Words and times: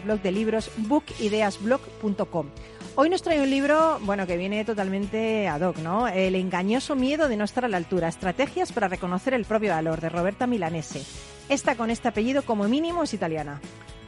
blog 0.00 0.22
de 0.22 0.32
libros 0.32 0.70
bookideasblog.com. 0.88 2.46
Hoy 2.94 3.10
nos 3.10 3.20
trae 3.20 3.42
un 3.42 3.50
libro, 3.50 3.98
bueno, 4.00 4.26
que 4.26 4.38
viene 4.38 4.64
totalmente 4.64 5.48
ad 5.48 5.60
hoc, 5.60 5.76
¿no? 5.80 6.08
El 6.08 6.34
engañoso 6.34 6.96
miedo 6.96 7.28
de 7.28 7.36
no 7.36 7.44
estar 7.44 7.66
a 7.66 7.68
la 7.68 7.76
altura, 7.76 8.08
estrategias 8.08 8.72
para 8.72 8.88
reconocer 8.88 9.34
el 9.34 9.44
propio 9.44 9.72
valor, 9.72 10.00
de 10.00 10.08
Roberta 10.08 10.46
Milanese. 10.46 11.02
Esta 11.50 11.76
con 11.76 11.90
este 11.90 12.08
apellido 12.08 12.40
como 12.40 12.68
mínimo 12.68 13.02
es 13.02 13.12
italiana. 13.12 13.60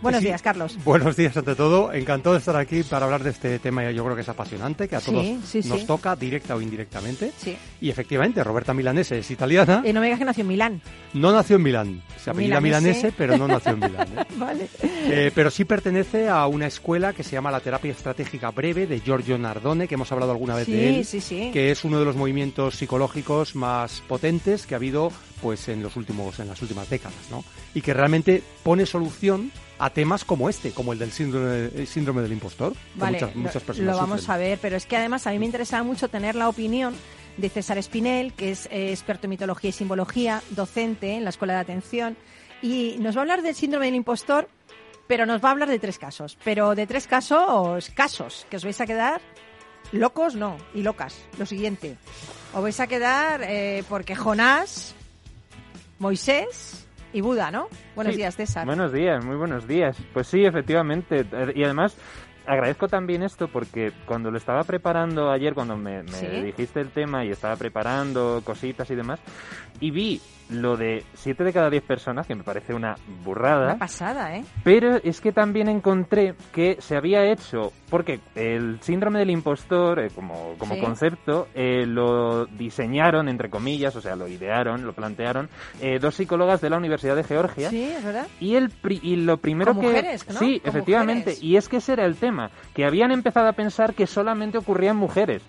Buenos 0.03 0.21
Sí. 0.21 0.27
días, 0.27 0.43
Carlos. 0.43 0.77
Buenos 0.85 1.17
días 1.17 1.35
ante 1.37 1.54
todo. 1.54 1.91
Encantado 1.93 2.34
de 2.34 2.39
estar 2.41 2.55
aquí 2.57 2.82
para 2.82 3.07
hablar 3.07 3.23
de 3.25 3.30
este 3.30 3.59
tema. 3.59 3.91
Yo 3.91 4.05
creo 4.05 4.14
que 4.14 4.20
es 4.23 4.29
apasionante, 4.29 4.87
que 4.87 4.96
a 4.96 5.01
Sí, 5.01 5.11
todos 5.11 5.27
sí, 5.46 5.62
sí. 5.62 5.69
nos 5.69 5.87
toca, 5.87 6.14
directa 6.14 6.55
o 6.55 6.61
indirectamente. 6.61 7.32
Sí. 7.39 7.57
Y 7.80 7.89
efectivamente, 7.89 8.45
Roberta 8.45 8.75
Milanese 8.75 9.19
es 9.20 9.30
italiana. 9.30 9.83
Eh, 9.84 9.95
no 9.95 10.01
me 10.01 10.07
digas 10.07 10.19
que 10.19 10.27
nació 10.27 10.43
en 10.43 10.48
Milán. 10.48 10.83
No 11.15 11.33
nació 11.33 11.57
en 11.57 11.62
Milán. 11.62 12.02
Se 12.23 12.30
apellida 12.30 12.61
Milanese. 12.61 12.88
Milanese, 12.98 13.15
pero 13.16 13.38
no 13.38 13.48
nació 13.48 13.73
en 13.73 13.80
Milán. 13.80 14.09
¿eh? 14.19 14.25
Vale. 14.37 14.69
Eh, 14.83 15.33
pero 15.34 15.51
sí 15.51 15.65
pertenece 15.65 16.29
a 16.29 16.47
una 16.48 16.66
escuela 16.66 17.15
que 17.15 17.23
se 17.23 17.33
llama 17.33 17.51
la 17.51 17.61
terapia 17.61 17.92
estratégica 17.92 18.51
breve 18.51 18.87
de 18.87 19.01
Giorgio 19.01 19.38
Nardone, 19.38 19.88
que 19.88 19.95
hemos 19.95 20.12
hablado 20.12 20.33
alguna 20.33 20.55
vez 20.55 20.66
de 20.66 20.73
Sí, 20.91 20.97
él. 20.98 21.05
sí, 21.06 21.20
sí. 21.23 21.51
que 21.51 21.70
es 21.70 21.83
uno 21.83 21.98
de 21.98 22.05
los 22.05 22.15
movimientos 22.16 22.74
psicológicos 22.74 23.55
más 23.56 24.02
potentes 24.06 24.66
que 24.66 24.74
ha 24.74 24.77
habido 24.77 25.11
pues 25.41 25.69
en 25.69 25.83
los 25.83 25.97
últimos 25.97 26.38
en 26.41 26.48
las 26.48 26.61
últimas 26.62 26.88
décadas, 26.91 27.16
¿no? 27.30 27.45
Y 27.74 27.80
que 27.83 27.92
realmente 27.95 28.42
pone 28.62 28.87
solución 28.87 29.51
a 29.78 29.91
temas 29.91 30.24
como 30.24 30.48
este, 30.48 30.73
como 30.73 30.92
el 30.92 30.98
del 30.98 31.10
síndrome, 31.12 31.70
el 31.74 31.87
síndrome 31.87 32.23
del 32.23 32.32
impostor, 32.32 32.73
que 32.73 32.78
Vale, 32.95 33.19
muchas, 33.20 33.37
muchas 33.37 33.62
personas 33.62 33.95
lo 33.95 34.01
vamos 34.01 34.20
sufren. 34.20 34.34
a 34.34 34.38
ver, 34.38 34.59
pero 34.60 34.77
es 34.77 34.87
que 34.87 34.96
además 34.96 35.27
a 35.27 35.30
mí 35.30 35.38
me 35.38 35.46
interesaba 35.46 35.82
mucho 35.82 36.09
tener 36.09 36.34
la 36.34 36.48
opinión 36.48 36.95
de 37.37 37.48
César 37.48 37.79
Espinel, 37.79 38.32
que 38.32 38.52
es 38.52 38.66
eh, 38.66 38.91
experto 38.91 39.27
en 39.27 39.30
mitología 39.30 39.70
y 39.70 39.73
simbología, 39.73 40.42
docente 40.51 41.15
en 41.16 41.24
la 41.24 41.30
Escuela 41.30 41.55
de 41.55 41.60
Atención, 41.60 42.16
y 42.62 42.96
nos 43.01 43.16
va 43.16 43.20
a 43.20 43.23
hablar 43.23 43.42
del 43.42 43.55
síndrome 43.55 43.87
del 43.87 43.96
impostor, 43.96 44.48
pero 45.06 45.27
nos 45.27 45.42
va 45.45 45.48
a 45.48 45.52
hablar 45.52 45.68
de 45.68 45.79
tres 45.79 45.98
casos, 45.98 46.38
pero 46.45 46.74
de 46.74 46.87
tres 46.87 47.06
casos, 47.06 47.91
casos, 47.91 48.46
que 48.48 48.56
os 48.56 48.65
vais 48.65 48.80
a 48.80 48.87
quedar 48.87 49.20
locos, 49.93 50.34
no, 50.34 50.56
y 50.73 50.82
locas. 50.82 51.16
Lo 51.38 51.46
siguiente, 51.46 51.96
os 52.54 52.62
vais 52.62 52.79
a 52.80 52.87
quedar 52.87 53.43
eh, 53.43 53.82
porque 53.88 54.15
Jonás, 54.15 54.95
Moisés 55.99 56.84
y 57.15 57.20
Buda, 57.23 57.51
¿no? 57.51 57.68
Buenos 57.95 58.12
Sí. 58.15 58.18
días, 58.18 58.37
César. 58.37 58.66
Buenos 58.66 58.93
días, 58.93 59.24
muy 59.24 59.37
buenos 59.37 59.66
días. 59.66 59.96
Pues 60.12 60.26
sí, 60.26 60.45
efectivamente. 60.45 61.21
Eh, 61.32 61.52
Y 61.54 61.65
además, 61.65 61.96
agradezco 62.46 62.88
también 62.88 63.23
esto 63.23 63.48
porque 63.48 63.93
cuando 64.04 64.31
lo 64.31 64.37
estaba 64.37 64.65
preparando 64.65 65.31
ayer, 65.31 65.54
cuando 65.54 65.76
me, 65.76 66.03
me 66.03 66.09
Sí. 66.12 66.26
dijiste 66.43 66.81
el 66.81 66.91
tema 66.91 67.25
y 67.25 67.31
estaba 67.31 67.56
preparando 67.56 68.43
cositas 68.44 68.91
y 68.91 68.94
demás, 68.94 69.21
y 69.81 69.91
vi 69.91 70.21
lo 70.50 70.76
de 70.76 71.03
7 71.14 71.42
de 71.44 71.53
cada 71.53 71.70
10 71.70 71.82
personas, 71.84 72.26
que 72.26 72.34
me 72.34 72.42
parece 72.44 72.75
una 72.75 72.97
burrada. 73.25 73.64
Una 73.64 73.78
pasada, 73.78 74.37
¿eh? 74.37 74.44
Pero 74.62 74.97
es 75.03 75.20
que 75.20 75.32
también 75.32 75.69
encontré 75.69 76.34
que 76.53 76.76
se 76.81 76.97
había 76.97 77.25
hecho, 77.25 77.72
porque 77.91 78.20
el 78.34 78.78
síndrome 78.82 79.19
del 79.20 79.31
impostor, 79.31 80.00
eh, 80.00 80.09
como, 80.15 80.54
como 80.59 80.75
Sí. 80.75 80.81
concepto, 80.81 81.48
eh, 81.54 81.87
lo 81.87 82.47
diseñaron, 82.47 83.28
entre 83.28 83.48
comillas, 83.48 83.97
o 83.97 84.00
sea, 84.00 84.16
lo 84.16 84.28
idearon, 84.28 84.84
lo 84.87 84.92
plantearon, 84.92 85.48
eh, 85.81 85.98
dos 85.98 86.15
psicólogas 86.15 86.60
de 86.60 86.70
la 86.70 86.76
Universidad 86.76 87.16
de 87.16 87.25
Georgia. 87.25 87.70
Sí, 87.70 87.82
es 87.84 88.04
verdad. 88.04 88.26
Y, 88.41 88.56
el 88.56 88.70
pri- 88.70 89.00
y 89.03 89.16
lo 89.16 89.38
primero 89.38 89.72
Con 89.72 89.81
que... 89.81 89.87
mujeres, 89.88 90.26
¿no? 90.28 90.38
Sí, 90.38 90.60
Con 90.60 90.69
efectivamente. 90.70 91.31
mujeres. 91.31 91.42
Y 91.42 91.56
es 91.56 91.69
que 91.69 91.78
ese 91.78 91.94
era 91.94 92.04
el 92.04 92.16
tema, 92.16 92.50
que 92.75 92.84
habían 92.84 93.12
empezado 93.12 93.48
a 93.48 93.53
pensar 93.53 93.94
que 93.94 94.06
solamente 94.06 94.59
ocurría 94.59 94.91
en 94.91 94.97
mujeres. 94.97 95.42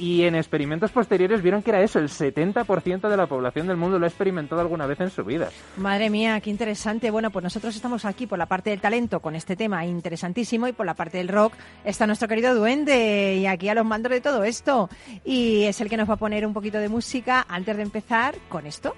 Y 0.00 0.22
en 0.22 0.34
experimentos 0.34 0.90
posteriores 0.92 1.42
vieron 1.42 1.62
que 1.62 1.72
era 1.72 1.82
eso, 1.82 1.98
el 1.98 2.08
70% 2.08 3.06
de 3.06 3.16
la 3.18 3.26
población 3.26 3.66
del 3.66 3.76
mundo 3.76 3.98
lo 3.98 4.06
ha 4.06 4.08
experimentado 4.08 4.62
alguna 4.62 4.86
vez 4.86 4.98
en 5.00 5.10
su 5.10 5.24
vida. 5.24 5.50
Madre 5.76 6.08
mía, 6.08 6.40
qué 6.40 6.48
interesante. 6.48 7.10
Bueno, 7.10 7.30
pues 7.30 7.42
nosotros 7.42 7.76
estamos 7.76 8.06
aquí 8.06 8.26
por 8.26 8.38
la 8.38 8.46
parte 8.46 8.70
del 8.70 8.80
talento 8.80 9.20
con 9.20 9.34
este 9.36 9.56
tema 9.56 9.84
interesantísimo 9.84 10.66
y 10.66 10.72
por 10.72 10.86
la 10.86 10.94
parte 10.94 11.18
del 11.18 11.28
rock 11.28 11.52
está 11.84 12.06
nuestro 12.06 12.28
querido 12.28 12.54
duende 12.54 13.36
y 13.36 13.46
aquí 13.46 13.68
a 13.68 13.74
los 13.74 13.84
mandos 13.84 14.10
de 14.10 14.22
todo 14.22 14.42
esto. 14.42 14.88
Y 15.22 15.64
es 15.64 15.82
el 15.82 15.90
que 15.90 15.98
nos 15.98 16.08
va 16.08 16.14
a 16.14 16.16
poner 16.16 16.46
un 16.46 16.54
poquito 16.54 16.78
de 16.78 16.88
música 16.88 17.44
antes 17.46 17.76
de 17.76 17.82
empezar 17.82 18.36
con 18.48 18.66
esto. 18.66 18.96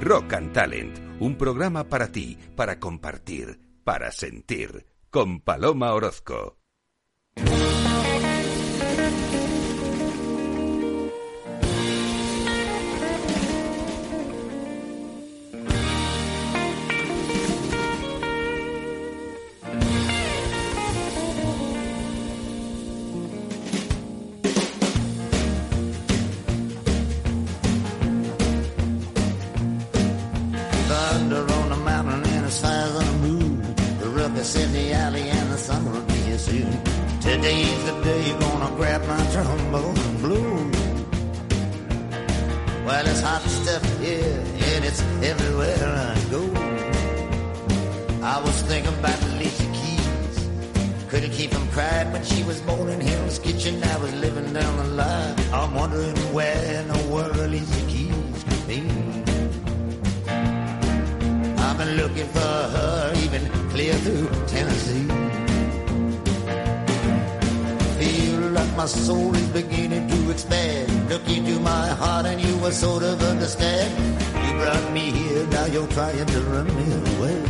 Rock 0.00 0.32
and 0.32 0.54
Talent, 0.54 0.98
un 1.20 1.36
programa 1.36 1.84
para 1.84 2.10
ti, 2.10 2.38
para 2.56 2.80
compartir, 2.80 3.60
para 3.84 4.10
sentir, 4.10 4.93
con 5.14 5.38
Paloma 5.38 5.94
Orozco. 5.94 6.58
My 71.64 71.88
heart 71.88 72.26
and 72.26 72.40
you 72.40 72.56
were 72.58 72.70
sort 72.70 73.02
of 73.02 73.20
understand. 73.22 73.90
You 74.44 74.52
brought 74.60 74.92
me 74.92 75.10
here, 75.10 75.46
now 75.46 75.66
you're 75.66 75.88
trying 75.88 76.26
to 76.26 76.40
run 76.52 76.66
me 76.78 76.86
away. 77.02 77.40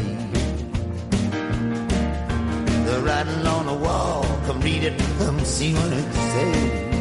The 2.87 3.01
writing 3.03 3.47
on 3.47 3.67
the 3.67 3.75
wall, 3.75 4.25
come 4.47 4.61
read 4.61 4.85
it, 4.85 4.99
come 5.19 5.39
see 5.41 5.75
what 5.75 5.93
it 5.93 6.13
says. 6.15 6.94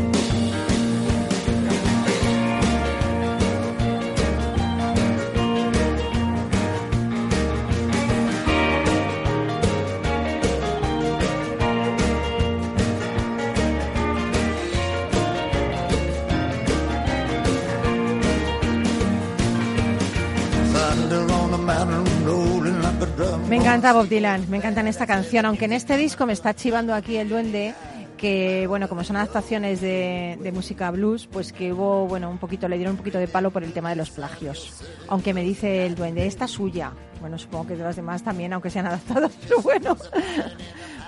Me 23.53 23.59
encanta 23.59 23.93
Bob 23.93 24.07
Dylan, 24.07 24.49
me 24.49 24.57
encanta 24.57 24.81
en 24.81 24.87
esta 24.87 25.05
canción, 25.05 25.45
aunque 25.45 25.65
en 25.65 25.73
este 25.73 25.95
disco 25.95 26.25
me 26.25 26.33
está 26.33 26.55
chivando 26.55 26.91
aquí 26.91 27.17
el 27.17 27.29
duende 27.29 27.75
que 28.17 28.65
bueno 28.65 28.89
como 28.89 29.03
son 29.03 29.15
adaptaciones 29.17 29.79
de, 29.79 30.39
de 30.41 30.51
música 30.51 30.89
blues 30.89 31.27
pues 31.27 31.53
que 31.53 31.71
hubo 31.71 32.07
bueno 32.07 32.31
un 32.31 32.39
poquito 32.39 32.67
le 32.67 32.77
dieron 32.77 32.93
un 32.93 32.97
poquito 32.97 33.19
de 33.19 33.27
palo 33.27 33.51
por 33.51 33.63
el 33.63 33.71
tema 33.71 33.91
de 33.91 33.95
los 33.95 34.09
plagios. 34.09 34.81
Aunque 35.07 35.35
me 35.35 35.43
dice 35.43 35.85
el 35.85 35.93
duende 35.93 36.25
esta 36.25 36.45
es 36.45 36.51
suya 36.51 36.93
bueno 37.21 37.37
supongo 37.37 37.67
que 37.67 37.75
de 37.75 37.83
las 37.83 37.95
demás 37.95 38.23
también 38.23 38.53
aunque 38.53 38.71
sean 38.71 38.85
adaptadas 38.87 39.31
pero 39.43 39.61
bueno 39.61 39.97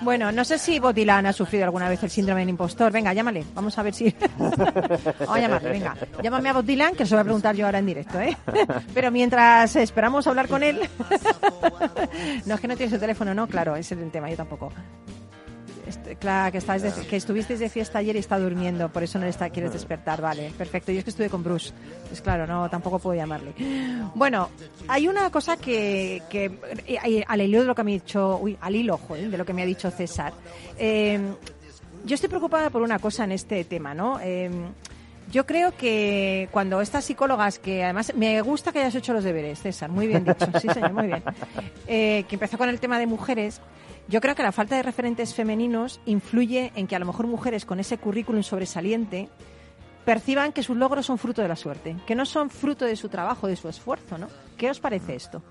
bueno 0.02 0.32
no 0.32 0.44
sé 0.44 0.58
si 0.58 0.78
Bob 0.78 0.94
Dylan 0.94 1.26
ha 1.26 1.32
sufrido 1.32 1.64
alguna 1.64 1.88
vez 1.88 2.02
el 2.02 2.10
síndrome 2.10 2.40
del 2.40 2.50
impostor. 2.50 2.92
Venga 2.92 3.12
llámale. 3.12 3.44
Vamos 3.54 3.78
a 3.78 3.82
ver 3.82 3.94
si 3.94 4.14
vamos 4.38 5.36
a 5.36 5.40
llamarle 5.40 5.70
venga. 5.70 5.96
Llámame 6.22 6.48
a 6.48 6.52
Bob 6.52 6.64
Dylan 6.64 6.94
que 6.94 7.04
se 7.06 7.10
lo 7.10 7.16
voy 7.16 7.22
a 7.22 7.24
preguntar 7.24 7.56
yo 7.56 7.66
ahora 7.66 7.78
en 7.78 7.86
directo 7.86 8.20
¿eh? 8.20 8.36
pero 8.94 9.10
mientras 9.10 9.76
esperamos 9.76 10.26
hablar 10.26 10.48
con 10.48 10.62
él 10.62 10.80
no 12.46 12.54
es 12.54 12.60
que 12.60 12.68
no 12.68 12.76
tienes 12.76 12.92
el 12.92 13.00
teléfono 13.00 13.34
no 13.34 13.46
claro 13.46 13.76
ese 13.76 13.94
es 13.94 14.00
el 14.00 14.10
tema 14.10 14.30
yo 14.30 14.36
tampoco 14.36 14.72
claro, 16.18 16.52
que, 16.52 16.58
estás 16.58 16.82
de- 16.82 17.06
que 17.06 17.16
estuvisteis 17.16 17.60
de 17.60 17.68
fiesta 17.68 17.98
ayer 17.98 18.16
y 18.16 18.18
está 18.18 18.38
durmiendo, 18.38 18.88
por 18.88 19.02
eso 19.02 19.18
no 19.18 19.24
le 19.24 19.30
está, 19.30 19.50
quieres 19.50 19.72
despertar. 19.72 20.20
Vale, 20.20 20.52
perfecto. 20.56 20.92
Yo 20.92 20.98
es 20.98 21.04
que 21.04 21.10
estuve 21.10 21.28
con 21.30 21.42
Bruce. 21.42 21.72
Pues 22.08 22.20
claro, 22.20 22.46
no, 22.46 22.68
tampoco 22.70 22.98
puedo 22.98 23.16
llamarle. 23.16 23.52
Bueno, 24.14 24.48
hay 24.88 25.08
una 25.08 25.30
cosa 25.30 25.56
que, 25.56 26.22
que 26.30 26.58
eh, 26.86 27.24
al 27.26 27.40
hilo 27.40 27.60
de 27.60 27.66
lo 27.66 27.74
que 27.74 27.84
me 27.84 27.92
ha 27.92 27.94
dicho, 27.94 28.38
uy, 28.40 28.56
al 28.60 28.74
hilo, 28.76 28.98
de 29.10 29.36
lo 29.38 29.44
que 29.44 29.52
me 29.52 29.62
ha 29.62 29.66
dicho 29.66 29.90
César. 29.90 30.32
Eh, 30.78 31.20
yo 32.04 32.14
estoy 32.14 32.28
preocupada 32.28 32.70
por 32.70 32.82
una 32.82 32.98
cosa 32.98 33.24
en 33.24 33.32
este 33.32 33.64
tema, 33.64 33.94
¿no? 33.94 34.20
Eh, 34.22 34.50
Yo 35.32 35.44
creo 35.44 35.72
que 35.76 36.48
cuando 36.52 36.80
estas 36.80 37.04
psicólogas, 37.04 37.58
que 37.58 37.82
además 37.82 38.12
me 38.14 38.40
gusta 38.42 38.70
que 38.70 38.78
hayas 38.78 38.94
hecho 38.94 39.12
los 39.12 39.24
deberes, 39.24 39.58
César, 39.60 39.90
muy 39.90 40.06
bien 40.06 40.24
dicho, 40.24 40.46
sí 40.60 40.68
señor, 40.72 40.92
muy 40.92 41.08
bien, 41.08 41.22
eh, 41.88 42.24
que 42.28 42.36
empezó 42.36 42.56
con 42.56 42.68
el 42.68 42.78
tema 42.78 42.96
de 43.00 43.06
mujeres, 43.08 43.60
yo 44.08 44.20
creo 44.20 44.34
que 44.34 44.42
la 44.42 44.52
falta 44.52 44.76
de 44.76 44.82
referentes 44.82 45.34
femeninos 45.34 46.00
influye 46.06 46.72
en 46.76 46.86
que 46.86 46.96
a 46.96 46.98
lo 46.98 47.06
mejor 47.06 47.26
mujeres 47.26 47.64
con 47.64 47.80
ese 47.80 47.98
currículum 47.98 48.42
sobresaliente 48.42 49.28
perciban 50.04 50.52
que 50.52 50.62
sus 50.62 50.76
logros 50.76 51.06
son 51.06 51.18
fruto 51.18 51.42
de 51.42 51.48
la 51.48 51.56
suerte, 51.56 51.96
que 52.06 52.14
no 52.14 52.24
son 52.24 52.48
fruto 52.48 52.84
de 52.84 52.94
su 52.94 53.08
trabajo, 53.08 53.48
de 53.48 53.56
su 53.56 53.68
esfuerzo, 53.68 54.18
¿no? 54.18 54.28
¿Qué 54.56 54.70
os 54.70 54.78
parece 54.78 55.16
esto? 55.16 55.42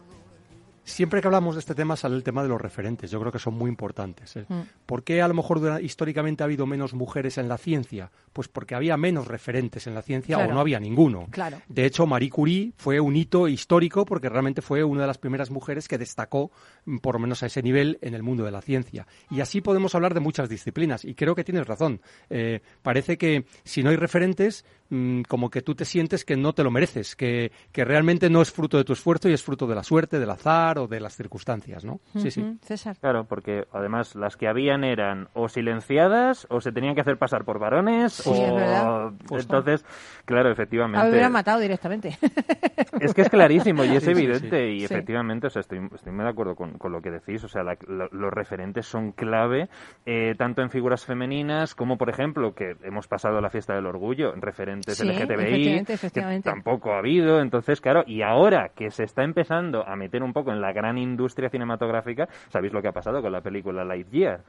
Siempre 0.85 1.19
que 1.19 1.27
hablamos 1.27 1.55
de 1.55 1.59
este 1.61 1.73
tema 1.73 1.95
sale 1.95 2.15
el 2.15 2.23
tema 2.23 2.43
de 2.43 2.49
los 2.49 2.61
referentes. 2.61 3.09
Yo 3.09 3.19
creo 3.19 3.31
que 3.31 3.39
son 3.39 3.55
muy 3.55 3.69
importantes. 3.69 4.35
¿eh? 4.35 4.45
Mm. 4.47 4.61
¿Por 4.85 5.03
qué 5.03 5.19
a 5.21 5.27
lo 5.27 5.33
mejor 5.33 5.81
históricamente 5.81 6.43
ha 6.43 6.45
habido 6.45 6.67
menos 6.67 6.93
mujeres 6.93 7.39
en 7.39 7.49
la 7.49 7.57
ciencia? 7.57 8.11
Pues 8.31 8.47
porque 8.47 8.75
había 8.75 8.95
menos 8.95 9.27
referentes 9.27 9.87
en 9.87 9.95
la 9.95 10.03
ciencia 10.03 10.35
Claro. 10.35 10.51
o 10.51 10.53
no 10.53 10.59
había 10.59 10.79
ninguno. 10.79 11.27
Claro. 11.31 11.59
De 11.67 11.85
hecho, 11.85 12.05
Marie 12.05 12.29
Curie 12.29 12.71
fue 12.77 12.99
un 12.99 13.15
hito 13.15 13.47
histórico 13.47 14.05
porque 14.05 14.29
realmente 14.29 14.61
fue 14.61 14.83
una 14.83 15.01
de 15.01 15.07
las 15.07 15.17
primeras 15.17 15.49
mujeres 15.49 15.87
que 15.87 15.97
destacó, 15.97 16.51
mm, 16.85 16.97
por 16.99 17.15
lo 17.15 17.19
menos 17.19 17.41
a 17.41 17.47
ese 17.47 17.63
nivel, 17.63 17.97
en 18.01 18.13
el 18.13 18.21
mundo 18.21 18.43
de 18.45 18.51
la 18.51 18.61
ciencia. 18.61 19.07
Y 19.31 19.41
así 19.41 19.61
podemos 19.61 19.95
hablar 19.95 20.13
de 20.13 20.19
muchas 20.19 20.49
disciplinas. 20.49 21.03
Y 21.03 21.15
creo 21.15 21.33
que 21.33 21.43
tienes 21.43 21.65
razón. 21.65 21.99
Eh, 22.29 22.61
parece 22.83 23.17
que 23.17 23.45
si 23.63 23.81
no 23.81 23.89
hay 23.89 23.95
referentes, 23.95 24.65
mm, 24.89 25.23
como 25.23 25.49
que 25.49 25.63
tú 25.63 25.73
te 25.73 25.85
sientes 25.85 26.25
que 26.25 26.37
no 26.37 26.53
te 26.53 26.63
lo 26.63 26.69
mereces, 26.69 27.15
que, 27.15 27.51
que 27.71 27.83
realmente 27.83 28.29
no 28.29 28.43
es 28.43 28.51
fruto 28.51 28.77
de 28.77 28.83
tu 28.83 28.93
esfuerzo 28.93 29.29
y 29.29 29.33
es 29.33 29.41
fruto 29.41 29.65
de 29.65 29.73
la 29.73 29.83
suerte, 29.83 30.19
del 30.19 30.29
azar 30.29 30.74
o 30.77 30.87
de 30.87 30.99
las 30.99 31.15
circunstancias, 31.15 31.85
¿no? 31.85 31.99
Sí, 32.17 32.31
sí. 32.31 32.41
Ujú, 32.41 32.57
César. 32.61 32.97
Claro, 32.99 33.25
porque 33.25 33.65
además 33.71 34.15
las 34.15 34.37
que 34.37 34.47
habían 34.47 34.83
eran 34.83 35.29
o 35.33 35.47
silenciadas 35.49 36.47
o 36.49 36.61
se 36.61 36.71
tenían 36.71 36.95
que 36.95 37.01
hacer 37.01 37.17
pasar 37.17 37.45
por 37.45 37.59
varones 37.59 38.13
Sí, 38.13 38.29
o 38.29 38.33
es 38.33 38.53
verdad. 38.55 39.11
entonces, 39.31 39.85
claro, 40.25 40.51
efectivamente. 40.51 41.03
me 41.05 41.09
hubieran 41.11 41.31
matado 41.31 41.59
directamente. 41.59 42.17
Es 42.99 43.13
que 43.13 43.21
es 43.23 43.29
clarísimo 43.29 43.83
y 43.83 43.95
es 43.95 44.03
Sí, 44.05 44.05
sí, 44.05 44.11
evidente 44.11 44.71
y 44.71 44.79
Sí. 44.79 44.85
efectivamente, 44.85 45.47
o 45.47 45.49
sea, 45.49 45.59
estoy, 45.59 45.79
estoy 45.93 46.11
muy 46.13 46.23
de 46.23 46.29
acuerdo 46.29 46.55
con, 46.55 46.77
con 46.77 46.91
lo 46.91 47.01
que 47.01 47.11
decís, 47.11 47.43
o 47.43 47.47
sea, 47.47 47.63
la- 47.63 47.77
lo- 47.87 48.07
los 48.11 48.31
referentes 48.33 48.85
son 48.85 49.11
clave, 49.11 49.67
eh, 50.05 50.33
tanto 50.37 50.61
en 50.61 50.69
figuras 50.69 51.05
femeninas 51.05 51.75
como, 51.75 51.97
por 51.97 52.09
ejemplo, 52.09 52.53
que 52.53 52.75
hemos 52.83 53.07
pasado 53.07 53.41
la 53.41 53.49
fiesta 53.49 53.73
del 53.75 53.85
orgullo, 53.85 54.33
en 54.33 54.41
referentes 54.41 54.97
Sí, 54.97 55.03
LGTBI, 55.07 55.33
efectivamente, 55.33 55.85
que 55.87 55.93
efectivamente. 55.93 56.49
tampoco 56.49 56.93
ha 56.93 56.99
habido, 56.99 57.41
entonces, 57.41 57.81
claro, 57.81 58.03
y 58.07 58.21
ahora 58.21 58.69
que 58.75 58.89
se 58.91 59.03
está 59.03 59.23
empezando 59.23 59.85
a 59.87 59.95
meter 59.95 60.23
un 60.23 60.31
poco 60.33 60.51
en 60.51 60.61
la 60.61 60.64
gran 60.71 60.97
industria 60.97 61.49
cinematográfica, 61.49 62.27
¿sabéis 62.49 62.73
lo 62.73 62.81
que 62.81 62.87
ha 62.87 62.93
pasado 62.93 63.21
con 63.21 63.31
la 63.31 63.41
película 63.41 63.83
Lightyear? 63.83 64.41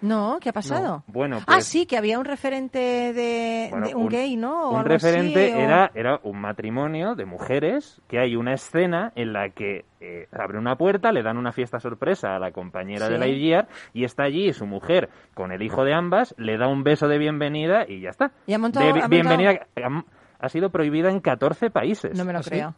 No, 0.00 0.38
¿qué 0.40 0.50
ha 0.50 0.52
pasado? 0.52 0.98
No, 0.98 1.04
bueno, 1.12 1.38
ah, 1.40 1.54
pues- 1.54 1.64
sí, 1.66 1.84
que 1.84 1.96
había 1.96 2.20
un 2.20 2.24
referente 2.24 2.78
de, 3.12 3.66
Bueno, 3.68 3.88
de 3.88 3.94
un, 3.96 4.08
gay, 4.08 4.36
¿no? 4.36 4.68
O 4.68 4.74
Un 4.74 4.80
así, 4.82 4.88
referente 4.90 5.52
o- 5.56 5.58
era, 5.58 5.90
era 5.92 6.20
un 6.22 6.40
matrimonio 6.40 7.16
de 7.16 7.24
mujeres, 7.24 8.00
que 8.06 8.20
hay 8.20 8.36
una 8.36 8.52
escena 8.54 9.10
en 9.16 9.32
la 9.32 9.48
que 9.50 9.86
eh, 10.00 10.28
abre 10.30 10.56
una 10.58 10.76
puerta, 10.76 11.10
le 11.10 11.24
dan 11.24 11.36
una 11.36 11.50
fiesta 11.50 11.80
sorpresa 11.80 12.36
a 12.36 12.38
la 12.38 12.52
compañera 12.52 13.06
Sí. 13.06 13.12
de 13.14 13.18
Lightyear 13.18 13.66
y 13.92 14.04
está 14.04 14.22
allí 14.22 14.52
su 14.52 14.66
mujer 14.66 15.08
con 15.34 15.50
el 15.50 15.62
hijo 15.62 15.82
de 15.84 15.92
ambas, 15.94 16.32
le 16.38 16.56
da 16.58 16.68
un 16.68 16.84
beso 16.84 17.08
de 17.08 17.18
bienvenida 17.18 17.84
y 17.88 18.00
ya 18.00 18.10
está. 18.10 18.30
Y 18.46 18.52
ha 18.52 18.58
montado- 18.60 18.84
De 18.84 18.90
ha 18.92 18.94
montado- 18.94 19.10
bienvenida 19.10 19.66
ha, 19.82 20.04
ha 20.38 20.48
sido 20.48 20.70
prohibida 20.70 21.10
en 21.10 21.18
14 21.18 21.70
países. 21.70 22.16
No 22.16 22.24
me 22.24 22.32
lo 22.32 22.38
¿Ah, 22.38 22.42
sí? 22.44 22.50
creo. 22.50 22.74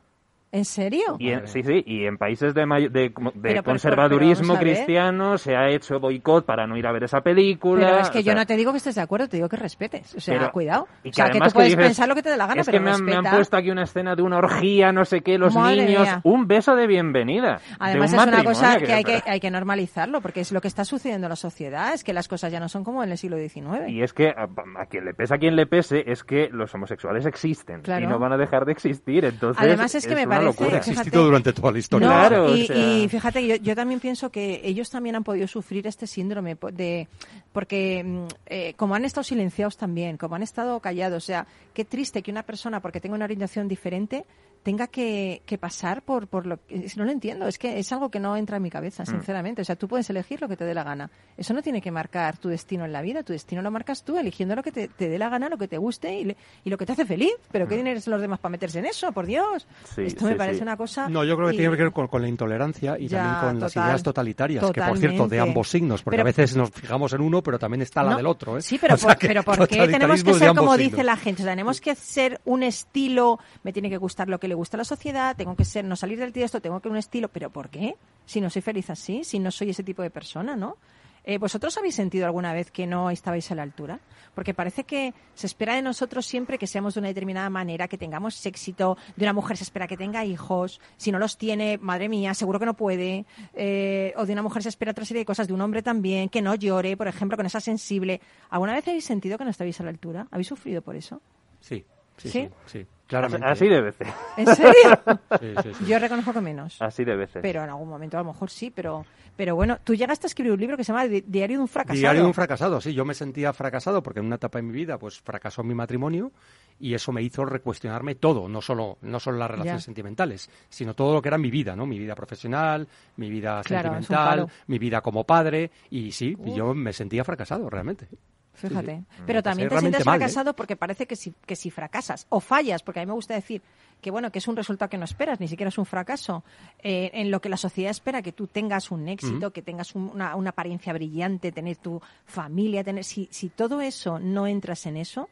¿En 0.52 0.64
serio? 0.64 1.16
Y 1.20 1.30
en, 1.30 1.46
sí, 1.46 1.62
sí, 1.62 1.82
y 1.86 2.06
en 2.06 2.18
países 2.18 2.54
de, 2.54 2.66
may- 2.66 2.88
de, 2.88 3.12
pero, 3.40 3.62
conservadurismo 3.62 4.54
pero, 4.54 4.60
cristiano 4.64 5.38
se 5.38 5.54
ha 5.56 5.68
hecho 5.68 6.00
boicot 6.00 6.44
para 6.44 6.66
no 6.66 6.76
ir 6.76 6.86
a 6.86 6.92
ver 6.92 7.04
esa 7.04 7.20
película. 7.20 7.86
Pero 7.86 7.98
es 8.00 8.10
que 8.10 8.22
yo 8.24 8.32
sea, 8.32 8.40
no 8.40 8.46
te 8.46 8.56
digo 8.56 8.72
que 8.72 8.78
estés 8.78 8.96
de 8.96 9.00
acuerdo, 9.00 9.28
te 9.28 9.36
digo 9.36 9.48
que 9.48 9.56
respetes. 9.56 10.14
O 10.16 10.20
sea, 10.20 10.38
Pero- 10.38 10.50
cuidado. 10.52 10.88
y 11.04 11.10
o 11.10 11.12
sea, 11.12 11.26
que, 11.26 11.30
además 11.32 11.52
tú 11.52 11.58
puedes 11.58 11.70
dices, 11.70 11.86
pensar 11.86 12.08
lo 12.08 12.14
que 12.16 12.22
te 12.22 12.30
dé 12.30 12.36
la 12.36 12.46
gana, 12.48 12.62
es 12.62 12.66
pero 12.66 12.78
que 12.78 12.84
me 12.84 12.90
han, 12.90 13.04
me 13.04 13.12
han 13.12 13.18
respeta. 13.18 13.36
puesto 13.36 13.56
aquí 13.58 13.70
una 13.70 13.82
escena 13.84 14.16
de 14.16 14.22
una 14.22 14.38
orgía, 14.38 14.90
no 14.92 15.04
sé 15.04 15.20
qué, 15.20 15.38
los 15.38 15.54
Madre 15.54 15.86
niños, 15.86 16.02
mía. 16.02 16.20
un 16.24 16.46
beso 16.48 16.74
de 16.74 16.86
bienvenida. 16.88 17.60
Además 17.78 18.10
de 18.10 18.16
es 18.16 18.22
un 18.24 18.28
una 18.30 18.44
cosa 18.44 18.78
que 18.78 18.92
hay, 18.92 19.04
que 19.04 19.22
hay 19.26 19.38
que 19.40 19.50
normalizarlo, 19.52 20.20
porque 20.20 20.40
es 20.40 20.50
lo 20.50 20.60
que 20.60 20.66
está 20.68 20.84
sucediendo 20.84 21.26
en 21.26 21.30
la 21.30 21.36
sociedad, 21.36 21.94
es 21.94 22.02
que 22.02 22.12
las 22.12 22.26
cosas 22.26 22.50
ya 22.50 22.58
no 22.58 22.68
son 22.68 22.82
como 22.82 23.04
en 23.04 23.12
el 23.12 23.18
siglo 23.18 23.36
XIX. 23.38 23.88
Y 23.88 24.02
es 24.02 24.12
que 24.12 24.30
a, 24.30 24.48
a 24.80 24.86
quien 24.86 25.04
le 25.04 25.14
pese 25.14 25.34
a 25.34 25.38
quien 25.38 25.54
le 25.54 25.66
pese 25.66 26.10
es 26.10 26.24
que 26.24 26.48
los 26.50 26.74
homosexuales 26.74 27.24
existen 27.24 27.82
Claro. 27.82 28.04
y 28.04 28.08
no 28.08 28.18
van 28.18 28.32
a 28.32 28.36
dejar 28.36 28.64
de 28.64 28.72
existir. 28.72 29.24
Entonces 29.24 29.62
Además 29.62 29.94
es 29.94 30.06
que 30.08 30.16
me 30.16 30.26
una 30.40 30.48
locura. 30.50 30.76
Ha 30.76 30.78
existido 30.78 31.24
durante 31.24 31.52
toda 31.52 31.72
la 31.72 31.78
historia. 31.78 32.08
No, 32.08 32.14
Claro, 32.14 32.56
y, 32.56 32.62
o 32.62 32.66
sea- 32.66 32.76
y 32.76 33.08
fíjate, 33.08 33.46
yo, 33.46 33.56
yo 33.56 33.74
también 33.76 34.00
pienso 34.00 34.30
que 34.30 34.60
ellos 34.64 34.90
también 34.90 35.16
han 35.16 35.24
podido 35.24 35.46
sufrir 35.46 35.86
este 35.86 36.06
síndrome 36.06 36.56
de 36.72 37.08
porque 37.52 38.02
mm, 38.04 38.26
eh, 38.46 38.74
como 38.76 38.94
han 38.94 39.04
estado 39.04 39.24
silenciados 39.24 39.76
también, 39.76 40.16
como 40.16 40.34
han 40.36 40.42
estado 40.42 40.80
callados, 40.80 41.24
o 41.24 41.26
sea, 41.26 41.46
qué 41.74 41.84
triste 41.84 42.22
que 42.22 42.30
una 42.30 42.42
persona 42.42 42.80
porque 42.80 43.00
tenga 43.00 43.14
una 43.14 43.24
orientación 43.24 43.68
diferente 43.68 44.24
tenga 44.62 44.86
que, 44.88 45.42
que 45.46 45.56
pasar 45.58 46.02
por, 46.02 46.28
por 46.28 46.46
lo 46.46 46.58
que... 46.66 46.86
No 46.96 47.04
lo 47.04 47.10
entiendo, 47.12 47.46
es 47.46 47.58
que 47.58 47.78
es 47.78 47.90
algo 47.92 48.10
que 48.10 48.20
no 48.20 48.36
entra 48.36 48.58
en 48.58 48.62
mi 48.62 48.68
Mm. 48.68 48.72
cabeza, 48.72 49.06
sinceramente. 49.06 49.62
O 49.62 49.64
sea, 49.64 49.76
tú 49.76 49.88
puedes 49.88 50.08
elegir 50.10 50.40
lo 50.40 50.48
que 50.48 50.56
te 50.56 50.64
dé 50.64 50.74
la 50.74 50.84
gana. 50.84 51.10
Eso 51.36 51.54
no 51.54 51.62
tiene 51.62 51.80
que 51.80 51.90
marcar 51.90 52.36
tu 52.38 52.48
destino 52.48 52.84
en 52.84 52.92
la 52.92 53.00
vida, 53.02 53.22
tu 53.22 53.32
destino 53.32 53.62
lo 53.62 53.70
marcas 53.70 54.04
tú, 54.04 54.18
eligiendo 54.18 54.54
lo 54.54 54.62
que 54.62 54.70
te, 54.72 54.88
te 54.88 55.08
dé 55.08 55.18
la 55.18 55.28
gana, 55.28 55.48
lo 55.48 55.56
que 55.58 55.66
te 55.66 55.78
guste 55.78 56.12
y, 56.20 56.24
le- 56.24 56.36
y 56.64 56.70
lo 56.70 56.76
que 56.78 56.84
te 56.86 56.92
hace 56.92 57.04
feliz. 57.06 57.32
Pero 57.50 57.66
¿qué 57.66 57.76
dinero 57.76 58.00
son 58.00 58.12
los 58.12 58.20
demás 58.20 58.38
para 58.38 58.50
meterse 58.52 58.78
en 58.80 58.86
eso? 58.86 59.10
Por 59.12 59.26
Dios. 59.26 59.66
Mm. 59.66 59.94
Sí, 59.94 60.02
Esto 60.02 60.24
me 60.26 60.32
sí, 60.32 60.38
parece 60.38 60.58
sí. 60.58 60.62
una 60.62 60.76
cosa... 60.76 61.08
No, 61.08 61.24
yo 61.24 61.36
creo 61.36 61.48
que 61.48 61.54
y- 61.54 61.58
tiene 61.58 61.76
que 61.76 61.82
ver 61.84 61.92
con, 61.92 62.06
con 62.08 62.22
la 62.22 62.28
intolerancia 62.28 62.98
y 62.98 63.08
Ya, 63.08 63.22
también 63.22 63.40
con 63.52 63.60
las 63.60 63.74
ideas 63.76 64.02
totalitarias, 64.02 64.70
que 64.70 64.80
por 64.82 64.98
cierto, 64.98 65.26
de 65.28 65.40
ambos 65.40 65.68
signos, 65.70 66.02
porque 66.02 66.16
Pero- 66.16 66.22
a 66.28 66.32
veces 66.32 66.54
nos 66.56 66.70
fijamos 66.70 67.12
en 67.14 67.22
uno, 67.22 67.42
pero 67.42 67.58
también 67.58 67.82
está 67.82 68.02
la 68.02 68.10
No, 68.10 68.16
del 68.18 68.26
otro. 68.26 68.58
¿eh? 68.58 68.62
Sí, 68.62 68.78
pero, 68.78 68.94
O 68.96 68.98
sea 68.98 69.08
por, 69.14 69.18
que 69.18 69.26
pero 69.28 69.42
¿por 69.42 69.66
qué 69.68 69.88
tenemos 69.88 70.22
que 70.22 70.34
ser 70.34 70.48
como 70.54 70.74
signos. 70.76 70.78
dice 70.78 71.02
la 71.04 71.16
gente? 71.16 71.42
O 71.42 71.44
sea, 71.44 71.52
tenemos 71.52 71.80
que 71.80 71.94
ser 71.94 72.40
un 72.44 72.62
estilo, 72.62 73.38
me 73.62 73.72
tiene 73.72 73.88
que 73.88 73.96
gustar 73.96 74.28
lo 74.28 74.38
que 74.38 74.49
le 74.50 74.54
gusta 74.54 74.76
a 74.76 74.78
la 74.78 74.84
sociedad, 74.84 75.34
tengo 75.36 75.56
que 75.56 75.64
ser, 75.64 75.84
no 75.84 75.96
salir 75.96 76.18
del 76.18 76.32
tiesto, 76.32 76.60
tengo 76.60 76.80
que 76.80 76.88
un 76.88 76.98
estilo, 76.98 77.28
pero 77.28 77.48
¿por 77.48 77.70
qué? 77.70 77.96
Si 78.26 78.40
no 78.40 78.50
soy 78.50 78.60
feliz 78.60 78.90
así, 78.90 79.24
si 79.24 79.38
no 79.38 79.50
soy 79.50 79.70
ese 79.70 79.82
tipo 79.82 80.02
de 80.02 80.10
persona, 80.10 80.56
¿no? 80.56 80.76
Eh, 81.24 81.38
¿Vosotros 81.38 81.76
habéis 81.76 81.94
sentido 81.94 82.26
alguna 82.26 82.52
vez 82.52 82.70
que 82.70 82.86
no 82.86 83.10
estabais 83.10 83.50
a 83.50 83.54
la 83.54 83.62
altura? 83.62 84.00
Porque 84.34 84.54
parece 84.54 84.84
que 84.84 85.12
se 85.34 85.46
espera 85.46 85.74
de 85.74 85.82
nosotros 85.82 86.24
siempre 86.26 86.58
que 86.58 86.66
seamos 86.66 86.94
de 86.94 87.00
una 87.00 87.08
determinada 87.08 87.50
manera, 87.50 87.88
que 87.88 87.98
tengamos 87.98 88.44
éxito. 88.46 88.96
De 89.16 89.24
una 89.24 89.32
mujer 89.32 89.56
se 89.56 89.64
espera 89.64 89.86
que 89.86 89.96
tenga 89.96 90.24
hijos. 90.24 90.80
Si 90.96 91.12
no 91.12 91.18
los 91.18 91.36
tiene, 91.36 91.78
madre 91.78 92.08
mía, 92.08 92.32
seguro 92.34 92.58
que 92.58 92.66
no 92.66 92.74
puede. 92.74 93.26
Eh, 93.54 94.14
o 94.16 94.24
de 94.24 94.32
una 94.32 94.42
mujer 94.42 94.62
se 94.62 94.70
espera 94.70 94.92
otra 94.92 95.04
serie 95.04 95.20
de 95.20 95.26
cosas. 95.26 95.46
De 95.46 95.52
un 95.52 95.60
hombre 95.60 95.82
también, 95.82 96.28
que 96.28 96.42
no 96.42 96.54
llore, 96.54 96.96
por 96.96 97.08
ejemplo, 97.08 97.36
que 97.36 97.42
no 97.42 97.48
sea 97.48 97.60
sensible. 97.60 98.20
¿Alguna 98.48 98.72
vez 98.72 98.88
habéis 98.88 99.04
sentido 99.04 99.36
que 99.36 99.44
no 99.44 99.50
estabais 99.50 99.78
a 99.80 99.84
la 99.84 99.90
altura? 99.90 100.26
¿Habéis 100.30 100.48
sufrido 100.48 100.80
por 100.80 100.96
eso? 100.96 101.20
Sí, 101.60 101.84
sí, 102.16 102.28
¿Sí? 102.28 102.30
sí, 102.30 102.48
sí, 102.66 102.86
claramente. 103.10 103.46
Así 103.46 103.68
debe 103.68 103.92
ser. 103.92 104.06
¿En 104.36 104.46
serio? 104.46 104.72
Sí, 105.40 105.54
sí, 105.62 105.74
sí. 105.78 105.84
Yo 105.86 105.98
reconozco 105.98 106.32
que 106.34 106.40
menos. 106.40 106.80
Así 106.82 107.04
debe 107.04 107.26
ser. 107.26 107.40
Pero 107.42 107.62
en 107.64 107.70
algún 107.70 107.88
momento 107.88 108.16
a 108.18 108.22
lo 108.22 108.26
mejor 108.32 108.50
sí, 108.50 108.70
pero, 108.70 109.04
pero 109.36 109.54
bueno, 109.54 109.78
tú 109.82 109.94
llegaste 109.94 110.26
a 110.26 110.28
escribir 110.28 110.52
un 110.52 110.60
libro 110.60 110.76
que 110.76 110.84
se 110.84 110.92
llama 110.92 111.06
Di- 111.06 111.22
Diario 111.26 111.56
de 111.58 111.62
un 111.62 111.68
fracasado. 111.68 111.98
Diario 111.98 112.22
de 112.22 112.26
un 112.26 112.34
fracasado, 112.34 112.80
sí. 112.80 112.92
Yo 112.94 113.04
me 113.04 113.14
sentía 113.14 113.52
fracasado 113.52 114.02
porque 114.02 114.20
en 114.20 114.26
una 114.26 114.36
etapa 114.36 114.58
de 114.58 114.62
mi 114.62 114.72
vida 114.72 114.98
pues 114.98 115.18
fracasó 115.20 115.62
mi 115.62 115.74
matrimonio 115.74 116.32
y 116.78 116.94
eso 116.94 117.12
me 117.12 117.22
hizo 117.22 117.44
recuestionarme 117.44 118.14
todo, 118.16 118.48
no 118.48 118.60
solo, 118.60 118.98
no 119.02 119.18
solo 119.20 119.38
las 119.38 119.50
relaciones 119.50 119.82
Ya. 119.82 119.84
sentimentales, 119.86 120.50
sino 120.68 120.94
todo 120.94 121.12
lo 121.14 121.22
que 121.22 121.28
era 121.28 121.38
mi 121.38 121.50
vida, 121.50 121.74
¿no? 121.76 121.86
Mi 121.86 121.98
vida 121.98 122.14
profesional, 122.14 122.86
mi 123.16 123.30
vida 123.30 123.62
Claro, 123.64 123.88
sentimental, 123.90 124.46
mi 124.66 124.78
vida 124.78 125.00
como 125.00 125.24
padre 125.24 125.70
y 125.90 126.12
sí, 126.12 126.36
y 126.44 126.50
Uf. 126.50 126.56
yo 126.56 126.74
me 126.74 126.92
sentía 126.92 127.24
fracasado 127.24 127.68
realmente. 127.70 128.08
Fíjate. 128.52 128.96
Sí, 128.96 129.04
sí. 129.16 129.22
Pero 129.26 129.42
también 129.42 129.68
te 129.68 129.74
sientes 129.80 130.06
mal, 130.06 130.14
¿eh? 130.16 130.18
fracasado 130.18 130.54
porque 130.56 130.76
parece 130.76 131.06
que 131.06 131.16
si, 131.16 131.32
que 131.46 131.56
si 131.56 131.70
fracasas 131.70 132.26
o 132.28 132.40
fallas, 132.40 132.82
porque 132.82 133.00
a 133.00 133.02
mí 133.02 133.06
me 133.06 133.14
gusta 133.14 133.34
decir 133.34 133.62
que 134.00 134.10
bueno, 134.10 134.30
que 134.32 134.38
es 134.38 134.48
un 134.48 134.56
resultado 134.56 134.88
que 134.88 134.98
no 134.98 135.04
esperas, 135.04 135.40
ni 135.40 135.48
siquiera 135.48 135.68
es 135.68 135.78
un 135.78 135.86
fracaso, 135.86 136.42
eh, 136.82 137.10
en 137.14 137.30
lo 137.30 137.40
que 137.40 137.48
la 137.48 137.56
sociedad 137.56 137.90
espera 137.90 138.22
que 138.22 138.32
tú 138.32 138.46
tengas 138.46 138.90
un 138.90 139.08
éxito, 139.08 139.52
que 139.52 139.62
tengas 139.62 139.94
un- 139.94 140.10
una, 140.14 140.36
una 140.36 140.50
apariencia 140.50 140.92
brillante, 140.92 141.52
tener 141.52 141.76
tu 141.76 142.00
familia, 142.24 142.82
tener 142.82 143.04
si, 143.04 143.28
si 143.30 143.48
todo 143.50 143.80
eso 143.80 144.18
no 144.18 144.46
entras 144.46 144.86
en 144.86 144.96
eso, 144.96 145.28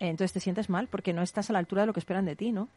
eh, 0.00 0.08
entonces 0.08 0.32
te 0.32 0.40
sientes 0.40 0.68
mal 0.68 0.88
porque 0.88 1.12
no 1.12 1.22
estás 1.22 1.50
a 1.50 1.52
la 1.52 1.58
altura 1.58 1.82
de 1.82 1.86
lo 1.86 1.92
que 1.92 2.00
esperan 2.00 2.24
de 2.24 2.36
ti, 2.36 2.52
¿no? 2.52 2.68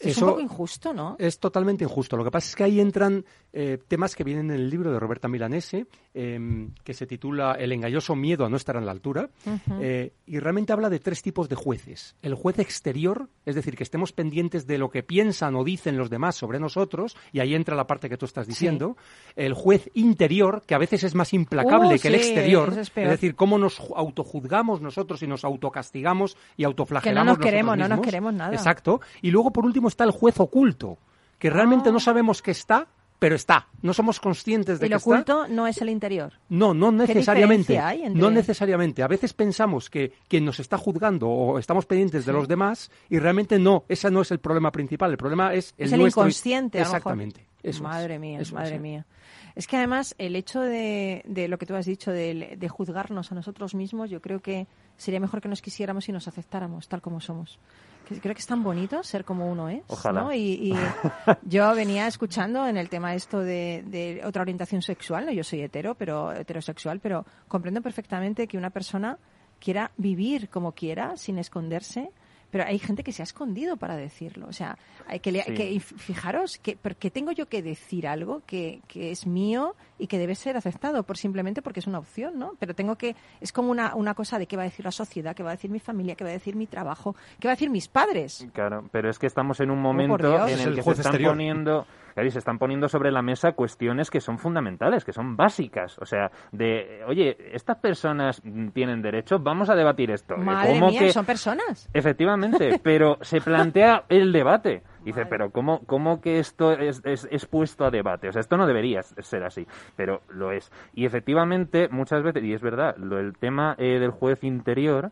Es 0.00 0.04
un 0.04 0.10
Eso- 0.10 0.26
poco 0.28 0.40
injusto, 0.40 0.92
¿no? 0.92 1.16
Es 1.18 1.38
totalmente 1.38 1.84
injusto. 1.84 2.16
Lo 2.16 2.24
que 2.24 2.30
pasa 2.30 2.48
es 2.48 2.56
que 2.56 2.64
ahí 2.64 2.80
entran 2.80 3.24
eh, 3.52 3.78
temas 3.86 4.16
que 4.16 4.24
vienen 4.24 4.50
en 4.50 4.56
el 4.56 4.68
libro 4.70 4.90
de 4.92 4.98
Roberta 4.98 5.28
Milanese, 5.28 5.86
eh, 6.12 6.68
que 6.82 6.92
se 6.94 7.06
titula 7.06 7.52
El 7.52 7.70
engañoso 7.72 8.16
miedo 8.16 8.44
a 8.44 8.48
no 8.48 8.56
estar 8.56 8.76
a 8.76 8.80
la 8.80 8.90
altura, 8.90 9.30
Ujú. 9.46 9.78
eh, 9.80 10.12
y 10.26 10.38
realmente 10.40 10.72
habla 10.72 10.90
de 10.90 10.98
tres 10.98 11.22
tipos 11.22 11.48
de 11.48 11.54
jueces. 11.54 12.16
El 12.22 12.34
juez 12.34 12.58
exterior, 12.58 13.28
es 13.46 13.54
decir, 13.54 13.76
que 13.76 13.84
estemos 13.84 14.12
pendientes 14.12 14.66
de 14.66 14.78
lo 14.78 14.90
que 14.90 15.02
piensan 15.04 15.54
o 15.54 15.62
dicen 15.62 15.96
los 15.96 16.10
demás 16.10 16.34
sobre 16.34 16.58
nosotros, 16.58 17.16
y 17.32 17.38
ahí 17.40 17.54
entra 17.54 17.76
la 17.76 17.86
parte 17.86 18.08
que 18.08 18.16
tú 18.16 18.26
estás 18.26 18.46
diciendo. 18.48 18.96
El 19.36 19.54
juez 19.54 19.88
interior, 19.94 20.62
que 20.66 20.74
a 20.74 20.78
veces 20.78 21.04
es 21.04 21.14
más 21.14 21.32
implacable 21.32 21.94
Uh, 21.94 21.98
que 22.00 22.08
el 22.08 22.14
sí, 22.14 22.20
exterior, 22.28 22.70
ese 22.70 22.80
es 22.80 22.92
es, 22.96 23.08
decir, 23.10 23.34
cómo 23.36 23.56
nos 23.58 23.80
ju- 23.80 23.92
autojuzgamos 23.94 24.80
nosotros 24.80 25.22
y 25.22 25.26
nos 25.28 25.44
autocastigamos 25.44 26.36
y 26.56 26.64
autoflagelamos 26.64 27.22
Que 27.22 27.26
no 27.26 27.32
nos 27.38 27.44
queremos, 27.44 27.76
no 27.76 27.82
nos 27.84 27.90
mismos. 27.90 28.04
queremos 28.06 28.34
nada. 28.34 28.52
Exacto. 28.54 29.00
Y 29.22 29.30
luego, 29.30 29.52
por 29.52 29.64
último, 29.64 29.83
está 29.88 30.04
el 30.04 30.10
juez 30.10 30.38
oculto, 30.40 30.98
que 31.38 31.50
realmente 31.50 31.88
Ah. 31.88 31.92
no 31.92 32.00
sabemos 32.00 32.42
que 32.42 32.50
está, 32.52 32.86
pero 33.18 33.36
está. 33.36 33.68
No 33.80 33.94
somos 33.94 34.20
conscientes 34.20 34.80
de 34.80 34.88
que 34.88 34.94
está. 34.96 35.08
oculto 35.10 35.46
no 35.48 35.66
es 35.66 35.80
el 35.80 35.88
interior. 35.88 36.32
No, 36.50 36.74
no 36.74 36.90
necesariamente. 36.92 37.72
diferencia 37.74 37.88
hay 37.88 38.02
entre- 38.02 38.20
No 38.20 38.30
necesariamente. 38.30 39.02
A 39.02 39.08
veces 39.08 39.32
pensamos 39.32 39.88
que 39.88 40.12
quien 40.28 40.44
nos 40.44 40.60
está 40.60 40.76
juzgando 40.76 41.28
o 41.28 41.58
estamos 41.58 41.86
pendientes 41.86 42.26
de 42.26 42.32
los 42.32 42.48
demás 42.48 42.90
y 43.08 43.18
realmente 43.18 43.58
no. 43.58 43.84
Ese 43.88 44.10
no 44.10 44.20
es 44.20 44.30
el 44.30 44.40
problema 44.40 44.70
principal. 44.72 45.10
El 45.12 45.16
problema 45.16 45.54
es 45.54 45.74
el 45.78 45.86
es 45.86 45.92
el 45.92 46.00
nuestro. 46.00 46.22
inconsciente, 46.22 46.78
a 46.78 46.82
lo 46.82 46.86
mejor. 46.86 46.96
Exactamente. 46.98 47.46
Es. 47.62 47.80
madre 47.80 48.18
mía, 48.18 48.40
Eso 48.40 48.48
es, 48.48 48.52
madre 48.52 48.74
¿eh? 48.76 48.80
mía. 48.80 49.06
Es 49.54 49.66
que 49.66 49.78
además 49.78 50.14
el 50.18 50.36
hecho 50.36 50.60
de, 50.60 51.22
de 51.26 51.48
lo 51.48 51.56
que 51.56 51.64
tú 51.64 51.74
has 51.76 51.86
dicho, 51.86 52.10
de, 52.10 52.56
de 52.58 52.68
juzgarnos 52.68 53.32
a 53.32 53.34
nosotros 53.34 53.74
mismos, 53.74 54.10
yo 54.10 54.20
creo 54.20 54.40
que 54.40 54.66
sería 54.98 55.20
mejor 55.20 55.40
que 55.40 55.48
nos 55.48 55.62
quisiéramos 55.62 56.06
y 56.08 56.12
nos 56.12 56.28
aceptáramos 56.28 56.88
tal 56.88 57.00
como 57.00 57.20
somos. 57.22 57.58
Creo 58.06 58.34
que 58.34 58.40
es 58.40 58.46
tan 58.46 58.62
bonito 58.62 59.02
ser 59.02 59.24
como 59.24 59.50
uno 59.50 59.68
es. 59.68 59.82
Ojalá. 59.88 60.22
¿no? 60.22 60.32
Y, 60.32 60.38
y 60.38 60.74
yo 61.42 61.74
venía 61.74 62.06
escuchando 62.06 62.66
en 62.66 62.76
el 62.76 62.88
tema 62.88 63.14
esto 63.14 63.40
de, 63.40 63.82
de 63.86 64.22
otra 64.24 64.42
orientación 64.42 64.82
sexual, 64.82 65.26
¿no? 65.26 65.32
yo 65.32 65.44
soy 65.44 65.62
hetero, 65.62 65.94
pero 65.94 66.32
heterosexual, 66.32 67.00
pero 67.00 67.24
comprendo 67.48 67.80
perfectamente 67.82 68.46
que 68.46 68.58
una 68.58 68.70
persona 68.70 69.18
quiera 69.58 69.90
vivir 69.96 70.48
como 70.50 70.72
quiera, 70.72 71.16
sin 71.16 71.38
esconderse, 71.38 72.10
pero 72.54 72.66
hay 72.68 72.78
gente 72.78 73.02
que 73.02 73.10
se 73.10 73.20
ha 73.20 73.24
escondido 73.24 73.76
para 73.76 73.96
decirlo. 73.96 74.46
O 74.46 74.52
sea, 74.52 74.78
hay 75.08 75.18
que, 75.18 75.32
le- 75.32 75.42
Sí. 75.42 75.54
que- 75.54 75.72
y 75.72 75.80
fijaros 75.80 76.58
que 76.58 76.76
porque 76.80 77.10
tengo 77.10 77.32
yo 77.32 77.46
que 77.48 77.62
decir 77.64 78.06
algo 78.06 78.42
que, 78.46 78.80
que 78.86 79.10
es 79.10 79.26
mío 79.26 79.74
y 79.98 80.06
que 80.06 80.18
debe 80.18 80.36
ser 80.36 80.56
aceptado 80.56 81.02
por 81.02 81.18
simplemente 81.18 81.62
porque 81.62 81.80
es 81.80 81.88
una 81.88 81.98
opción, 81.98 82.38
¿no? 82.38 82.52
Pero 82.60 82.72
tengo 82.76 82.94
que 82.94 83.16
es 83.40 83.50
como 83.50 83.72
una, 83.72 83.96
una 83.96 84.14
cosa 84.14 84.38
de 84.38 84.46
qué 84.46 84.56
va 84.56 84.62
a 84.62 84.66
decir 84.66 84.84
la 84.84 84.92
sociedad, 84.92 85.34
qué 85.34 85.42
va 85.42 85.50
a 85.50 85.54
decir 85.56 85.68
mi 85.72 85.80
familia, 85.80 86.14
qué 86.14 86.22
va 86.22 86.30
a 86.30 86.34
decir 86.34 86.54
mi 86.54 86.68
trabajo, 86.68 87.16
qué 87.40 87.48
va 87.48 87.54
a 87.54 87.56
decir 87.56 87.70
mis 87.70 87.88
padres. 87.88 88.46
Claro, 88.52 88.88
pero 88.92 89.10
es 89.10 89.18
que 89.18 89.26
estamos 89.26 89.58
en 89.58 89.72
un 89.72 89.80
Oh, 89.80 89.82
por 89.82 89.94
momento 90.22 90.46
en 90.46 90.60
el 90.60 90.68
el 90.68 90.74
que 90.76 90.82
se 90.84 90.90
están 90.92 91.06
exterior. 91.06 91.32
poniendo, 91.32 91.86
claro, 92.14 92.26
y 92.26 92.30
se 92.30 92.38
están 92.38 92.58
poniendo 92.58 92.88
sobre 92.88 93.10
la 93.12 93.20
mesa 93.22 93.52
cuestiones 93.52 94.10
que 94.10 94.20
son 94.20 94.38
fundamentales, 94.38 95.04
que 95.04 95.12
son 95.12 95.36
básicas. 95.36 95.98
O 95.98 96.06
sea, 96.06 96.30
de, 96.52 97.02
oye, 97.06 97.36
estas 97.52 97.76
personas 97.78 98.40
tienen 98.72 99.02
derecho, 99.02 99.38
vamos 99.38 99.68
a 99.68 99.74
debatir 99.74 100.10
esto. 100.10 100.36
Madre 100.36 100.72
¿Cómo 100.74 100.88
mía, 100.90 101.00
que- 101.00 101.12
son 101.12 101.26
personas. 101.26 101.88
Efectivamente, 101.92 102.78
pero 102.82 103.18
se 103.20 103.40
plantea 103.40 104.04
el 104.08 104.32
debate. 104.32 104.82
Dice, 105.04 105.26
pero 105.26 105.50
¿cómo, 105.50 105.80
cómo 105.84 106.22
que 106.22 106.38
esto 106.38 106.72
es, 106.72 107.02
es, 107.04 107.28
es 107.30 107.44
puesto 107.44 107.84
a 107.84 107.90
debate? 107.90 108.26
O 108.28 108.32
sea, 108.32 108.40
esto 108.40 108.56
no 108.56 108.66
debería 108.66 109.02
ser 109.02 109.44
así, 109.44 109.66
pero 109.96 110.22
lo 110.30 110.50
es. 110.50 110.72
Y 110.94 111.04
efectivamente, 111.04 111.88
muchas 111.90 112.22
veces, 112.22 112.42
y 112.42 112.54
es 112.54 112.62
verdad, 112.62 112.96
lo, 112.96 113.18
el 113.18 113.36
tema 113.36 113.74
eh, 113.76 113.98
del 113.98 114.12
juez 114.12 114.42
interior, 114.44 115.10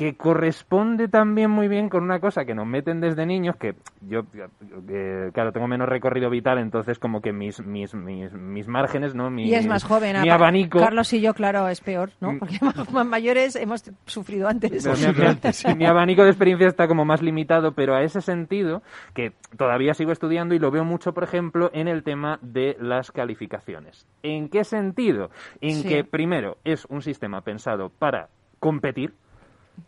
que 0.00 0.16
corresponde 0.16 1.08
también 1.08 1.50
muy 1.50 1.68
bien 1.68 1.90
con 1.90 2.02
una 2.02 2.20
cosa 2.20 2.46
que 2.46 2.54
nos 2.54 2.66
meten 2.66 3.02
desde 3.02 3.26
niños, 3.26 3.56
que 3.56 3.74
yo, 4.00 4.22
eh, 4.88 5.30
claro, 5.34 5.52
tengo 5.52 5.68
menos 5.68 5.90
recorrido 5.90 6.30
vital, 6.30 6.56
entonces 6.56 6.98
como 6.98 7.20
que 7.20 7.34
mis, 7.34 7.60
mis, 7.66 7.94
mis, 7.94 8.32
mis 8.32 8.66
márgenes, 8.66 9.14
¿no? 9.14 9.28
Mi, 9.28 9.44
Y 9.50 9.54
es 9.54 9.66
más 9.66 9.84
joven. 9.84 10.22
Mi 10.22 10.30
abanico... 10.30 10.78
Carlos 10.78 11.12
y 11.12 11.20
yo, 11.20 11.34
claro, 11.34 11.68
es 11.68 11.82
peor, 11.82 12.12
¿no? 12.18 12.32
Mm. 12.32 12.38
Porque 12.38 12.58
más, 12.62 13.04
mayores 13.06 13.56
hemos 13.56 13.84
sufrido 14.06 14.48
antes. 14.48 14.86
Mi, 14.86 15.68
mi- 15.68 15.74
mi 15.74 15.84
abanico 15.84 16.22
de 16.22 16.30
experiencia 16.30 16.66
está 16.66 16.88
como 16.88 17.04
más 17.04 17.20
limitado, 17.20 17.72
pero 17.72 17.94
a 17.94 18.02
ese 18.02 18.22
sentido, 18.22 18.82
que 19.12 19.32
todavía 19.58 19.92
sigo 19.92 20.12
estudiando 20.12 20.54
y 20.54 20.58
lo 20.58 20.70
veo 20.70 20.82
mucho, 20.86 21.12
por 21.12 21.24
ejemplo, 21.24 21.70
en 21.74 21.88
el 21.88 22.04
tema 22.04 22.38
de 22.40 22.74
las 22.80 23.12
calificaciones. 23.12 24.06
¿En 24.22 24.48
qué 24.48 24.64
sentido? 24.64 25.28
En 25.60 25.82
Sí. 25.82 25.88
que, 25.88 26.04
primero, 26.04 26.56
es 26.64 26.86
un 26.86 27.02
sistema 27.02 27.42
pensado 27.42 27.90
para 27.90 28.30
competir. 28.60 29.12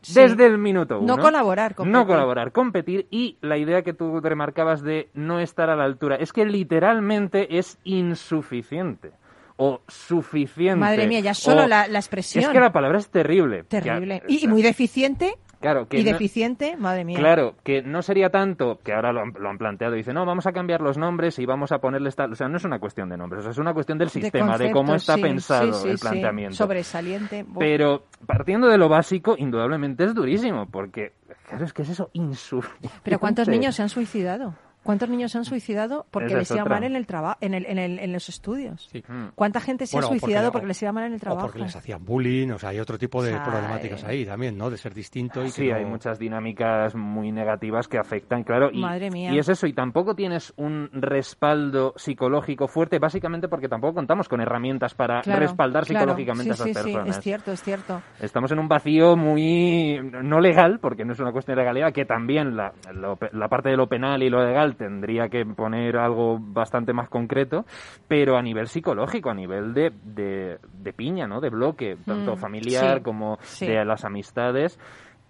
Sí. 0.00 0.14
Desde 0.14 0.46
el 0.46 0.58
minuto 0.58 0.98
uno. 0.98 1.16
No 1.16 1.22
colaborar, 1.22 1.74
competir. 1.74 1.92
No 1.92 2.06
colaborar, 2.06 2.52
competir. 2.52 3.06
Y 3.10 3.36
la 3.40 3.56
idea 3.58 3.82
que 3.82 3.92
tú 3.92 4.20
remarcabas 4.20 4.82
de 4.82 5.10
no 5.14 5.38
estar 5.40 5.68
a 5.70 5.76
la 5.76 5.84
altura 5.84 6.16
es 6.16 6.32
que 6.32 6.44
literalmente 6.46 7.58
es 7.58 7.78
insuficiente. 7.84 9.12
O 9.56 9.82
suficiente. 9.86 10.80
Madre 10.80 11.06
mía, 11.06 11.20
ya 11.20 11.34
solo 11.34 11.64
o- 11.64 11.68
la, 11.68 11.86
la 11.86 11.98
expresión. 11.98 12.42
Es 12.42 12.50
que 12.50 12.58
la 12.58 12.72
palabra 12.72 12.98
es 12.98 13.08
terrible. 13.10 13.64
Terrible. 13.64 14.22
Y 14.26 14.48
muy 14.48 14.62
deficiente. 14.62 15.34
Claro, 15.62 15.88
que 15.88 15.98
y 16.00 16.04
no- 16.04 16.12
deficiente, 16.12 16.76
madre 16.76 17.04
mía. 17.04 17.18
Claro, 17.18 17.54
que 17.62 17.80
no 17.82 18.02
sería 18.02 18.28
tanto, 18.28 18.80
que 18.84 18.92
ahora 18.92 19.12
lo 19.12 19.20
han, 19.22 19.32
lo 19.38 19.48
han 19.48 19.56
planteado, 19.56 19.94
dice, 19.94 20.12
no, 20.12 20.26
vamos 20.26 20.46
a 20.46 20.52
cambiar 20.52 20.80
los 20.82 20.98
nombres 20.98 21.38
y 21.38 21.46
vamos 21.46 21.72
a 21.72 21.78
ponerles 21.78 22.14
tal... 22.16 22.32
O 22.32 22.34
sea, 22.34 22.48
no 22.48 22.56
es 22.58 22.64
una 22.64 22.78
cuestión 22.78 23.08
de 23.08 23.16
nombres, 23.16 23.40
o 23.40 23.42
sea, 23.44 23.52
es 23.52 23.58
una 23.58 23.72
cuestión 23.72 23.96
del 23.96 24.08
De 24.08 24.20
sistema, 24.20 24.58
de, 24.58 24.72
cómo 24.72 24.94
está 24.94 25.14
sí, 25.14 25.22
pensado 25.22 25.72
sí, 25.72 25.82
sí, 25.84 25.88
el 25.88 25.98
sí. 25.98 26.02
planteamiento. 26.02 26.56
Sobresaliente. 26.56 27.44
Buah. 27.44 27.58
Pero 27.60 28.04
partiendo 28.26 28.68
de 28.68 28.76
lo 28.76 28.88
básico, 28.88 29.36
indudablemente 29.38 30.04
es 30.04 30.14
durísimo, 30.14 30.66
porque, 30.66 31.12
claro, 31.48 31.64
es 31.64 31.72
que 31.72 31.82
es 31.82 31.90
eso, 31.90 32.10
insuficiente. 32.12 32.90
Pero 33.04 33.18
¿cuántos 33.20 33.48
niños 33.48 33.74
se 33.76 33.82
han 33.82 33.88
suicidado? 33.88 34.54
¿Cuántos 34.82 35.08
niños 35.08 35.30
se 35.32 35.38
han 35.38 35.44
suicidado 35.44 36.06
porque 36.10 36.34
les 36.34 36.50
es 36.50 36.56
iba 36.56 36.64
mal 36.64 36.82
en 36.84 36.96
el 36.96 37.06
trabajo, 37.06 37.36
en, 37.40 37.54
el, 37.54 37.66
en, 37.66 37.78
el- 37.78 37.98
en 38.00 38.12
los 38.12 38.28
estudios? 38.28 38.88
Sí. 38.90 39.02
Mm. 39.06 39.28
¿Cuánta 39.34 39.60
gente 39.60 39.86
se 39.86 39.96
Bueno, 39.96 40.06
ha 40.06 40.10
o 40.10 40.12
suicidado 40.18 40.46
porque- 40.46 40.62
porque, 40.62 40.66
les 40.68 40.82
iba 40.82 40.92
mal 40.92 41.04
en 41.04 41.12
el 41.12 41.16
O 41.18 41.20
trabajo? 41.20 41.46
porque 41.46 41.60
les 41.60 41.76
hacían 41.76 42.04
bullying, 42.04 42.50
o 42.50 42.58
sea, 42.58 42.70
hay 42.70 42.80
otro 42.80 42.98
tipo 42.98 43.22
de 43.22 43.30
O 43.32 43.34
sea, 43.36 43.44
problemáticas 43.44 44.02
eh, 44.02 44.06
ahí 44.08 44.26
también, 44.26 44.58
¿no? 44.58 44.70
De 44.70 44.76
ser 44.76 44.92
distinto 44.92 45.40
y 45.42 45.46
que 45.46 45.50
Sí, 45.52 45.68
no- 45.68 45.76
hay 45.76 45.84
muchas 45.84 46.18
dinámicas 46.18 46.94
muy 46.96 47.30
negativas 47.32 47.86
que 47.88 47.98
afectan, 47.98 48.42
claro. 48.42 48.70
Y, 48.72 48.80
Madre 48.80 49.10
mía. 49.10 49.32
y 49.32 49.38
es 49.38 49.48
eso, 49.48 49.66
y 49.66 49.72
tampoco 49.72 50.14
tienes 50.16 50.52
un 50.56 50.88
respaldo 50.92 51.94
psicológico 51.96 52.66
fuerte, 52.68 52.98
básicamente 52.98 53.48
porque 53.48 53.68
tampoco 53.68 53.94
contamos 53.94 54.28
con 54.28 54.40
herramientas 54.40 54.94
para 54.94 55.20
Claro, 55.22 55.40
respaldar 55.40 55.84
claro. 55.86 56.00
psicológicamente 56.12 56.44
Sí, 56.44 56.50
a 56.50 56.54
esas 56.54 56.66
sí, 56.66 56.74
sí, 56.74 56.82
personas. 56.82 57.16
es 57.16 57.22
cierto, 57.22 57.52
es 57.52 57.62
cierto. 57.62 58.02
Estamos 58.20 58.50
en 58.52 58.58
un 58.58 58.68
vacío 58.68 59.16
muy 59.16 60.00
no 60.22 60.40
legal, 60.40 60.78
porque 60.80 61.04
no 61.04 61.12
es 61.12 61.20
una 61.20 61.32
cuestión 61.32 61.56
de 61.56 61.62
legalidad, 61.62 61.92
que 61.92 62.04
también 62.04 62.56
la, 62.56 62.72
lo- 62.92 63.18
la 63.32 63.48
parte 63.48 63.68
de 63.70 63.76
lo 63.76 63.86
penal 63.88 64.22
y 64.22 64.28
lo 64.30 64.44
legal 64.44 64.71
tendría 64.74 65.28
que 65.28 65.44
poner 65.46 65.96
algo 65.96 66.38
bastante 66.40 66.92
más 66.92 67.08
concreto, 67.08 67.64
pero 68.08 68.36
a 68.36 68.42
nivel 68.42 68.68
psicológico, 68.68 69.30
a 69.30 69.34
nivel 69.34 69.74
de, 69.74 69.92
de, 70.02 70.58
de 70.72 70.92
piña, 70.92 71.26
¿no? 71.26 71.40
De 71.40 71.50
bloque, 71.50 71.96
tanto 72.06 72.34
Mm, 72.34 72.38
familiar 72.38 72.98
sí, 72.98 73.02
como 73.04 73.38
sí. 73.42 73.66
de 73.66 73.84
las 73.84 74.04
amistades. 74.04 74.78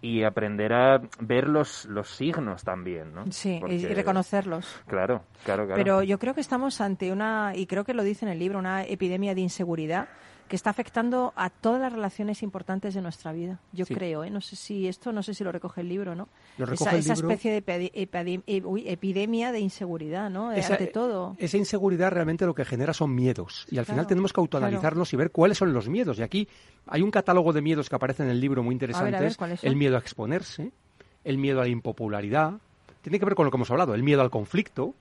Y 0.05 0.25
aprender 0.25 0.73
a 0.73 1.01
ver 1.21 1.47
los, 1.49 1.85
los 1.85 2.09
signos 2.11 2.65
también, 2.65 3.15
¿no? 3.15 3.31
Sí, 3.31 3.59
Porque- 3.61 3.77
y 3.77 3.87
reconocerlos. 3.95 4.83
Claro, 4.89 5.23
claro, 5.45 5.65
claro. 5.65 5.77
Pero 5.81 6.03
yo 6.03 6.19
creo 6.19 6.35
que 6.35 6.41
estamos 6.41 6.81
ante 6.81 7.13
una, 7.13 7.53
y 7.55 7.67
creo 7.67 7.85
que 7.85 7.95
lo 7.95 8.03
dice 8.03 8.25
en 8.25 8.33
el 8.33 8.41
libro, 8.41 8.59
una 8.59 8.83
epidemia 8.83 9.33
de 9.37 9.43
inseguridad 9.43 10.09
que 10.53 10.57
está 10.57 10.69
afectando 10.69 11.33
a 11.35 11.49
todas 11.49 11.81
las 11.81 11.91
relaciones 11.91 12.43
importantes 12.43 12.93
de 12.93 13.01
nuestra 13.01 13.33
vida. 13.33 13.59
Yo 13.73 13.87
Sí. 13.87 13.95
creo, 13.95 14.23
¿eh? 14.23 14.29
No 14.29 14.43
sé 14.43 14.55
si 14.55 14.87
esto, 14.87 15.11
no 15.11 15.23
sé 15.23 15.33
si 15.33 15.43
lo 15.45 15.51
recoge 15.51 15.81
el 15.81 15.89
libro, 15.89 16.15
¿no? 16.15 16.29
Lo 16.59 16.67
recoge 16.67 16.91
esa 16.91 16.95
el 16.95 17.01
esa 17.01 17.15
libro. 17.15 17.31
especie 17.31 17.53
de 17.63 17.91
e- 18.47 18.93
epidemia 18.93 19.51
de 19.51 19.61
inseguridad, 19.61 20.29
¿no? 20.29 20.53
Eh, 20.53 20.59
Esa- 20.61 20.75
ante 20.75 20.89
todo. 20.89 21.37
Esa 21.39 21.57
inseguridad 21.57 22.11
realmente 22.11 22.45
lo 22.45 22.55
que 22.55 22.67
genera 22.67 22.93
son 22.93 23.15
miedos. 23.15 23.67
Y 23.71 23.79
al 23.79 23.87
final 23.87 24.07
tenemos 24.07 24.31
que 24.35 24.41
autoanalizarlos 24.43 25.11
y 25.15 25.17
ver 25.17 25.31
cuáles 25.31 25.57
son 25.57 25.73
los 25.73 25.89
miedos. 25.89 26.19
Y 26.19 26.23
aquí 26.23 26.47
hay 26.87 27.01
un 27.01 27.11
catálogo 27.11 27.55
de 27.55 27.63
miedos 27.63 27.89
que 27.89 27.97
aparece 27.97 28.23
en 28.23 28.29
el 28.29 28.39
libro 28.39 28.63
muy 28.63 28.75
interesantes. 28.75 29.39
el 29.63 29.75
miedo 29.77 29.97
a 29.97 30.01
exponerse, 30.01 30.71
el 31.25 31.39
miedo 31.39 31.61
a 31.61 31.65
la 31.65 31.71
impopularidad. 31.71 32.53
Tiene 33.01 33.19
que 33.19 33.25
ver 33.25 33.35
con 33.37 33.47
lo 33.47 33.51
que 33.51 33.57
hemos 33.57 33.71
hablado, 33.71 33.95
el 33.95 34.03
miedo 34.03 34.21
al 34.21 34.29
conflicto. 34.29 34.95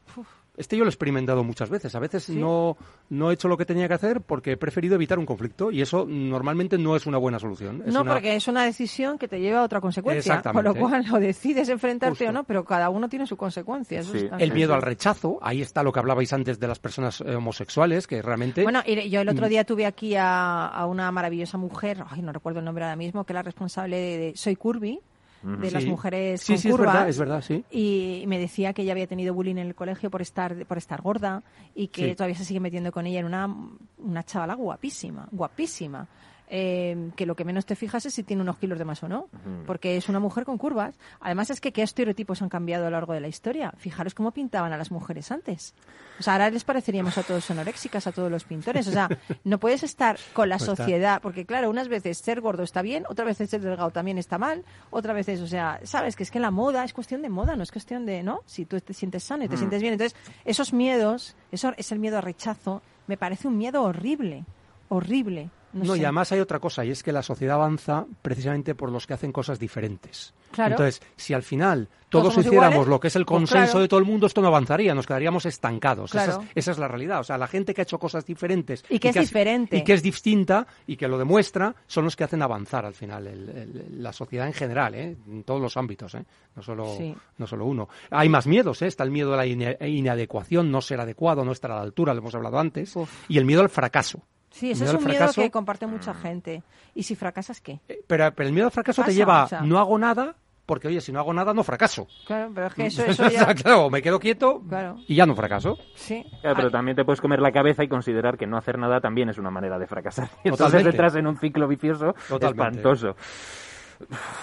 Este 0.61 0.77
yo 0.77 0.83
lo 0.83 0.89
he 0.89 0.93
experimentado 0.93 1.43
muchas 1.43 1.69
veces. 1.69 1.93
A 1.95 1.99
veces 1.99 2.29
no, 2.29 2.77
no 3.09 3.29
he 3.31 3.33
hecho 3.33 3.47
lo 3.47 3.57
que 3.57 3.65
tenía 3.65 3.87
que 3.87 3.95
hacer 3.95 4.21
porque 4.21 4.53
he 4.53 4.57
preferido 4.57 4.95
evitar 4.95 5.19
un 5.19 5.25
conflicto 5.25 5.71
y 5.71 5.81
eso 5.81 6.05
normalmente 6.07 6.77
no 6.77 6.95
es 6.95 7.05
una 7.05 7.17
buena 7.17 7.39
solución. 7.39 7.83
Es 7.85 7.93
no, 7.93 8.01
una- 8.01 8.13
porque 8.13 8.35
es 8.35 8.47
una 8.47 8.63
decisión 8.63 9.17
que 9.17 9.27
te 9.27 9.39
lleva 9.39 9.59
a 9.59 9.63
otra 9.63 9.81
consecuencia. 9.81 10.41
Con 10.41 10.63
lo 10.63 10.75
cual, 10.75 11.05
o 11.13 11.19
decides 11.19 11.67
enfrentarte 11.69 12.11
Justo. 12.25 12.29
o 12.29 12.31
no, 12.31 12.43
pero 12.45 12.63
cada 12.63 12.89
uno 12.89 13.09
tiene 13.09 13.25
su 13.27 13.35
consecuencia. 13.37 13.99
eso 13.99 14.11
Sí. 14.13 14.19
está 14.19 14.37
El 14.37 14.53
miedo 14.53 14.73
al 14.73 14.81
rechazo, 14.81 15.39
ahí 15.41 15.61
está 15.61 15.83
lo 15.83 15.91
que 15.91 15.99
hablabais 15.99 16.31
antes 16.33 16.59
de 16.59 16.67
las 16.67 16.79
personas 16.79 17.21
eh, 17.21 17.35
homosexuales, 17.35 18.07
que 18.07 18.21
realmente... 18.21 18.63
Bueno, 18.63 18.81
y 18.85 19.09
yo 19.09 19.21
el 19.21 19.27
Mm. 19.27 19.31
otro 19.31 19.49
día 19.49 19.63
tuve 19.65 19.85
aquí 19.85 20.15
a, 20.15 20.67
a 20.67 20.85
una 20.85 21.11
maravillosa 21.11 21.57
mujer, 21.57 22.03
ay, 22.09 22.21
no 22.21 22.31
recuerdo 22.31 22.59
el 22.59 22.65
nombre 22.65 22.83
ahora 22.83 22.95
mismo, 22.95 23.23
que 23.23 23.33
es 23.33 23.35
la 23.35 23.41
responsable 23.43 23.97
de, 23.97 24.17
de 24.17 24.33
Soy 24.35 24.55
Curvy, 24.55 24.99
de 25.43 25.67
Sí. 25.69 25.73
las 25.73 25.85
mujeres 25.85 26.41
Sí, 26.41 26.53
con 26.53 26.61
sí, 26.61 26.67
es 26.69 26.75
curvas. 26.75 26.93
verdad, 26.93 27.09
es 27.09 27.17
verdad, 27.17 27.41
sí. 27.41 27.63
Y 27.71 28.23
me 28.27 28.37
decía 28.39 28.73
que 28.73 28.81
ella 28.83 28.91
había 28.91 29.07
tenido 29.07 29.33
bullying 29.33 29.55
en 29.57 29.67
el 29.67 29.75
colegio 29.75 30.09
por 30.11 30.21
estar 30.21 30.65
por 30.65 30.77
estar 30.77 31.01
gorda 31.01 31.43
y 31.75 31.87
que 31.87 32.09
Sí. 32.09 32.15
todavía 32.15 32.35
se 32.35 32.45
sigue 32.45 32.59
metiendo 32.59 32.91
con 32.91 33.05
ella 33.07 33.19
en 33.19 33.25
una, 33.25 33.53
una 33.97 34.23
chavala 34.23 34.53
guapísima, 34.55 35.27
guapísima. 35.31 36.07
Eh, 36.53 37.11
que 37.15 37.25
lo 37.25 37.33
que 37.37 37.45
menos 37.45 37.65
te 37.65 37.77
fijas 37.77 38.05
es 38.05 38.13
si 38.13 38.23
tiene 38.23 38.41
unos 38.41 38.57
kilos 38.57 38.77
de 38.77 38.83
más 38.83 39.01
o 39.03 39.07
no, 39.07 39.29
porque 39.65 39.95
es 39.95 40.09
una 40.09 40.19
mujer 40.19 40.43
con 40.43 40.57
curvas. 40.57 40.99
Además 41.21 41.49
es 41.49 41.61
que 41.61 41.71
qué 41.71 41.81
estereotipos 41.81 42.41
han 42.41 42.49
cambiado 42.49 42.87
a 42.87 42.89
lo 42.89 42.97
largo 42.97 43.13
de 43.13 43.21
la 43.21 43.29
historia. 43.29 43.73
Fijaros 43.77 44.13
cómo 44.13 44.31
pintaban 44.31 44.73
a 44.73 44.77
las 44.77 44.91
mujeres 44.91 45.31
antes. 45.31 45.73
O 46.19 46.23
sea, 46.23 46.33
ahora 46.33 46.49
les 46.49 46.65
pareceríamos 46.65 47.17
a 47.17 47.23
todos 47.23 47.49
anoréxicas, 47.51 48.05
a 48.05 48.11
todos 48.11 48.29
los 48.29 48.43
pintores. 48.43 48.85
O 48.89 48.91
sea, 48.91 49.07
no 49.45 49.59
puedes 49.61 49.81
estar 49.83 50.17
con 50.33 50.49
la 50.49 50.57
Pues 50.57 50.67
está. 50.69 50.75
sociedad, 50.83 51.21
porque 51.21 51.45
claro, 51.45 51.69
unas 51.69 51.87
veces 51.87 52.17
ser 52.17 52.41
gordo 52.41 52.63
está 52.63 52.81
bien, 52.81 53.05
otras 53.07 53.27
veces 53.27 53.49
ser 53.49 53.61
delgado 53.61 53.91
también 53.91 54.17
está 54.17 54.37
mal, 54.37 54.65
otras 54.89 55.15
veces, 55.15 55.39
o 55.39 55.47
sea, 55.47 55.79
sabes 55.83 56.17
que 56.17 56.23
es 56.23 56.31
que 56.31 56.41
la 56.41 56.51
moda 56.51 56.83
es 56.83 56.91
cuestión 56.91 57.21
de 57.21 57.29
moda, 57.29 57.55
no 57.55 57.63
es 57.63 57.71
cuestión 57.71 58.05
de, 58.05 58.23
¿no? 58.23 58.41
Si 58.45 58.65
tú 58.65 58.77
te 58.81 58.93
sientes 58.93 59.23
sano 59.23 59.45
y 59.45 59.47
te 59.47 59.55
sientes 59.55 59.81
bien. 59.81 59.93
Entonces, 59.93 60.19
esos 60.43 60.73
miedos, 60.73 61.37
eso 61.49 61.73
es 61.77 61.93
el 61.93 61.99
miedo 61.99 62.17
al 62.17 62.23
rechazo, 62.23 62.81
me 63.07 63.15
parece 63.15 63.47
un 63.47 63.57
miedo 63.57 63.83
horrible, 63.83 64.43
horrible. 64.89 65.49
No, 65.73 65.83
No, 65.85 65.93
sé. 65.95 66.01
y 66.01 66.03
además 66.03 66.31
hay 66.31 66.39
otra 66.39 66.59
cosa, 66.59 66.83
y 66.85 66.91
es 66.91 67.01
que 67.03 67.11
la 67.11 67.23
sociedad 67.23 67.55
avanza 67.55 68.05
precisamente 68.21 68.75
por 68.75 68.91
los 68.91 69.07
que 69.07 69.13
hacen 69.13 69.31
cosas 69.31 69.59
diferentes. 69.59 70.33
Claro. 70.51 70.71
Entonces, 70.71 71.01
si 71.15 71.33
al 71.33 71.43
final 71.43 71.87
todos 72.09 72.37
hiciéramos 72.37 72.71
iguales, 72.73 72.87
lo 72.89 72.99
que 72.99 73.07
es 73.07 73.15
el 73.15 73.23
pues 73.25 73.37
consenso 73.37 73.65
claro. 73.71 73.79
de 73.79 73.87
todo 73.87 73.99
el 74.01 74.05
mundo, 74.05 74.27
esto 74.27 74.41
no 74.41 74.49
avanzaría, 74.49 74.93
nos 74.93 75.07
quedaríamos 75.07 75.45
estancados. 75.45 76.13
Esa, 76.13 76.25
es, 76.41 76.47
esa 76.55 76.71
es 76.71 76.77
la 76.77 76.89
realidad. 76.89 77.21
O 77.21 77.23
sea, 77.23 77.37
la 77.37 77.47
gente 77.47 77.73
que 77.73 77.79
ha 77.79 77.83
hecho 77.83 77.97
cosas 77.99 78.25
diferentes 78.25 78.83
Y 78.89 78.99
que 78.99 79.09
es 79.09 79.15
diferente. 79.15 79.77
y 79.77 79.83
que 79.85 79.93
es 79.93 80.03
distinta 80.03 80.67
y 80.87 80.97
que 80.97 81.07
lo 81.07 81.17
demuestra, 81.17 81.73
son 81.87 82.03
los 82.03 82.17
que 82.17 82.25
hacen 82.25 82.41
avanzar 82.41 82.85
al 82.85 82.93
final 82.93 83.27
el- 83.27 83.47
el- 83.49 84.03
la 84.03 84.11
sociedad 84.11 84.45
en 84.47 84.53
general, 84.53 84.93
¿eh? 84.95 85.15
en 85.25 85.43
todos 85.45 85.61
los 85.61 85.77
ámbitos, 85.77 86.13
¿eh? 86.15 86.25
no, 86.53 86.61
solo, 86.61 86.95
Sí. 86.97 87.15
no 87.37 87.47
solo 87.47 87.65
uno. 87.65 87.87
Hay 88.09 88.27
más 88.27 88.45
miedos, 88.45 88.81
¿eh? 88.81 88.87
está 88.87 89.05
el 89.05 89.11
miedo 89.11 89.33
a 89.33 89.37
la 89.37 89.45
inadecuación, 89.45 90.69
no 90.69 90.81
ser 90.81 90.99
adecuado, 90.99 91.45
no 91.45 91.53
estar 91.53 91.71
a 91.71 91.75
la 91.75 91.81
altura, 91.81 92.13
lo 92.13 92.19
hemos 92.19 92.35
hablado 92.35 92.59
antes, 92.59 92.93
Uf. 92.95 93.09
y 93.29 93.37
el 93.37 93.45
miedo 93.45 93.61
al 93.61 93.69
fracaso. 93.69 94.21
Sí, 94.51 94.71
ese 94.71 94.83
Miedo 94.83 94.97
es 94.97 95.03
un 95.03 95.09
miedo 95.09 95.31
que 95.33 95.49
comparte 95.51 95.87
mucha 95.87 96.13
gente. 96.13 96.61
¿Y 96.93 97.03
si 97.03 97.15
fracasas 97.15 97.61
qué? 97.61 97.79
Eh, 97.87 98.03
Pero, 98.05 98.31
pero 98.35 98.47
el 98.47 98.53
miedo 98.53 98.67
al 98.67 98.71
fracaso 98.71 99.01
te 99.01 99.07
Pasa, 99.07 99.17
lleva, 99.17 99.43
o 99.45 99.47
sea. 99.47 99.61
no 99.61 99.79
hago 99.79 99.97
nada, 99.97 100.35
porque 100.65 100.87
oye, 100.89 100.99
si 101.01 101.11
no 101.11 101.19
hago 101.19 101.33
nada, 101.33 101.53
no 101.53 101.63
fracaso. 101.63 102.05
Claro, 102.27 102.51
pero 102.53 102.67
es 102.67 102.73
que 102.73 102.85
eso, 102.85 103.03
eso 103.07 103.29
ya... 103.29 103.53
claro, 103.55 103.89
me 103.89 104.01
quedo 104.01 104.19
quieto 104.19 104.61
Claro. 104.67 104.97
y 105.07 105.15
ya 105.15 105.25
no 105.25 105.35
fracaso. 105.35 105.77
Sí. 105.95 106.23
Claro, 106.41 106.55
pero 106.57 106.67
Ah, 106.67 106.71
también 106.71 106.95
te 106.97 107.03
puedes 107.05 107.21
comer 107.21 107.39
la 107.41 107.51
cabeza 107.51 107.83
y 107.83 107.87
considerar 107.87 108.37
que 108.37 108.45
no 108.45 108.57
hacer 108.57 108.77
nada 108.77 108.99
también 109.01 109.29
es 109.29 109.37
una 109.37 109.51
manera 109.51 109.79
de 109.79 109.87
fracasar. 109.87 110.25
Entonces 110.43 110.57
Totalmente. 110.57 110.89
entras 110.89 111.15
en 111.15 111.27
un 111.27 111.37
ciclo 111.37 111.67
vicioso 111.67 112.13
Totalmente. 112.27 112.79
espantoso. 112.79 113.15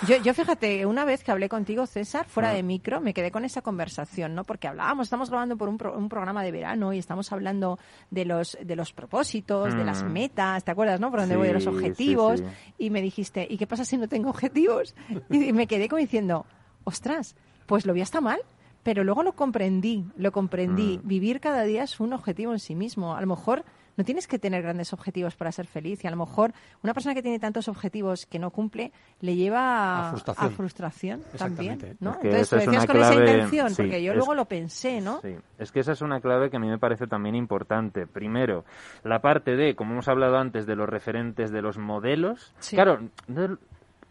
Yo, 0.06 0.16
yo 0.22 0.34
fíjate, 0.34 0.86
una 0.86 1.04
vez 1.04 1.22
que 1.24 1.30
hablé 1.30 1.48
contigo, 1.48 1.86
César, 1.86 2.24
Ah. 2.26 2.28
fuera 2.30 2.50
de 2.52 2.62
micro, 2.62 3.00
me 3.00 3.12
quedé 3.14 3.30
con 3.30 3.44
esa 3.44 3.62
conversación, 3.62 4.34
¿no? 4.34 4.44
Porque 4.44 4.68
hablábamos, 4.68 5.06
estamos 5.06 5.30
grabando 5.30 5.56
por 5.56 5.68
un, 5.68 5.78
pro- 5.78 5.96
un 5.96 6.08
programa 6.08 6.42
de 6.42 6.52
verano 6.52 6.92
y 6.92 6.98
estamos 6.98 7.30
hablando 7.32 7.78
de 8.10 8.24
los, 8.24 8.56
de 8.62 8.76
los 8.76 8.92
propósitos, 8.92 9.74
de 9.74 9.84
las 9.84 10.02
Mm. 10.02 10.12
metas, 10.12 10.64
¿te 10.64 10.70
acuerdas, 10.70 11.00
no? 11.00 11.10
Por 11.10 11.20
dónde 11.20 11.34
Sí, 11.34 11.38
voy, 11.38 11.48
de 11.48 11.54
los 11.54 11.62
sí, 11.64 11.68
objetivos. 11.68 12.40
sí. 12.40 12.46
Y 12.78 12.90
me 12.90 13.02
dijiste, 13.02 13.46
¿y 13.48 13.58
qué 13.58 13.66
pasa 13.66 13.84
si 13.84 13.96
no 13.96 14.08
tengo 14.08 14.30
objetivos? 14.30 14.94
Y 15.30 15.52
me 15.52 15.66
quedé 15.66 15.88
como 15.88 16.00
diciendo, 16.00 16.46
ostras, 16.84 17.36
pues 17.66 17.86
lo 17.86 17.92
vi 17.92 18.00
hasta 18.00 18.20
mal. 18.20 18.40
Pero 18.84 19.04
luego 19.04 19.22
lo 19.22 19.32
comprendí, 19.34 20.06
lo 20.16 20.32
comprendí. 20.32 20.98
Mm. 21.02 21.08
Vivir 21.08 21.40
cada 21.40 21.64
día 21.64 21.82
es 21.82 22.00
un 22.00 22.12
objetivo 22.14 22.52
en 22.52 22.58
sí 22.60 22.74
mismo. 22.74 23.14
A 23.14 23.20
lo 23.20 23.26
mejor 23.26 23.64
no 23.98 24.04
tienes 24.04 24.26
que 24.26 24.38
tener 24.38 24.62
grandes 24.62 24.94
objetivos 24.94 25.34
para 25.36 25.52
ser 25.52 25.66
feliz. 25.66 26.02
Y 26.02 26.06
a 26.06 26.10
lo 26.10 26.16
mejor 26.16 26.54
una 26.82 26.94
persona 26.94 27.14
que 27.14 27.20
tiene 27.22 27.38
tantos 27.38 27.68
objetivos 27.68 28.24
que 28.24 28.38
no 28.38 28.50
cumple 28.50 28.92
le 29.20 29.36
lleva 29.36 30.06
A 30.08 30.10
frustración. 30.12 30.52
frustración 30.52 31.22
también. 31.36 31.96
¿no? 32.00 32.12
Es 32.12 32.16
que 32.18 32.28
Entonces 32.28 32.46
esa 32.46 32.56
lo 32.56 32.62
es 32.62 32.66
decías 32.68 32.84
una 32.84 32.86
con 32.86 32.96
esa 33.02 33.10
clave, 33.10 33.30
intención, 33.32 33.68
sí, 33.70 33.74
porque 33.82 34.02
yo 34.02 34.12
es- 34.12 34.16
luego 34.16 34.34
lo 34.34 34.44
pensé, 34.46 35.00
¿no? 35.02 35.20
Sí, 35.20 35.34
es 35.58 35.72
que 35.72 35.80
esa 35.80 35.92
es 35.92 36.00
una 36.00 36.20
clave 36.20 36.48
que 36.48 36.56
a 36.56 36.60
mí 36.60 36.68
me 36.68 36.78
parece 36.78 37.06
también 37.06 37.34
importante. 37.34 38.06
Primero, 38.06 38.64
la 39.04 39.20
parte 39.20 39.56
de, 39.56 39.74
como 39.74 39.92
hemos 39.92 40.08
hablado 40.08 40.38
antes, 40.38 40.64
de 40.66 40.76
los 40.76 40.88
referentes, 40.88 41.50
de 41.50 41.60
los 41.60 41.76
modelos. 41.76 42.54
Sí. 42.60 42.76
Claro, 42.76 43.00
no- 43.26 43.58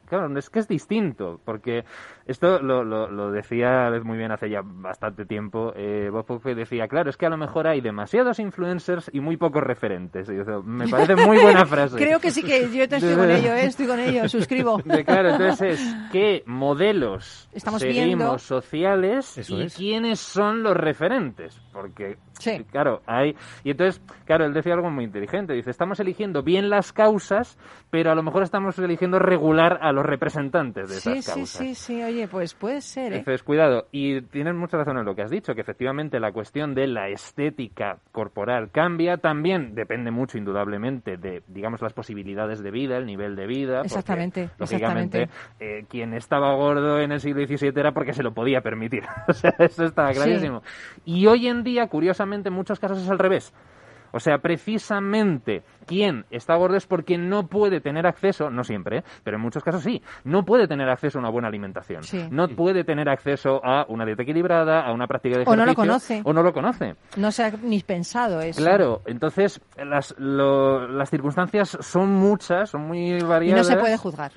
claro, 0.08 0.38
es 0.38 0.50
que 0.50 0.60
es 0.60 0.68
distinto, 0.68 1.40
porque 1.46 1.84
esto 2.26 2.60
lo, 2.62 2.84
lo, 2.84 3.10
lo 3.10 3.32
decía 3.32 3.92
muy 4.04 4.18
bien 4.18 4.32
hace 4.32 4.50
ya 4.50 4.62
bastante 4.64 5.26
tiempo. 5.26 5.74
Eh, 5.76 6.10
Bob 6.12 6.26
Hope 6.30 6.56
decía, 6.56 6.88
claro, 6.88 7.10
es 7.10 7.18
que 7.18 7.26
a 7.26 7.30
lo 7.30 7.38
mejor 7.38 7.68
hay 7.68 7.82
demasiados 7.82 8.40
influencers 8.40 9.10
y 9.14 9.20
muy 9.20 9.38
pocos 9.38 9.64
referentes. 9.64 10.30
Y 10.30 10.34
me 10.64 10.88
parece 10.88 11.16
muy 11.16 11.38
buena 11.38 11.66
frase. 11.68 11.98
Creo 11.98 12.20
que 12.20 12.32
sí 12.32 12.44
que 12.44 12.70
yo 12.72 12.88
te 12.88 12.98
estoy 12.98 13.16
con 13.16 13.30
ello, 13.30 13.54
¿eh? 13.54 13.66
estoy 13.66 13.88
con 13.88 14.00
ello, 14.00 14.28
suscribo. 14.28 14.78
De- 14.86 15.04
claro, 15.06 15.30
entonces 15.30 15.80
es 15.82 15.96
qué 16.12 16.44
modelos 16.46 17.50
Estamos 17.52 17.82
seguimos 17.82 18.06
viendo. 18.08 18.40
sociales 18.40 19.38
Eso 19.38 19.58
y 19.58 19.64
es. 19.64 19.76
quiénes 19.76 20.20
son 20.20 20.64
los 20.64 20.76
referentes. 20.76 21.60
Porque, 21.78 22.18
Sí. 22.40 22.64
claro, 22.72 23.04
hay... 23.06 23.36
Y 23.64 23.70
entonces, 23.70 24.02
claro, 24.26 24.46
él 24.46 24.54
decía 24.54 24.74
algo 24.74 24.90
muy 24.90 25.04
inteligente. 25.04 25.54
Dice, 25.54 25.70
estamos 25.70 26.00
eligiendo 26.00 26.42
bien 26.42 26.72
las 26.72 26.92
causas, 26.92 27.56
pero 27.92 28.10
a 28.12 28.16
lo 28.16 28.24
mejor 28.24 28.42
estamos 28.42 28.80
eligiendo 28.80 29.20
regular 29.20 29.78
a 29.84 29.92
los 29.92 30.04
representantes 30.04 30.90
de 30.90 30.96
Sí, 30.96 31.10
esas 31.12 31.26
sí, 31.26 31.32
causas. 31.34 31.62
sí, 31.62 31.76
sí, 31.76 32.02
oye, 32.04 32.28
pues 32.28 32.56
puede 32.56 32.82
ser, 32.82 33.14
¿eh? 33.14 33.18
Entonces, 33.18 33.44
cuidado. 33.44 33.86
Y 33.92 34.22
tienes 34.22 34.56
mucha 34.56 34.76
razón 34.78 34.98
en 34.98 35.06
lo 35.06 35.14
que 35.14 35.22
has 35.22 35.30
dicho, 35.30 35.54
que 35.54 35.62
efectivamente 35.62 36.20
la 36.20 36.32
cuestión 36.32 36.74
de 36.74 36.88
la 36.88 37.10
estética 37.10 38.00
corporal 38.12 38.72
cambia. 38.72 39.18
También 39.18 39.76
depende 39.76 40.10
mucho, 40.10 40.40
indudablemente, 40.40 41.18
de, 41.18 41.44
digamos, 41.48 41.84
las 41.84 41.94
posibilidades 41.94 42.64
de 42.64 42.72
vida, 42.72 42.98
el 42.98 43.06
nivel 43.06 43.36
de 43.36 43.46
vida. 43.46 43.76
porque, 43.78 43.88
Exactamente, 43.88 44.50
lógicamente, 44.58 45.24
exactamente. 45.24 45.80
eh, 45.80 45.86
quien 45.88 46.14
estaba 46.16 46.56
gordo 46.56 47.00
en 47.00 47.12
el 47.12 47.20
siglo 47.20 47.46
XVII 47.46 47.72
era 47.76 47.92
porque 47.92 48.14
se 48.14 48.24
lo 48.24 48.34
podía 48.34 48.62
permitir. 48.62 49.04
o 49.28 49.34
sea, 49.34 49.54
eso 49.60 49.86
estaba 49.86 50.12
Sí. 50.14 50.20
clarísimo. 50.20 50.64
Y 51.06 51.28
hoy 51.28 51.48
en 51.48 51.64
día, 51.68 51.88
curiosamente, 51.88 52.50
en 52.50 52.56
muchos 52.56 52.80
casos 52.80 52.98
es 53.02 53.10
al 53.10 53.20
revés. 53.20 53.54
O 54.14 54.20
sea, 54.22 54.38
precisamente 54.38 55.64
quien 55.86 56.26
está 56.32 56.56
gordo 56.56 56.78
es 56.78 56.88
porque 56.88 57.18
no 57.18 57.48
puede 57.48 57.82
tener 57.82 58.08
acceso, 58.08 58.50
no 58.50 58.64
siempre, 58.64 59.00
¿eh? 59.00 59.04
pero 59.24 59.36
en 59.36 59.44
muchos 59.44 59.64
casos 59.64 59.84
sí, 59.84 60.02
no 60.24 60.46
puede 60.46 60.66
tener 60.66 60.88
acceso 60.90 61.18
a 61.18 61.22
una 61.22 61.30
buena 61.30 61.50
alimentación. 61.50 62.04
Sí. 62.04 62.26
No 62.32 62.48
puede 62.48 62.86
tener 62.86 63.10
acceso 63.10 63.60
a 63.64 63.86
una 63.90 64.06
dieta 64.06 64.24
equilibrada, 64.24 64.82
a 64.88 64.94
una 64.94 65.08
práctica 65.08 65.38
de 65.38 65.44
O 65.46 65.56
no 65.56 65.64
ejercicio. 65.64 65.84
lo 65.84 65.88
conoce. 65.90 66.22
O 66.24 66.34
no 66.34 66.42
lo 66.42 66.54
conoce. 66.54 66.96
No 67.18 67.32
se 67.32 67.44
ha 67.44 67.52
ni 67.62 67.82
pensado 67.82 68.40
eso. 68.42 68.62
Claro, 68.62 69.02
entonces 69.08 69.60
las, 69.78 70.16
lo- 70.18 70.88
las 70.88 71.10
circunstancias 71.10 71.78
son 71.82 72.10
muchas, 72.14 72.70
son 72.70 72.88
muy 72.88 73.12
Y 73.18 73.22
variadas. 73.22 73.68
no 73.68 73.76
se 73.76 73.80
puede 73.80 73.98
juzgar. 73.98 74.32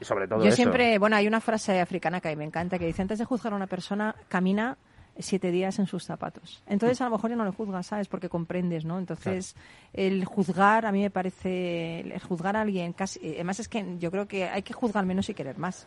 Y 0.00 0.04
sobre 0.04 0.28
todo 0.28 0.40
Yo 0.40 0.48
eso. 0.48 0.56
siempre, 0.56 0.98
bueno, 0.98 1.16
hay 1.16 1.26
una 1.26 1.40
frase 1.40 1.80
africana 1.80 2.20
que 2.20 2.34
me 2.36 2.44
encanta 2.44 2.78
que 2.78 2.84
dice, 2.86 3.00
antes 3.00 3.18
de 3.18 3.24
juzgar 3.24 3.54
a 3.54 3.56
una 3.56 3.68
persona, 3.68 4.14
camina 4.28 4.76
siete 5.18 5.50
días 5.50 5.78
en 5.78 5.86
sus 5.86 6.04
zapatos. 6.04 6.62
Entonces 6.66 7.00
a 7.00 7.04
lo 7.04 7.12
mejor 7.12 7.30
ya 7.30 7.36
no 7.36 7.44
le 7.44 7.52
juzgas, 7.52 7.86
¿sabes? 7.86 8.08
Porque 8.08 8.28
comprendes, 8.28 8.84
¿no? 8.84 8.98
Entonces 8.98 9.54
el 9.92 10.24
juzgar, 10.24 10.86
a 10.86 10.92
mí 10.92 11.00
me 11.00 11.10
parece, 11.10 12.00
el 12.00 12.20
juzgar 12.20 12.56
a 12.56 12.62
alguien 12.62 12.92
casi, 12.92 13.20
eh, 13.20 13.32
además 13.36 13.60
es 13.60 13.68
que 13.68 13.96
yo 13.98 14.10
creo 14.10 14.26
que 14.26 14.44
hay 14.44 14.62
que 14.62 14.72
juzgar 14.72 15.04
menos 15.06 15.28
y 15.28 15.34
querer 15.34 15.58
más. 15.58 15.86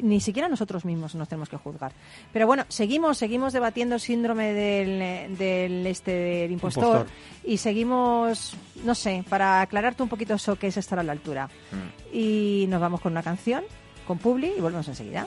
Ni 0.00 0.20
siquiera 0.20 0.48
nosotros 0.48 0.84
mismos 0.84 1.16
nos 1.16 1.28
tenemos 1.28 1.48
que 1.48 1.56
juzgar. 1.56 1.92
Pero 2.32 2.46
bueno, 2.46 2.64
seguimos, 2.68 3.18
seguimos 3.18 3.52
debatiendo 3.52 3.98
síndrome 3.98 4.52
del, 4.52 5.36
del 5.36 5.84
este 5.84 6.12
del 6.12 6.52
impostor, 6.52 7.00
Impostor. 7.00 7.06
y 7.44 7.56
seguimos, 7.56 8.56
no 8.84 8.94
sé, 8.94 9.24
para 9.28 9.62
aclararte 9.62 10.04
un 10.04 10.08
poquito 10.08 10.34
eso 10.34 10.54
que 10.54 10.68
es 10.68 10.76
estar 10.76 11.00
a 11.00 11.02
la 11.02 11.10
altura. 11.10 11.46
Mm. 11.46 12.16
Y 12.16 12.66
nos 12.68 12.80
vamos 12.80 13.00
con 13.00 13.10
una 13.10 13.24
canción, 13.24 13.64
con 14.06 14.18
Publi, 14.18 14.52
y 14.56 14.60
volvemos 14.60 14.86
enseguida. 14.86 15.26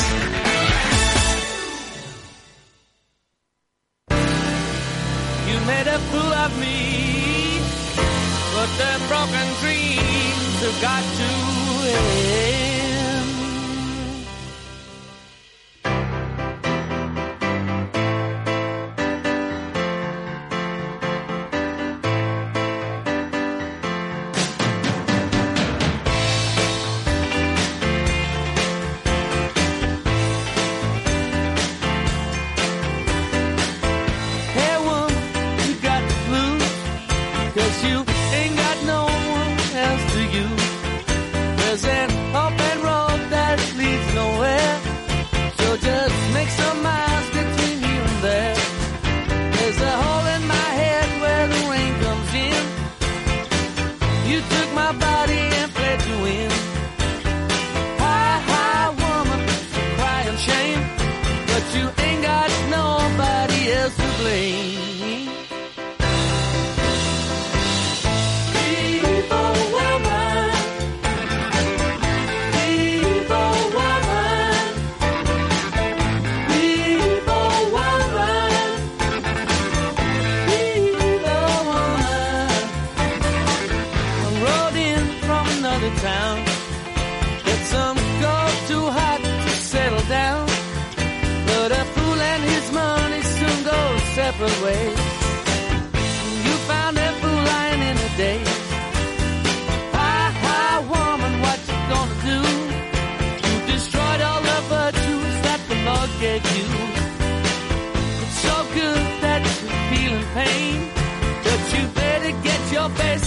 You 5.51 5.59
made 5.67 5.85
a 5.85 5.99
fool 6.09 6.33
of 6.45 6.57
me, 6.61 7.59
but 8.55 8.69
the 8.79 8.93
broken 9.09 9.47
dreams 9.59 10.61
have 10.63 10.81
got 10.81 11.03
to 11.19 11.29
end. 11.89 12.80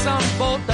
some 0.04 0.38
boat 0.38 0.73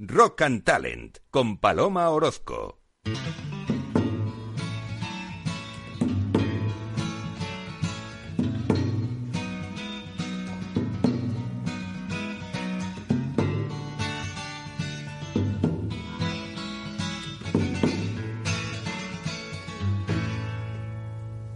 Rock 0.00 0.42
and 0.42 0.64
Talent 0.64 1.22
con 1.28 1.58
Paloma 1.58 2.12
Orozco. 2.12 2.78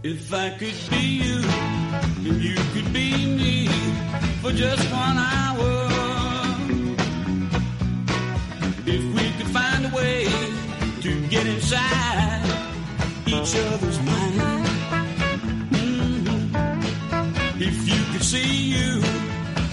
If 0.03 0.33
I 0.33 0.49
could 0.59 0.75
be 0.89 1.23
you, 1.23 1.39
and 2.27 2.43
you 2.43 2.55
could 2.73 2.91
be 2.91 3.25
me 3.25 3.67
for 4.41 4.51
just 4.51 4.91
one 4.91 5.17
hour. 5.17 5.92
Inside 11.63 12.43
each 13.25 13.55
other's 13.55 13.99
mind. 14.01 14.41
Mhm. 15.71 16.51
If 17.61 17.77
you 17.87 18.01
could 18.11 18.23
see 18.23 18.53
you 18.75 19.01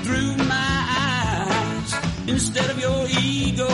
through 0.05 0.37
my 0.57 0.75
eyes 1.09 1.91
instead 2.29 2.71
of 2.71 2.79
your 2.79 3.09
ego, 3.09 3.69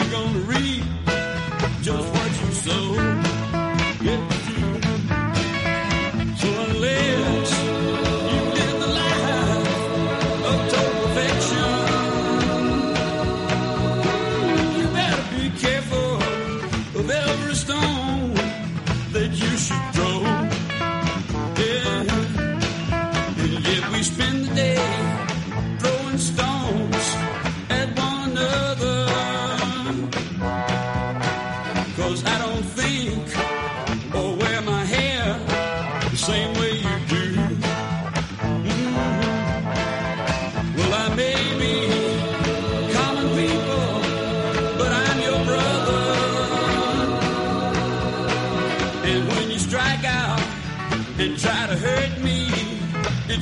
you're 0.00 0.10
gonna 0.10 0.38
reap 0.40 0.84
just 1.82 2.08
what 2.08 2.40
you 2.40 2.52
sow. 2.52 3.09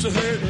A 0.05 0.11
hurting 0.13 0.48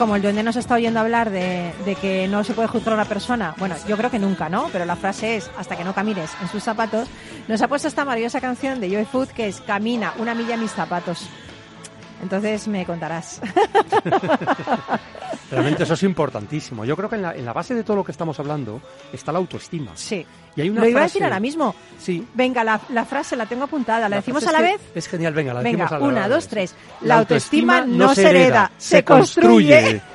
como 0.00 0.16
el 0.16 0.22
duende 0.22 0.42
nos 0.42 0.56
está 0.56 0.76
oyendo 0.76 0.98
hablar 0.98 1.28
de, 1.28 1.74
de 1.84 1.94
que 1.94 2.26
no 2.26 2.42
se 2.42 2.54
puede 2.54 2.68
juzgar 2.68 2.94
a 2.94 2.96
una 2.96 3.04
persona, 3.04 3.54
bueno, 3.58 3.74
yo 3.86 3.98
creo 3.98 4.10
que 4.10 4.18
nunca, 4.18 4.48
¿no? 4.48 4.70
Pero 4.72 4.86
la 4.86 4.96
frase 4.96 5.36
es, 5.36 5.50
hasta 5.58 5.76
que 5.76 5.84
no 5.84 5.94
camines 5.94 6.30
en 6.40 6.48
sus 6.48 6.62
zapatos, 6.62 7.06
nos 7.48 7.60
ha 7.60 7.68
puesto 7.68 7.86
esta 7.86 8.06
maravillosa 8.06 8.40
canción 8.40 8.80
de 8.80 8.88
Joy 8.88 9.04
Food 9.04 9.28
que 9.28 9.48
es 9.48 9.60
Camina 9.60 10.14
una 10.18 10.34
milla 10.34 10.54
en 10.54 10.62
mis 10.62 10.70
zapatos. 10.70 11.28
Entonces 12.22 12.68
me 12.68 12.84
contarás. 12.84 13.40
Realmente 15.50 15.82
eso 15.82 15.94
es 15.94 16.02
importantísimo. 16.04 16.84
Yo 16.84 16.96
creo 16.96 17.08
que 17.08 17.16
en 17.16 17.22
la, 17.22 17.34
en 17.34 17.44
la 17.44 17.52
base 17.52 17.74
de 17.74 17.82
todo 17.82 17.96
lo 17.96 18.04
que 18.04 18.12
estamos 18.12 18.38
hablando 18.38 18.80
está 19.12 19.32
la 19.32 19.38
autoestima. 19.38 19.92
sí. 19.94 20.24
Y 20.56 20.62
hay 20.62 20.70
una 20.70 20.80
Lo 20.80 20.88
iba 20.88 20.98
a 20.98 21.04
decir 21.04 21.22
ahora 21.22 21.38
mismo. 21.38 21.76
Sí. 21.96 22.26
Venga, 22.34 22.64
la, 22.64 22.80
la 22.88 23.04
frase 23.04 23.36
la 23.36 23.46
tengo 23.46 23.62
apuntada. 23.64 24.08
¿La, 24.08 24.16
decimos 24.16 24.44
a 24.48 24.50
la 24.52 24.60
vez? 24.60 24.80
Es 24.96 25.06
genial, 25.06 25.32
venga, 25.32 25.54
la 25.54 25.60
Venga, 25.60 25.84
decimos 25.84 25.92
a 25.92 25.98
la 26.00 26.04
una, 26.04 26.20
vez. 26.22 26.30
dos, 26.30 26.48
tres. 26.48 26.74
La 27.02 27.18
autoestima 27.18 27.82
no 27.82 28.12
se 28.16 28.28
hereda, 28.30 28.72
se 28.76 29.04
construye. 29.04 30.02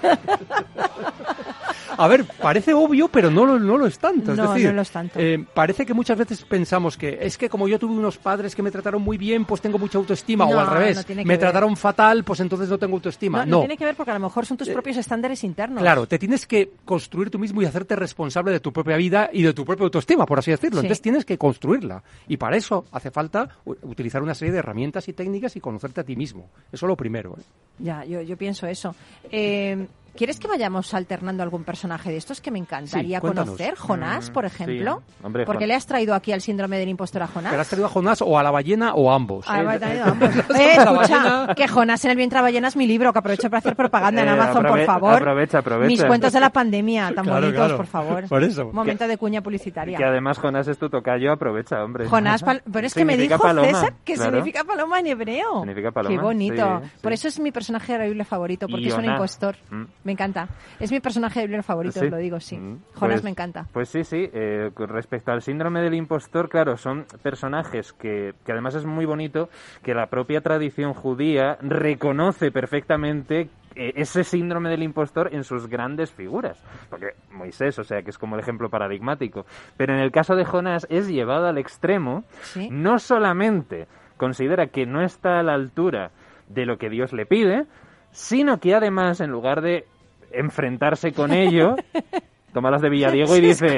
A 1.97 2.07
ver, 2.07 2.25
parece 2.41 2.73
obvio, 2.73 3.07
pero 3.07 3.29
no 3.31 3.45
lo, 3.45 3.59
no 3.59 3.77
lo 3.77 3.87
es 3.87 3.97
tanto. 3.99 4.31
Es 4.31 4.37
No, 4.37 4.53
decir, 4.53 4.67
no 4.67 4.73
lo 4.73 4.81
es 4.81 4.91
tanto. 4.91 5.19
eh, 5.19 5.43
parece 5.53 5.85
que 5.85 5.93
muchas 5.93 6.17
veces 6.17 6.43
pensamos 6.43 6.97
que 6.97 7.17
es 7.21 7.37
que 7.37 7.49
como 7.49 7.67
yo 7.67 7.79
tuve 7.79 7.93
unos 7.93 8.17
padres 8.17 8.55
que 8.55 8.61
me 8.61 8.71
trataron 8.71 9.01
muy 9.01 9.17
bien, 9.17 9.45
pues 9.45 9.61
tengo 9.61 9.77
mucha 9.77 9.97
autoestima. 9.97 10.45
o 10.45 10.59
al 10.59 10.67
revés, 10.67 11.05
me 11.09 11.23
ver. 11.23 11.39
trataron 11.39 11.75
fatal, 11.77 12.23
pues 12.23 12.39
entonces 12.39 12.69
no 12.69 12.77
tengo 12.77 12.95
autoestima. 12.95 13.45
No, 13.45 13.51
no 13.57 13.59
tiene 13.59 13.77
que 13.77 13.85
ver 13.85 13.95
porque 13.95 14.11
a 14.11 14.15
lo 14.15 14.19
mejor 14.19 14.45
son 14.45 14.57
tus 14.57 14.69
propios 14.69 14.97
estándares 14.97 15.43
internos. 15.43 15.81
Claro, 15.81 16.07
te 16.07 16.19
tienes 16.19 16.45
que 16.45 16.71
construir 16.85 17.29
tú 17.29 17.39
mismo 17.39 17.61
y 17.61 17.65
hacerte 17.65 17.95
responsable 17.95 18.51
de 18.51 18.59
tu 18.59 18.71
propia 18.73 18.97
vida 18.97 19.29
y 19.31 19.43
de 19.43 19.53
tu 19.53 19.65
propia 19.65 19.83
autoestima, 19.85 20.25
por 20.25 20.39
así 20.39 20.51
decirlo. 20.51 20.81
Sí. 20.81 20.85
Entonces 20.87 21.01
tienes 21.01 21.25
que 21.25 21.37
construirla. 21.37 22.03
Y 22.27 22.37
para 22.37 22.57
eso 22.57 22.85
hace 22.91 23.11
falta 23.11 23.49
utilizar 23.65 24.21
una 24.21 24.33
serie 24.35 24.51
de 24.51 24.59
herramientas 24.59 25.07
y 25.07 25.13
técnicas 25.13 25.55
y 25.55 25.59
conocerte 25.61 26.01
a 26.01 26.03
ti 26.03 26.15
mismo. 26.15 26.49
Eso 26.71 26.85
es 26.85 26.89
lo 26.89 26.95
primero. 26.95 27.35
¿eh? 27.39 27.43
Ya, 27.79 28.03
yo, 28.05 28.21
yo 28.21 28.37
pienso 28.37 28.67
eso. 28.67 28.95
Eh, 29.31 29.87
¿Quieres 30.15 30.39
que 30.39 30.47
vayamos 30.47 30.93
alternando 30.93 31.43
algún 31.43 31.63
personaje 31.63 32.09
de 32.09 32.17
estos 32.17 32.39
que 32.41 32.49
me 32.51 32.59
encantaría 32.59 33.19
Sí, 33.19 33.21
conocer? 33.27 33.75
Jonás, 33.75 34.29
Mm, 34.29 34.33
por 34.33 34.45
ejemplo. 34.45 35.01
sí. 35.07 35.13
Hombre, 35.25 35.45
porque 35.45 35.67
le 35.67 35.73
has 35.75 35.85
traído 35.85 36.13
aquí 36.15 36.31
al 36.31 36.41
síndrome 36.41 36.77
del 36.77 36.89
impostor 36.89 37.23
a 37.23 37.27
Jonás. 37.27 37.51
¿Pero 37.51 37.61
has 37.61 37.67
traído 37.69 37.85
a 37.87 37.89
Jonás 37.89 38.21
o 38.21 38.39
a 38.39 38.43
la 38.43 38.51
ballena 38.51 38.93
o 38.93 39.11
a 39.11 39.15
ambos? 39.15 39.45
Ah, 39.47 39.61
Eh, 39.61 39.63
vale, 39.65 39.75
eh, 39.77 39.79
traído 39.79 40.05
ambos. 40.05 40.29
Eh, 40.35 40.75
escucha, 40.77 41.53
que 41.55 41.67
Jonás 41.67 42.05
en 42.05 42.11
el 42.11 42.17
vientre 42.17 42.39
de 42.39 42.43
ballena 42.43 42.67
es 42.69 42.75
mi 42.75 42.87
libro, 42.87 43.11
que 43.11 43.19
aprovecho 43.19 43.49
para 43.49 43.59
hacer 43.59 43.75
propaganda 43.75 44.21
en 44.21 44.27
Eh, 44.29 44.31
Amazon, 44.31 44.65
por 44.65 44.85
favor. 44.85 45.13
aprovecha, 45.15 45.59
aprovecha. 45.59 45.87
Mis 45.87 46.03
cuentos 46.03 46.31
de 46.33 46.39
la 46.39 46.49
pandemia, 46.49 47.11
tan 47.15 47.25
Claro, 47.25 47.41
bonitos, 47.41 47.55
claro. 47.65 47.77
por 47.77 47.85
favor. 47.87 48.27
Por 48.27 48.43
eso. 48.43 48.71
Momento 48.71 49.07
de 49.07 49.17
cuña 49.17 49.41
publicitaria. 49.41 49.97
Que 49.97 50.03
además 50.05 50.37
Jonás 50.37 50.67
es 50.67 50.77
tu 50.77 50.89
tocayo, 50.89 51.31
aprovecha, 51.33 51.83
hombre. 51.83 52.07
Jonás, 52.07 52.43
pal- 52.43 52.61
pero 52.71 52.87
es 52.87 52.93
que 52.93 53.03
me 53.05 53.17
dijo 53.17 53.37
paloma, 53.37 53.67
César 53.67 53.93
que 54.03 54.13
claro. 54.13 54.31
significa 54.31 54.63
paloma 54.63 54.99
en 54.99 55.07
hebreo. 55.07 55.59
Significa 55.59 55.91
paloma, 55.91 56.15
Qué 56.15 56.21
bonito. 56.21 56.79
sí, 56.83 56.89
sí. 56.89 56.99
Por 57.01 57.13
eso 57.13 57.27
es 57.27 57.39
mi 57.39 57.51
personaje 57.51 57.93
de 57.93 57.99
la 57.99 58.05
Biblia 58.05 58.25
favorito, 58.25 58.67
porque 58.67 58.87
es 58.87 58.93
un 58.95 59.05
impostor. 59.05 59.55
Mm. 59.69 59.83
Me 60.05 60.13
encanta. 60.13 60.47
Es 60.79 60.91
mi 60.91 60.99
personaje 61.01 61.41
de 61.41 61.47
Biblia 61.47 61.63
favorito, 61.63 61.99
Sí. 61.99 62.05
os 62.05 62.11
lo 62.11 62.17
digo, 62.17 62.39
sí. 62.39 62.57
Mm, 62.57 62.79
Jonás 62.93 63.15
pues- 63.15 63.23
me 63.23 63.29
encanta. 63.31 63.65
Pues 63.73 63.89
sí, 63.89 64.03
sí. 64.03 64.29
eh, 64.31 64.69
respecto 64.77 65.31
al 65.31 65.41
síndrome 65.41 65.81
del 65.81 65.95
impostor, 65.95 66.47
claro, 66.47 66.77
son 66.77 67.05
personajes 67.23 67.91
que, 67.91 68.33
que 68.45 68.51
además 68.51 68.75
es 68.75 68.85
muy 68.85 69.05
bonito 69.05 69.49
que 69.83 69.93
la 69.93 70.07
propia 70.07 70.41
tradición 70.41 70.93
judía 70.93 71.57
reconoce 71.61 72.51
perfectamente 72.51 73.49
eh, 73.75 73.91
ese 73.95 74.23
síndrome 74.23 74.69
del 74.69 74.83
impostor 74.83 75.33
en 75.33 75.43
sus 75.43 75.67
grandes 75.67 76.11
figuras. 76.11 76.63
Porque 76.89 77.07
Moisés, 77.31 77.77
o 77.79 77.83
sea, 77.83 78.03
que 78.03 78.11
es 78.11 78.17
como 78.17 78.35
el 78.35 78.41
ejemplo 78.41 78.69
paradigmático. 78.69 79.45
Pero 79.75 79.93
en 79.93 79.99
el 79.99 80.11
caso 80.11 80.35
de 80.35 80.45
Jonás 80.45 80.87
es 80.89 81.07
llevado 81.09 81.47
al 81.47 81.57
extremo, 81.57 82.23
Sí. 82.43 82.69
no 82.71 82.99
solamente 82.99 83.87
considera 84.17 84.67
que 84.67 84.85
no 84.85 85.01
está 85.01 85.39
a 85.39 85.43
la 85.43 85.55
altura 85.55 86.11
de 86.47 86.65
lo 86.65 86.77
que 86.77 86.89
Dios 86.89 87.11
le 87.11 87.25
pide, 87.25 87.65
sino 88.11 88.59
que 88.61 88.73
además, 88.75 89.19
en 89.19 89.29
lugar 89.31 89.59
de 89.61 89.85
enfrentarse 90.31 91.13
con 91.13 91.31
ello, 91.31 91.75
toma 92.53 92.71
las 92.71 92.81
de 92.81 92.89
Villadiego 92.89 93.35
y 93.35 93.41
dice, 93.41 93.77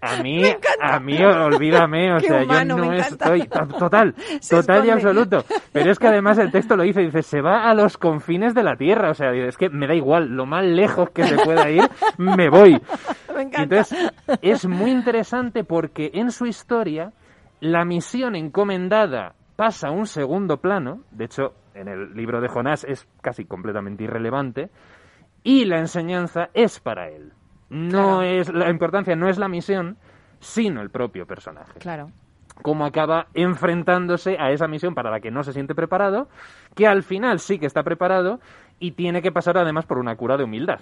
a 0.00 0.22
mí, 0.22 0.42
a 0.82 1.00
mí, 1.00 1.22
olvídame, 1.24 2.12
o 2.14 2.18
Qué 2.20 2.28
sea, 2.28 2.42
humano, 2.44 2.76
yo 2.76 2.84
no 2.84 2.92
estoy, 2.92 3.42
to- 3.48 3.66
total, 3.78 4.14
Se 4.40 4.56
total 4.56 4.84
y 4.86 4.90
absoluto. 4.90 5.44
Pero 5.72 5.90
es 5.90 5.98
que 5.98 6.06
además 6.08 6.38
el 6.38 6.50
texto 6.52 6.76
lo 6.76 6.82
dice, 6.82 7.00
dice, 7.00 7.22
se 7.22 7.40
va 7.40 7.68
a 7.70 7.74
los 7.74 7.96
confines 7.96 8.54
de 8.54 8.62
la 8.62 8.76
Tierra, 8.76 9.10
o 9.10 9.14
sea, 9.14 9.32
es 9.32 9.56
que 9.56 9.70
me 9.70 9.86
da 9.86 9.94
igual, 9.94 10.28
lo 10.28 10.46
más 10.46 10.64
lejos 10.64 11.10
que 11.10 11.24
se 11.24 11.36
pueda 11.36 11.70
ir, 11.70 11.82
me 12.18 12.48
voy. 12.50 12.80
Me 13.34 13.42
entonces 13.42 14.12
es 14.42 14.66
muy 14.66 14.90
interesante 14.92 15.64
porque 15.64 16.10
en 16.14 16.30
su 16.30 16.46
historia 16.46 17.10
la 17.60 17.84
misión 17.84 18.36
encomendada 18.36 19.34
pasa 19.56 19.88
a 19.88 19.90
un 19.90 20.06
segundo 20.06 20.58
plano, 20.58 21.00
de 21.10 21.24
hecho 21.24 21.54
en 21.74 21.88
el 21.88 22.14
libro 22.14 22.40
de 22.40 22.48
Jonás 22.48 22.84
es 22.84 23.08
casi 23.22 23.44
completamente 23.44 24.04
irrelevante, 24.04 24.68
y 25.44 25.64
la 25.66 25.78
enseñanza 25.78 26.48
es 26.54 26.80
para 26.80 27.08
él. 27.08 27.32
No 27.70 28.18
Claro. 28.18 28.22
es 28.22 28.52
la 28.52 28.68
importancia 28.70 29.14
no 29.14 29.28
es 29.28 29.38
la 29.38 29.46
misión, 29.48 29.96
sino 30.40 30.80
el 30.82 30.90
propio 30.90 31.26
personaje. 31.26 31.78
Claro. 31.78 32.10
Cómo 32.62 32.84
acaba 32.84 33.26
enfrentándose 33.34 34.36
a 34.38 34.50
esa 34.50 34.68
misión 34.68 34.94
para 34.94 35.10
la 35.10 35.20
que 35.20 35.30
no 35.30 35.42
se 35.42 35.52
siente 35.52 35.74
preparado, 35.74 36.28
que 36.74 36.86
al 36.86 37.02
final 37.02 37.38
sí 37.40 37.58
que 37.58 37.66
está 37.66 37.82
preparado 37.82 38.40
y 38.78 38.92
tiene 38.92 39.22
que 39.22 39.32
pasar 39.32 39.56
además 39.58 39.86
por 39.86 39.98
una 39.98 40.14
cura 40.16 40.36
de 40.36 40.44
humildad, 40.44 40.78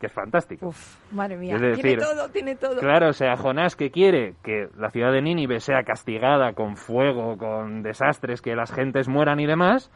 que 0.00 0.06
es 0.06 0.12
fantástico. 0.12 0.68
Uf, 0.68 1.12
madre 1.12 1.36
mía. 1.36 1.56
Es 1.56 1.80
tiene 1.80 1.96
todo, 1.98 2.28
tiene 2.30 2.56
todo. 2.56 2.78
Claro, 2.80 3.08
o 3.08 3.12
sea, 3.12 3.36
Jonás 3.36 3.76
que 3.76 3.90
quiere 3.90 4.34
que 4.42 4.68
la 4.78 4.90
ciudad 4.90 5.12
de 5.12 5.20
Nínive 5.20 5.60
sea 5.60 5.82
castigada 5.82 6.54
con 6.54 6.76
fuego, 6.76 7.36
con 7.36 7.82
desastres, 7.82 8.40
que 8.40 8.54
las 8.56 8.72
gentes 8.72 9.06
mueran 9.08 9.40
y 9.40 9.46
demás, 9.46 9.90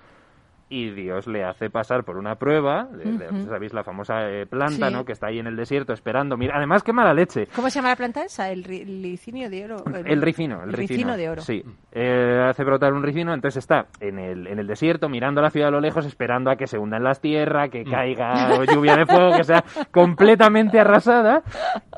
y 0.71 0.91
Dios 0.91 1.27
le 1.27 1.45
hace 1.45 1.71
pasar 1.71 2.05
por 2.05 2.17
una 2.19 2.35
prueba, 2.37 2.85
de-. 2.85 3.47
¿sabéis? 3.47 3.73
La 3.73 3.85
famosa 3.85 4.29
eh, 4.31 4.47
planta, 4.47 4.89
Sí. 4.89 4.93
¿no? 4.95 5.05
Que 5.05 5.13
está 5.13 5.29
ahí 5.29 5.39
en 5.39 5.47
el 5.47 5.57
desierto 5.57 5.93
esperando. 5.93 6.37
Mira, 6.37 6.57
además, 6.57 6.83
qué 6.83 6.93
mala 6.93 7.15
leche. 7.15 7.47
¿Cómo 7.55 7.71
se 7.71 7.77
llama 7.79 7.89
la 7.91 7.97
planta 7.97 8.23
esa? 8.25 8.51
¿El 8.51 8.65
ri- 8.65 8.85
licinio 8.85 9.49
de 9.51 9.65
oro? 9.65 9.77
El 10.05 10.21
ricino, 10.23 10.63
el, 10.63 10.73
ricino 10.73 11.17
de 11.17 11.31
oro. 11.31 11.41
Sí, 11.43 11.63
Eh, 11.93 12.47
hace 12.49 12.65
brotar 12.65 12.93
un 12.93 13.03
ricino, 13.03 13.33
entonces 13.35 13.59
está 13.65 13.87
en 14.01 14.19
el, 14.19 14.47
en 14.47 14.59
el 14.59 14.67
desierto 14.67 15.09
mirando 15.09 15.41
la 15.41 15.51
ciudad 15.51 15.69
a 15.69 15.73
lo 15.73 15.81
lejos, 15.81 16.05
esperando 16.07 16.51
a 16.51 16.57
que 16.57 16.67
se 16.67 16.79
hunda 16.79 16.97
en 16.99 17.05
las 17.05 17.21
tierras, 17.21 17.71
que 17.71 17.85
caiga 17.85 18.63
lluvia 18.65 18.97
de 18.97 19.07
fuego, 19.07 19.37
que 19.37 19.45
sea 19.45 19.65
completamente 19.91 20.79
arrasada, 20.81 21.43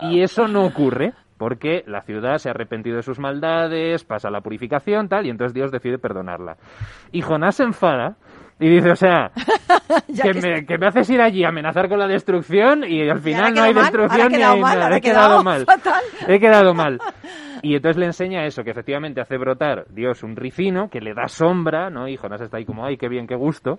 y 0.02 0.22
eso 0.22 0.46
no 0.48 0.64
ocurre. 0.64 1.12
Porque 1.38 1.84
la 1.86 2.02
ciudad 2.02 2.36
se 2.36 2.50
ha 2.50 2.52
arrepentido 2.52 2.96
de 2.96 3.02
sus 3.02 3.18
maldades, 3.18 4.04
pasa 4.04 4.28
la 4.30 4.42
purificación, 4.42 5.08
tal, 5.08 5.24
y 5.24 5.30
entonces 5.30 5.54
Dios 5.54 5.72
decide 5.72 5.96
perdonarla. 5.98 6.58
Y 7.12 7.22
Jonás 7.22 7.54
se 7.56 7.62
enfada 7.62 8.16
y 8.60 8.68
dice, 8.68 8.90
o 8.90 8.96
sea, 8.96 9.30
que, 10.06 10.30
que 10.32 10.34
me, 10.40 10.66
que 10.66 10.78
me 10.78 10.86
haces 10.86 11.08
ir 11.10 11.20
allí 11.20 11.44
a 11.44 11.48
amenazar 11.48 11.88
con 11.88 11.98
la 11.98 12.06
destrucción 12.06 12.84
y 12.84 13.08
al 13.08 13.20
final 13.20 13.54
no 13.54 13.62
hay 13.62 13.74
mal, 13.74 13.84
destrucción 13.84 14.28
ni 14.32 14.42
hay 14.42 14.60
mal, 14.60 14.78
nada. 14.78 14.96
He 14.96 15.00
quedado 15.00 15.42
mal. 15.42 15.64
fatal. 15.64 16.02
He 16.28 16.38
quedado 16.38 16.74
mal. 16.74 17.00
Y 17.62 17.74
entonces 17.76 17.98
le 17.98 18.06
enseña 18.06 18.46
eso, 18.46 18.64
que 18.64 18.70
efectivamente 18.70 19.20
hace 19.20 19.36
brotar 19.36 19.84
Dios 19.90 20.22
un 20.22 20.34
ricino, 20.34 20.88
que 20.88 21.02
le 21.02 21.12
da 21.12 21.28
sombra, 21.28 21.90
¿no? 21.90 22.08
Y 22.08 22.16
Jonás 22.16 22.40
está 22.40 22.56
ahí 22.56 22.64
como, 22.64 22.86
ay, 22.86 22.96
qué 22.96 23.06
bien, 23.06 23.26
qué 23.26 23.34
gusto. 23.34 23.78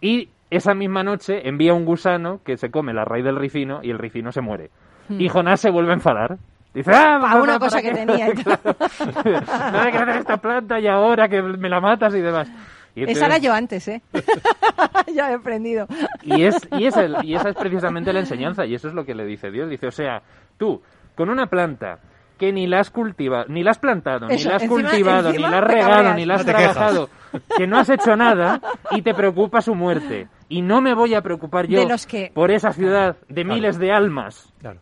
Y 0.00 0.28
esa 0.48 0.74
misma 0.74 1.02
noche 1.02 1.48
envía 1.48 1.74
un 1.74 1.84
gusano 1.84 2.38
que 2.44 2.56
se 2.56 2.70
come 2.70 2.94
la 2.94 3.04
raíz 3.04 3.24
del 3.24 3.34
ricino 3.34 3.80
y 3.82 3.90
el 3.90 3.98
ricino 3.98 4.30
se 4.30 4.42
muere. 4.42 4.70
Y 5.08 5.28
Jonás 5.28 5.58
se 5.60 5.70
vuelve 5.72 5.90
a 5.90 5.94
enfadar. 5.94 6.36
Dice, 6.72 6.92
ah, 6.94 7.18
Pa' 7.20 7.28
¿para- 7.30 7.42
una 7.42 7.58
cosa 7.58 7.82
qué?". 7.82 7.88
que 7.88 7.94
tenía. 7.96 8.26
No 9.72 9.78
hay 9.80 9.90
que 9.90 9.98
hacer 9.98 10.16
esta 10.18 10.36
planta 10.36 10.78
y 10.78 10.86
ahora 10.86 11.28
que 11.28 11.42
me 11.42 11.68
la 11.68 11.80
matas 11.80 12.14
y 12.14 12.20
demás. 12.20 12.48
Y 12.96 13.04
Esa 13.10 13.26
era 13.26 13.38
yo 13.38 13.52
antes, 13.52 13.86
¿eh? 13.88 14.02
ya 15.14 15.30
he 15.30 15.34
aprendido. 15.34 15.86
y, 16.22 16.44
es, 16.44 16.56
y, 16.78 16.86
es 16.86 16.96
el- 16.96 17.16
y 17.22 17.34
esa 17.34 17.50
es 17.50 17.54
precisamente 17.54 18.12
la 18.12 18.20
enseñanza, 18.20 18.64
y 18.66 18.74
eso 18.74 18.88
es 18.88 18.94
lo 18.94 19.04
que 19.04 19.14
le 19.14 19.24
dice 19.24 19.50
Dios. 19.50 19.68
Dice, 19.70 19.86
o 19.86 19.90
sea, 19.92 20.22
tú, 20.56 20.82
con 21.14 21.28
una 21.30 21.46
planta 21.46 21.98
que 22.38 22.52
ni 22.52 22.66
la 22.66 22.80
has 22.80 22.90
cultivado, 22.90 23.44
ni 23.48 23.62
la 23.62 23.70
has 23.72 23.78
plantado, 23.78 24.26
ni 24.28 24.42
la 24.42 24.56
has 24.56 24.62
encima- 24.62 24.88
cultivado, 24.90 25.28
encima 25.28 25.46
ni 25.48 25.52
la 25.52 25.58
has 25.58 25.64
regado, 25.64 26.14
ni 26.14 26.24
la 26.26 26.34
has 26.34 26.46
No 26.46 26.52
quejas. 26.52 26.72
trabajado, 26.74 27.10
que 27.56 27.66
no 27.66 27.78
has 27.78 27.88
hecho 27.90 28.16
nada 28.16 28.60
y 28.92 29.02
te 29.02 29.14
preocupa 29.14 29.60
su 29.60 29.74
muerte. 29.74 30.28
Y 30.48 30.62
no 30.62 30.80
me 30.80 30.94
voy 30.94 31.14
a 31.14 31.22
preocupar 31.22 31.66
yo 31.66 31.80
De 31.80 31.86
los 31.86 32.06
que- 32.06 32.30
por 32.34 32.50
esa 32.50 32.72
ciudad 32.72 33.16
de 33.28 33.44
miles 33.44 33.78
de 33.78 33.92
almas. 33.92 34.52
Claro. 34.60 34.80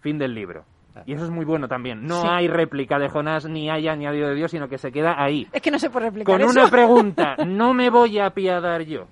Fin 0.00 0.18
del 0.18 0.34
libro. 0.34 0.64
Y 1.06 1.12
eso 1.14 1.24
es 1.24 1.30
muy 1.30 1.44
bueno 1.44 1.66
también. 1.68 2.06
No 2.06 2.22
Sí. 2.22 2.28
hay 2.30 2.48
réplica 2.48 2.98
de 2.98 3.08
Jonás 3.08 3.46
ni 3.46 3.68
hay 3.70 3.88
añadido 3.88 4.28
de 4.28 4.34
Dios, 4.34 4.50
sino 4.50 4.68
que 4.68 4.78
se 4.78 4.92
queda 4.92 5.22
ahí. 5.22 5.46
Es 5.52 5.60
que 5.62 5.70
no 5.70 5.78
se 5.78 5.90
puede 5.90 6.06
replicar 6.06 6.32
Con 6.38 6.42
eso. 6.42 6.50
una 6.60 6.68
pregunta, 6.70 7.36
no 7.46 7.74
me 7.74 7.90
voy 7.90 8.18
a 8.18 8.26
apiadar 8.26 8.82
yo. 8.82 9.06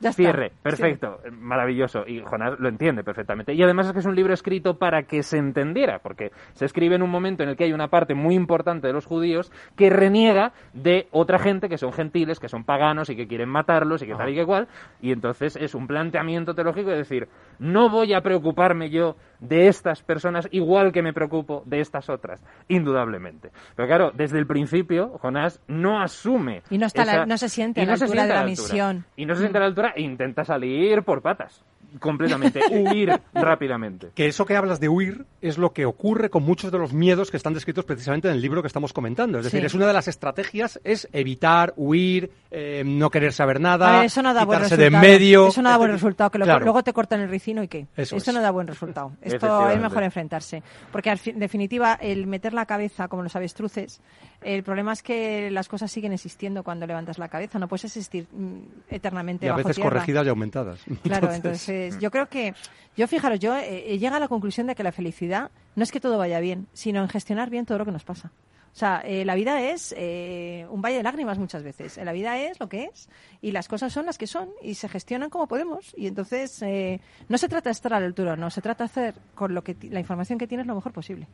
Ya 0.00 0.10
está. 0.10 0.22
Cierre, 0.22 0.52
perfecto, 0.62 1.20
maravilloso. 1.32 2.04
Y 2.06 2.20
Jonás 2.20 2.58
lo 2.58 2.68
entiende 2.68 3.02
perfectamente. 3.04 3.54
Y 3.54 3.62
además 3.62 3.86
es 3.86 3.92
que 3.92 3.98
es 4.00 4.06
un 4.06 4.14
libro 4.14 4.32
escrito 4.34 4.78
para 4.78 5.04
que 5.04 5.22
se 5.22 5.38
entendiera, 5.38 5.98
porque 6.00 6.30
se 6.54 6.64
escribe 6.64 6.96
en 6.96 7.02
un 7.02 7.10
momento 7.10 7.42
en 7.42 7.48
el 7.48 7.56
que 7.56 7.64
hay 7.64 7.72
una 7.72 7.88
parte 7.88 8.14
muy 8.14 8.34
importante 8.34 8.86
de 8.86 8.92
los 8.92 9.06
judíos 9.06 9.50
que 9.76 9.90
reniega 9.90 10.52
de 10.72 11.08
otra 11.12 11.38
gente 11.38 11.68
que 11.68 11.78
son 11.78 11.92
gentiles, 11.92 12.38
que 12.40 12.48
son 12.48 12.64
paganos 12.64 13.08
y 13.10 13.16
que 13.16 13.26
quieren 13.26 13.48
matarlos 13.48 14.02
y 14.02 14.06
que 14.06 14.14
tal 14.14 14.28
y 14.30 14.34
que 14.34 14.44
cual. 14.44 14.68
Y 15.00 15.12
entonces 15.12 15.56
es 15.56 15.74
un 15.74 15.86
planteamiento 15.86 16.54
teológico 16.54 16.90
de 16.90 16.96
decir, 16.98 17.28
no 17.58 17.88
voy 17.90 18.12
a 18.14 18.20
preocuparme 18.20 18.90
yo 18.90 19.16
de 19.40 19.68
estas 19.68 20.02
personas 20.02 20.48
igual 20.50 20.92
que 20.92 21.02
me 21.02 21.12
preocupo 21.12 21.62
de 21.66 21.80
estas 21.80 22.08
otras, 22.08 22.42
indudablemente. 22.68 23.50
Pero 23.74 23.88
claro, 23.88 24.10
desde 24.14 24.38
el 24.38 24.46
principio, 24.46 25.18
Jonás 25.18 25.60
no 25.68 26.00
asume. 26.00 26.62
Y 26.70 26.78
no 26.78 26.86
está 26.86 27.04
la- 27.04 27.26
no 27.26 27.36
se 27.36 27.48
siente 27.48 27.80
a 27.80 27.84
la 27.84 27.92
no 27.92 27.96
se 27.96 28.04
altura 28.04 28.22
siente 28.22 28.32
de 28.32 28.34
la 28.34 28.40
altura. 28.50 28.62
misión. 28.72 29.04
Y 29.16 29.26
no 29.26 29.34
se 29.34 29.40
siente 29.40 29.58
a 29.58 29.60
la 29.60 29.66
altura 29.66 29.85
e 29.94 30.02
intenta 30.02 30.44
salir 30.44 31.02
por 31.02 31.22
patas. 31.22 31.64
Completamente. 32.00 32.60
Huir 32.70 33.20
rápidamente. 33.34 34.10
Que 34.14 34.26
eso 34.26 34.44
que 34.46 34.56
hablas 34.56 34.80
de 34.80 34.88
huir 34.88 35.24
es 35.40 35.58
lo 35.58 35.72
que 35.72 35.86
ocurre 35.86 36.30
con 36.30 36.42
muchos 36.42 36.70
de 36.72 36.78
los 36.78 36.92
miedos 36.92 37.30
que 37.30 37.36
están 37.36 37.54
descritos 37.54 37.84
precisamente 37.84 38.28
en 38.28 38.34
el 38.34 38.40
libro 38.40 38.62
que 38.62 38.66
estamos 38.68 38.92
comentando. 38.92 39.38
Es 39.38 39.44
decir, 39.44 39.60
Sí. 39.60 39.66
es 39.66 39.74
una 39.74 39.86
de 39.86 39.92
las 39.92 40.08
estrategias, 40.08 40.80
es 40.84 41.08
evitar, 41.12 41.72
huir, 41.76 42.30
eh, 42.50 42.82
no 42.84 43.10
querer 43.10 43.32
saber 43.32 43.60
nada, 43.60 43.88
A 43.94 43.96
ver, 43.98 44.06
eso 44.06 44.22
no 44.22 44.34
da 44.34 44.44
buen 44.44 44.58
quitarse 44.58 44.76
resultado. 44.76 45.02
de 45.02 45.06
en 45.08 45.12
medio. 45.18 45.48
Eso 45.48 45.62
no 45.62 45.70
da 45.70 45.76
buen 45.78 45.90
resultado. 45.92 46.30
Que 46.30 46.38
lo- 46.38 46.44
Claro. 46.44 46.64
luego 46.64 46.82
te 46.82 46.92
cortan 46.92 47.20
el 47.20 47.28
ricino 47.28 47.62
y 47.62 47.68
qué. 47.68 47.86
Eso 47.96 48.16
es. 48.16 48.26
no 48.32 48.40
da 48.40 48.50
buen 48.50 48.66
resultado. 48.66 49.12
Esto 49.22 49.70
es 49.70 49.80
mejor 49.80 50.02
enfrentarse. 50.02 50.62
Porque 50.92 51.10
al 51.10 51.18
fin- 51.18 51.34
en 51.34 51.40
definitiva, 51.40 51.94
el 51.94 52.26
meter 52.26 52.52
la 52.52 52.66
cabeza 52.66 53.08
como 53.08 53.22
los 53.22 53.34
avestruces, 53.36 54.00
el 54.42 54.62
problema 54.62 54.92
es 54.92 55.02
que 55.02 55.50
las 55.50 55.68
cosas 55.68 55.90
siguen 55.90 56.12
existiendo 56.12 56.62
cuando 56.62 56.86
levantas 56.86 57.18
la 57.18 57.28
cabeza. 57.28 57.58
No 57.58 57.68
puedes 57.68 57.84
existir 57.86 58.26
mm, 58.32 58.58
eternamente 58.90 59.46
Y 59.46 59.48
a 59.48 59.52
bajo 59.52 59.58
veces 59.68 59.76
tierra. 59.76 59.90
corregidas 59.90 60.26
y 60.26 60.28
aumentadas. 60.28 60.80
Claro, 61.02 61.30
entonces 61.32 61.85
yo 62.00 62.10
creo 62.10 62.28
que, 62.28 62.54
yo 62.96 63.06
fijaros, 63.08 63.38
yo 63.38 63.54
eh, 63.56 63.92
he 63.92 63.98
llegado 63.98 64.16
a 64.16 64.20
la 64.20 64.28
conclusión 64.28 64.66
de 64.66 64.74
que 64.74 64.82
la 64.82 64.92
felicidad 64.92 65.50
no 65.74 65.82
es 65.82 65.92
que 65.92 66.00
todo 66.00 66.18
vaya 66.18 66.40
bien, 66.40 66.66
sino 66.72 67.02
en 67.02 67.08
gestionar 67.08 67.50
bien 67.50 67.66
todo 67.66 67.78
lo 67.78 67.84
que 67.84 67.92
nos 67.92 68.04
pasa. 68.04 68.32
O 68.76 68.78
sea, 68.78 69.00
eh, 69.06 69.24
la 69.24 69.34
vida 69.34 69.62
es 69.62 69.94
eh, 69.96 70.66
un 70.68 70.82
valle 70.82 70.98
de 70.98 71.02
lágrimas 71.02 71.38
muchas 71.38 71.62
veces. 71.62 71.96
Eh, 71.96 72.04
La 72.04 72.12
vida 72.12 72.36
es 72.36 72.60
lo 72.60 72.68
que 72.68 72.84
es 72.84 73.08
y 73.40 73.52
las 73.52 73.68
cosas 73.68 73.90
son 73.90 74.04
las 74.04 74.18
que 74.18 74.26
son 74.26 74.50
y 74.60 74.74
se 74.74 74.86
gestionan 74.90 75.30
como 75.30 75.48
podemos. 75.48 75.94
Y 75.96 76.06
entonces 76.06 76.60
eh, 76.60 77.00
no 77.30 77.38
se 77.38 77.48
trata 77.48 77.70
de 77.70 77.72
estar 77.72 77.94
a 77.94 78.00
la 78.00 78.04
altura, 78.04 78.36
no, 78.36 78.50
se 78.50 78.60
trata 78.60 78.84
de 78.84 78.90
hacer 78.90 79.14
con 79.34 79.54
lo 79.54 79.64
que 79.64 79.78
la 79.88 79.98
información 79.98 80.38
que 80.38 80.46
tienes 80.46 80.66
lo 80.66 80.74
mejor 80.74 80.92
posible. 80.92 81.26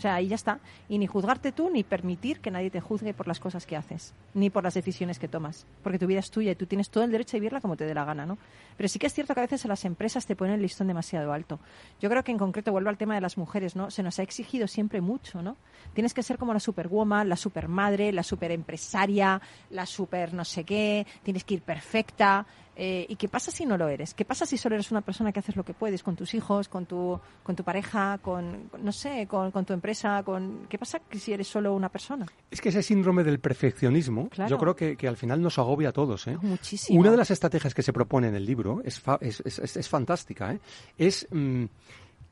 O 0.00 0.02
sea, 0.02 0.14
ahí 0.14 0.28
ya 0.28 0.36
está. 0.36 0.60
Y 0.88 0.96
ni 0.96 1.06
juzgarte 1.06 1.52
tú, 1.52 1.68
ni 1.68 1.84
permitir 1.84 2.40
que 2.40 2.50
nadie 2.50 2.70
te 2.70 2.80
juzgue 2.80 3.12
por 3.12 3.28
las 3.28 3.38
cosas 3.38 3.66
que 3.66 3.76
haces, 3.76 4.14
ni 4.32 4.48
por 4.48 4.64
las 4.64 4.72
decisiones 4.72 5.18
que 5.18 5.28
tomas. 5.28 5.66
Porque 5.82 5.98
tu 5.98 6.06
vida 6.06 6.20
es 6.20 6.30
tuya 6.30 6.52
y 6.52 6.54
tú 6.54 6.64
tienes 6.64 6.88
todo 6.88 7.04
el 7.04 7.10
derecho 7.10 7.36
a 7.36 7.40
vivirla 7.40 7.60
como 7.60 7.76
te 7.76 7.84
dé 7.84 7.92
la 7.92 8.06
gana, 8.06 8.24
¿no? 8.24 8.38
Pero 8.78 8.88
sí 8.88 8.98
que 8.98 9.08
es 9.08 9.12
cierto 9.12 9.34
que 9.34 9.40
a 9.40 9.42
veces 9.42 9.62
las 9.66 9.84
empresas 9.84 10.24
te 10.24 10.36
ponen 10.36 10.54
el 10.54 10.62
listón 10.62 10.86
demasiado 10.86 11.34
alto. 11.34 11.60
Yo 12.00 12.08
creo 12.08 12.24
que 12.24 12.32
en 12.32 12.38
concreto, 12.38 12.72
vuelvo 12.72 12.88
al 12.88 12.96
tema 12.96 13.14
de 13.14 13.20
las 13.20 13.36
mujeres, 13.36 13.76
¿no? 13.76 13.90
Se 13.90 14.02
nos 14.02 14.18
ha 14.18 14.22
exigido 14.22 14.66
siempre 14.68 15.02
mucho, 15.02 15.42
¿no? 15.42 15.58
Tienes 15.92 16.14
que 16.14 16.22
ser 16.22 16.38
como 16.38 16.54
la 16.54 16.60
superwoman, 16.60 17.28
la 17.28 17.36
supermadre, 17.36 18.10
la 18.10 18.22
superempresaria, 18.22 19.38
la 19.68 19.84
super 19.84 20.32
no 20.32 20.46
sé 20.46 20.64
qué, 20.64 21.06
tienes 21.22 21.44
que 21.44 21.52
ir 21.52 21.60
perfecta. 21.60 22.46
Eh, 22.82 23.04
¿Y 23.10 23.16
qué 23.16 23.28
pasa 23.28 23.50
si 23.50 23.66
no 23.66 23.76
lo 23.76 23.88
eres? 23.88 24.14
¿Qué 24.14 24.24
pasa 24.24 24.46
si 24.46 24.56
solo 24.56 24.74
eres 24.74 24.90
una 24.90 25.02
persona 25.02 25.32
que 25.32 25.40
haces 25.40 25.54
lo 25.54 25.64
que 25.64 25.74
puedes 25.74 26.02
con 26.02 26.16
tus 26.16 26.32
hijos, 26.32 26.66
con 26.66 26.86
tu, 26.86 27.20
con 27.42 27.54
tu 27.54 27.62
pareja, 27.62 28.16
con, 28.22 28.70
no 28.82 28.90
sé, 28.90 29.26
con, 29.26 29.50
con 29.50 29.66
tu 29.66 29.74
empresa? 29.74 30.22
Con... 30.22 30.66
¿Qué 30.66 30.78
pasa 30.78 30.98
si 31.12 31.34
eres 31.34 31.46
solo 31.46 31.74
una 31.74 31.90
persona? 31.90 32.24
Es 32.50 32.58
que 32.62 32.70
ese 32.70 32.82
síndrome 32.82 33.22
del 33.22 33.38
perfeccionismo, 33.38 34.30
Claro. 34.30 34.48
yo 34.48 34.56
creo 34.56 34.74
que, 34.74 34.96
que 34.96 35.06
al 35.08 35.18
final 35.18 35.42
nos 35.42 35.58
agobia 35.58 35.90
a 35.90 35.92
todos. 35.92 36.26
¿eh? 36.26 36.38
Muchísimo. 36.40 36.98
Una 36.98 37.10
de 37.10 37.18
las 37.18 37.30
estrategias 37.30 37.74
que 37.74 37.82
se 37.82 37.92
propone 37.92 38.28
en 38.28 38.34
el 38.34 38.46
libro 38.46 38.80
es, 38.82 38.98
fa- 38.98 39.18
es, 39.20 39.42
es- 39.44 39.58
es- 39.58 39.76
es 39.76 39.86
fantástica. 39.88 40.54
¿eh? 40.54 40.60
Es 40.96 41.28
mm, 41.30 41.64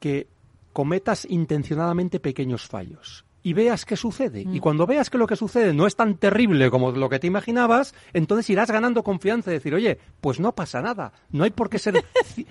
que 0.01 0.28
cometas 0.72 1.26
intencionadamente 1.28 2.20
pequeños 2.20 2.66
fallos 2.66 3.26
y 3.43 3.53
veas 3.53 3.84
qué 3.84 3.97
sucede. 3.97 4.45
Mm. 4.45 4.55
Y 4.57 4.61
cuando 4.61 4.86
veas 4.86 5.11
que 5.11 5.18
lo 5.18 5.26
que 5.26 5.36
sucede 5.36 5.72
no 5.72 5.86
es 5.86 5.97
tan 5.97 6.16
terrible 6.16 6.70
como 6.70 6.91
lo 6.93 7.09
que 7.09 7.18
te 7.18 7.26
imaginabas, 7.26 7.95
entonces 8.12 8.49
irás 8.51 8.70
ganando 8.70 9.03
confianza 9.05 9.51
y 9.51 9.55
decir, 9.55 9.74
oye, 9.74 9.99
pues 10.20 10.41
no 10.41 10.55
pasa 10.55 10.82
nada. 10.82 11.12
No 11.30 11.45
hay 11.45 11.51
por 11.51 11.70
qué 11.70 11.78
ser 11.78 12.05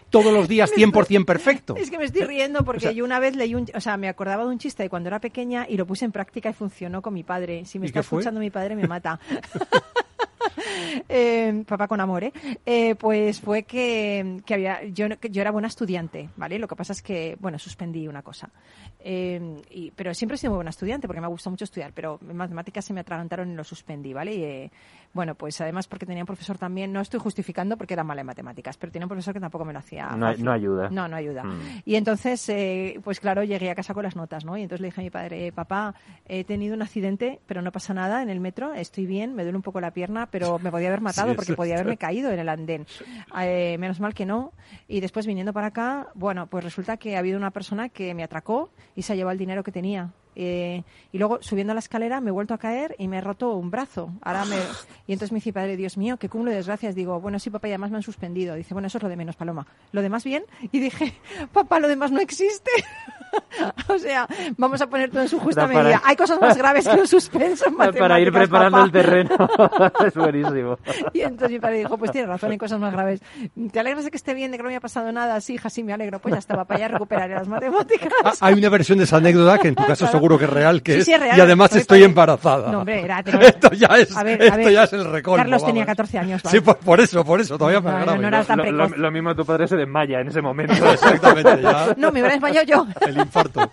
todos 0.09 0.31
los 0.33 0.47
días 0.47 0.71
100% 0.75 1.25
perfecto. 1.25 1.75
Es 1.75 1.89
que 1.91 1.97
me 1.97 2.05
estoy 2.05 2.23
riendo 2.23 2.63
porque 2.63 2.77
O 2.77 2.81
sea- 2.81 2.91
yo 2.91 3.03
una 3.05 3.19
vez 3.19 3.35
leí 3.35 3.53
un, 3.55 3.65
o 3.75 3.81
sea, 3.81 3.97
me 3.97 4.07
acordaba 4.07 4.43
de 4.43 4.49
un 4.49 4.59
chiste 4.59 4.83
de 4.83 4.89
cuando 4.89 5.07
era 5.07 5.19
pequeña 5.19 5.65
y 5.69 5.77
lo 5.77 5.85
puse 5.85 6.05
en 6.05 6.11
práctica 6.11 6.49
y 6.49 6.53
funcionó 6.53 7.01
con 7.01 7.13
mi 7.13 7.23
padre. 7.23 7.65
Si 7.65 7.79
me 7.79 7.85
¿Y 7.85 7.87
está 7.87 7.99
escuchando 7.99 8.39
mi 8.39 8.49
padre 8.49 8.75
me 8.75 8.87
mata. 8.87 9.19
eh, 11.09 11.63
papá 11.67 11.87
con 11.87 11.99
amor, 12.01 12.23
¿eh? 12.23 12.33
Eh, 12.65 12.95
pues 12.95 13.39
fue 13.41 13.63
que, 13.63 14.41
que 14.45 14.53
había, 14.53 14.83
yo, 14.85 15.07
yo 15.07 15.41
era 15.41 15.51
buena 15.51 15.67
estudiante, 15.67 16.29
¿vale? 16.35 16.59
Lo 16.59 16.67
que 16.67 16.75
pasa 16.75 16.93
es 16.93 17.01
que, 17.01 17.37
bueno, 17.39 17.59
suspendí 17.59 18.07
una 18.07 18.21
cosa. 18.21 18.49
Eh, 18.99 19.61
y- 19.71 19.91
pero 19.91 20.13
siempre 20.13 20.35
he 20.35 20.37
sido 20.37 20.51
muy 20.51 20.57
buena 20.57 20.69
estudiante 20.71 21.07
porque 21.07 21.21
me 21.21 21.27
ha 21.27 21.29
gustado 21.29 21.51
mucho 21.51 21.63
estudiar, 21.65 21.91
pero 21.93 22.19
en 22.27 22.35
matemáticas 22.35 22.85
se 22.85 22.93
me 22.93 23.01
atragantaron 23.01 23.51
y 23.51 23.55
lo 23.55 23.63
suspendí, 23.63 24.13
¿vale? 24.13 24.71
Bueno, 25.17 25.33
pues 25.33 25.59
además 25.61 25.87
porque 25.87 26.05
tenía 26.05 26.21
un 26.21 26.27
profesor 26.27 26.59
también, 26.59 26.93
no 26.93 27.01
estoy 27.01 27.19
justificando 27.19 27.75
porque 27.75 27.95
era 27.95 28.03
mala 28.03 28.21
en 28.21 28.27
matemáticas, 28.27 28.77
pero 28.77 28.91
tenía 28.91 29.05
un 29.05 29.09
profesor 29.09 29.33
que 29.33 29.39
tampoco 29.39 29.65
me 29.65 29.73
lo 29.73 29.79
hacía. 29.79 30.11
No, 30.15 30.31
no 30.31 30.51
ayuda. 30.51 30.89
No, 30.91 31.07
no 31.07 31.15
ayuda. 31.15 31.43
Mm. 31.43 31.81
Y 31.85 31.95
entonces, 31.95 32.47
eh, 32.49 33.01
pues 33.03 33.19
claro, 33.19 33.43
llegué 33.43 33.71
a 33.71 33.75
casa 33.75 33.95
con 33.95 34.03
las 34.03 34.15
notas, 34.15 34.45
¿no? 34.45 34.55
Y 34.57 34.61
entonces 34.61 34.79
le 34.81 34.89
dije 34.89 35.01
a 35.01 35.03
mi 35.03 35.09
padre, 35.09 35.51
papá, 35.51 35.95
he 36.27 36.43
tenido 36.43 36.75
un 36.75 36.83
accidente, 36.83 37.39
pero 37.47 37.63
no 37.63 37.71
pasa 37.71 37.95
nada 37.95 38.21
en 38.21 38.29
el 38.29 38.39
metro, 38.39 38.75
estoy 38.75 39.07
bien, 39.07 39.33
me 39.33 39.41
duele 39.41 39.57
un 39.57 39.63
poco 39.63 39.81
la 39.81 39.89
pierna, 39.89 40.27
pero 40.27 40.59
me 40.59 40.69
podía 40.69 40.89
haber 40.89 41.01
matado 41.07 41.31
Sí, 41.31 41.35
porque 41.35 41.55
podía 41.55 41.73
haberme 41.73 41.97
caído 41.97 42.31
en 42.31 42.37
el 42.37 42.47
andén. 42.47 42.85
Eh, 43.41 43.75
menos 43.79 43.99
mal 43.99 44.13
que 44.13 44.27
no. 44.27 44.53
Y 44.87 44.99
después 44.99 45.25
viniendo 45.25 45.51
para 45.51 45.67
acá, 45.67 46.09
bueno, 46.13 46.45
pues 46.45 46.63
resulta 46.63 46.97
que 46.97 47.15
ha 47.15 47.19
habido 47.19 47.39
una 47.39 47.49
persona 47.49 47.89
que 47.89 48.13
me 48.13 48.23
atracó 48.23 48.69
y 48.95 49.01
se 49.01 49.13
ha 49.13 49.15
llevado 49.15 49.31
el 49.31 49.39
dinero 49.39 49.63
que 49.63 49.71
tenía. 49.71 50.11
Eh, 50.39 50.83
y 51.11 51.17
luego 51.17 51.39
subiendo 51.41 51.71
a 51.71 51.73
la 51.73 51.79
escalera 51.79 52.21
me 52.21 52.29
he 52.29 52.31
vuelto 52.31 52.53
a 52.53 52.59
caer 52.59 52.95
y 52.99 53.07
me 53.07 53.17
he 53.17 53.21
roto 53.21 53.55
un 53.55 53.71
brazo. 53.71 54.11
Ahora 54.21 54.45
me... 54.45 54.57
Y 55.07 55.13
entonces 55.13 55.31
me 55.31 55.37
dice, 55.37 55.51
padre, 55.51 55.75
Dios 55.77 55.97
mío, 55.97 56.17
qué 56.17 56.29
cúmulo 56.29 56.51
de 56.51 56.57
desgracias. 56.57 56.93
Digo, 56.93 57.19
bueno, 57.19 57.39
sí, 57.39 57.49
papá, 57.49 57.67
y 57.69 57.71
además 57.71 57.89
me 57.89 57.97
han 57.97 58.03
suspendido. 58.03 58.53
Dice, 58.53 58.75
bueno, 58.75 58.85
eso 58.87 58.99
es 58.99 59.03
lo 59.03 59.09
de 59.09 59.15
menos, 59.15 59.35
Paloma. 59.35 59.65
¿Lo 59.93 60.03
demás 60.03 60.23
bien? 60.23 60.43
Y 60.71 60.79
dije, 60.79 61.13
papá, 61.53 61.79
lo 61.79 61.87
demás 61.87 62.11
no 62.11 62.19
existe. 62.19 62.69
o 63.89 63.97
sea, 63.97 64.27
vamos 64.57 64.79
a 64.81 64.87
poner 64.87 65.09
todo 65.09 65.21
en 65.23 65.29
su 65.29 65.39
justa 65.39 65.67
para- 65.67 65.83
medida. 65.83 66.01
Hay 66.05 66.15
cosas 66.15 66.39
más 66.39 66.55
graves 66.57 66.87
que 66.87 66.95
un 66.99 67.07
suspenso 67.07 67.65
en 67.67 67.75
Para 67.75 68.19
ir 68.19 68.31
preparando 68.31 68.77
papá. 68.77 68.85
el 68.85 68.91
terreno. 68.91 69.35
es 70.05 70.13
buenísimo. 70.13 70.77
Y 71.13 71.21
entonces 71.21 71.51
mi 71.51 71.59
padre 71.59 71.79
dijo, 71.79 71.97
pues 71.97 72.11
tienes 72.11 72.29
razón, 72.29 72.51
hay 72.51 72.57
cosas 72.59 72.79
más 72.79 72.93
graves. 72.93 73.21
¿Te 73.71 73.79
alegras 73.79 74.05
de 74.05 74.11
que 74.11 74.17
esté 74.17 74.33
bien, 74.33 74.51
de 74.51 74.57
que 74.57 74.63
no 74.63 74.67
me 74.69 74.73
haya 74.75 74.81
pasado 74.81 75.11
nada? 75.11 75.41
Sí, 75.41 75.55
hija, 75.55 75.69
sí, 75.69 75.83
me 75.83 75.93
alegro. 75.93 76.19
Pues 76.19 76.33
ya 76.33 76.39
está, 76.39 76.55
papá, 76.55 76.77
ya 76.77 76.87
recuperaré 76.89 77.33
las 77.33 77.47
matemáticas. 77.47 78.13
Ah, 78.23 78.33
Hay 78.41 78.53
una 78.55 78.69
versión 78.69 78.97
de 78.99 79.05
esa 79.05 79.17
anécdota 79.17 79.57
que 79.57 79.69
en 79.69 79.75
tu 79.75 79.83
caso 79.85 80.05
Claro. 80.05 80.11
Seguro 80.27 80.37
que 80.37 80.45
es 80.45 80.49
real, 80.51 80.81
que 80.83 80.93
Sí, 80.93 80.99
es, 80.99 81.05
sí, 81.05 81.13
es 81.13 81.19
real. 81.19 81.37
y 81.37 81.41
además 81.41 81.75
estoy 81.75 81.99
padre. 81.99 82.05
embarazada. 82.09 82.71
No, 82.71 82.79
hombre, 82.79 83.01
era... 83.03 83.23
tenía- 83.23 83.39
Esto 83.47 83.71
ya 83.73 83.87
es, 83.97 84.15
A 84.17 84.23
ver, 84.23 84.41
a 84.41 84.45
esto 84.45 84.57
ver, 84.57 84.71
ya 84.71 84.83
es 84.83 84.93
el 84.93 85.05
recolmo. 85.05 85.37
Carlos 85.37 85.65
tenía 85.65 85.83
vamos. 85.85 85.97
14 85.97 86.19
años, 86.19 86.41
Sí, 86.41 86.47
¿vale? 86.47 86.61
por, 86.61 86.77
por 86.77 86.99
eso, 86.99 87.23
por 87.25 87.39
eso, 87.41 87.57
todavía 87.57 87.79
me 87.81 87.91
No, 87.91 87.97
agrava. 87.97 88.17
no, 88.55 88.55
no 88.55 88.71
Lo, 88.71 88.71
lo- 88.89 88.97
lo 88.97 89.11
mismo 89.11 89.35
tu 89.35 89.45
padre 89.45 89.67
se 89.67 89.75
desmaya 89.77 90.19
en 90.19 90.27
ese 90.27 90.41
momento. 90.41 90.73
Exactamente, 90.91 91.61
ya. 91.61 91.93
No, 91.97 92.11
me 92.11 92.19
hubiera 92.19 92.31
desmayado 92.33 92.65
yo. 92.65 92.87
El 93.07 93.17
infarto. 93.17 93.71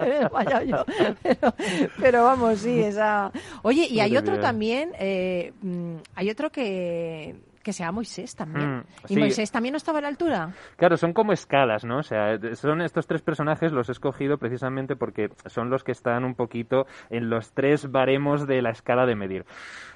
Me 0.00 0.06
he 0.06 0.18
desmayado 0.20 0.64
yo. 0.64 0.84
Pero, 1.22 1.54
pero 2.00 2.24
vamos, 2.24 2.58
sí, 2.60 2.80
esa... 2.80 3.30
Oye, 3.62 3.86
y 3.90 4.00
hay 4.00 4.16
otro 4.16 4.38
también, 4.38 4.92
eh, 4.98 5.52
mm, 5.62 5.94
hay 6.14 6.30
otro 6.30 6.50
que 6.50 7.34
que 7.62 7.72
se 7.72 7.82
llama 7.82 7.96
Moisés 7.96 8.34
también. 8.34 8.78
Mm, 8.78 8.84
¿Y. 9.08 9.16
Moisés 9.16 9.50
también 9.50 9.72
no 9.72 9.76
estaba 9.76 9.98
a 9.98 10.02
la 10.02 10.08
altura? 10.08 10.52
Claro, 10.76 10.96
son 10.96 11.12
como 11.12 11.32
escalas, 11.32 11.84
¿no? 11.84 11.98
O 11.98 12.02
sea, 12.02 12.38
son 12.54 12.80
estos 12.82 13.06
tres 13.06 13.22
personajes 13.22 13.72
los 13.72 13.88
he 13.88 13.92
escogido 13.92 14.38
precisamente 14.38 14.96
porque 14.96 15.30
son 15.46 15.70
los 15.70 15.84
que 15.84 15.92
están 15.92 16.24
un 16.24 16.34
poquito 16.34 16.86
en 17.10 17.30
los 17.30 17.52
tres 17.52 17.90
baremos 17.90 18.46
de 18.46 18.62
la 18.62 18.70
escala 18.70 19.06
de 19.06 19.14
medir. 19.14 19.44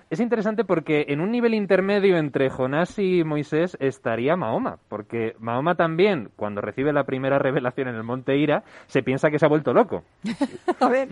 Es 0.09 0.21
interesante 0.21 0.65
porque 0.65 1.07
en 1.09 1.21
un 1.21 1.33
nivel 1.33 1.53
intermedio 1.55 2.17
entre 2.17 2.49
Jonás 2.49 2.97
y 2.99 3.25
Moisés 3.25 3.77
estaría 3.81 4.37
Mahoma, 4.37 4.77
porque 4.89 5.35
Mahoma 5.41 5.75
también, 5.75 6.29
cuando 6.37 6.61
recibe 6.61 6.93
la 6.93 7.03
primera 7.03 7.39
revelación 7.41 7.89
en 7.89 7.97
el 7.97 8.05
monte 8.05 8.37
Ira, 8.37 8.63
se 8.87 9.03
piensa 9.03 9.31
que 9.31 9.39
se 9.41 9.47
ha 9.47 9.49
vuelto 9.49 9.73
loco. 9.73 10.05
A 10.81 10.89
ver. 10.89 11.09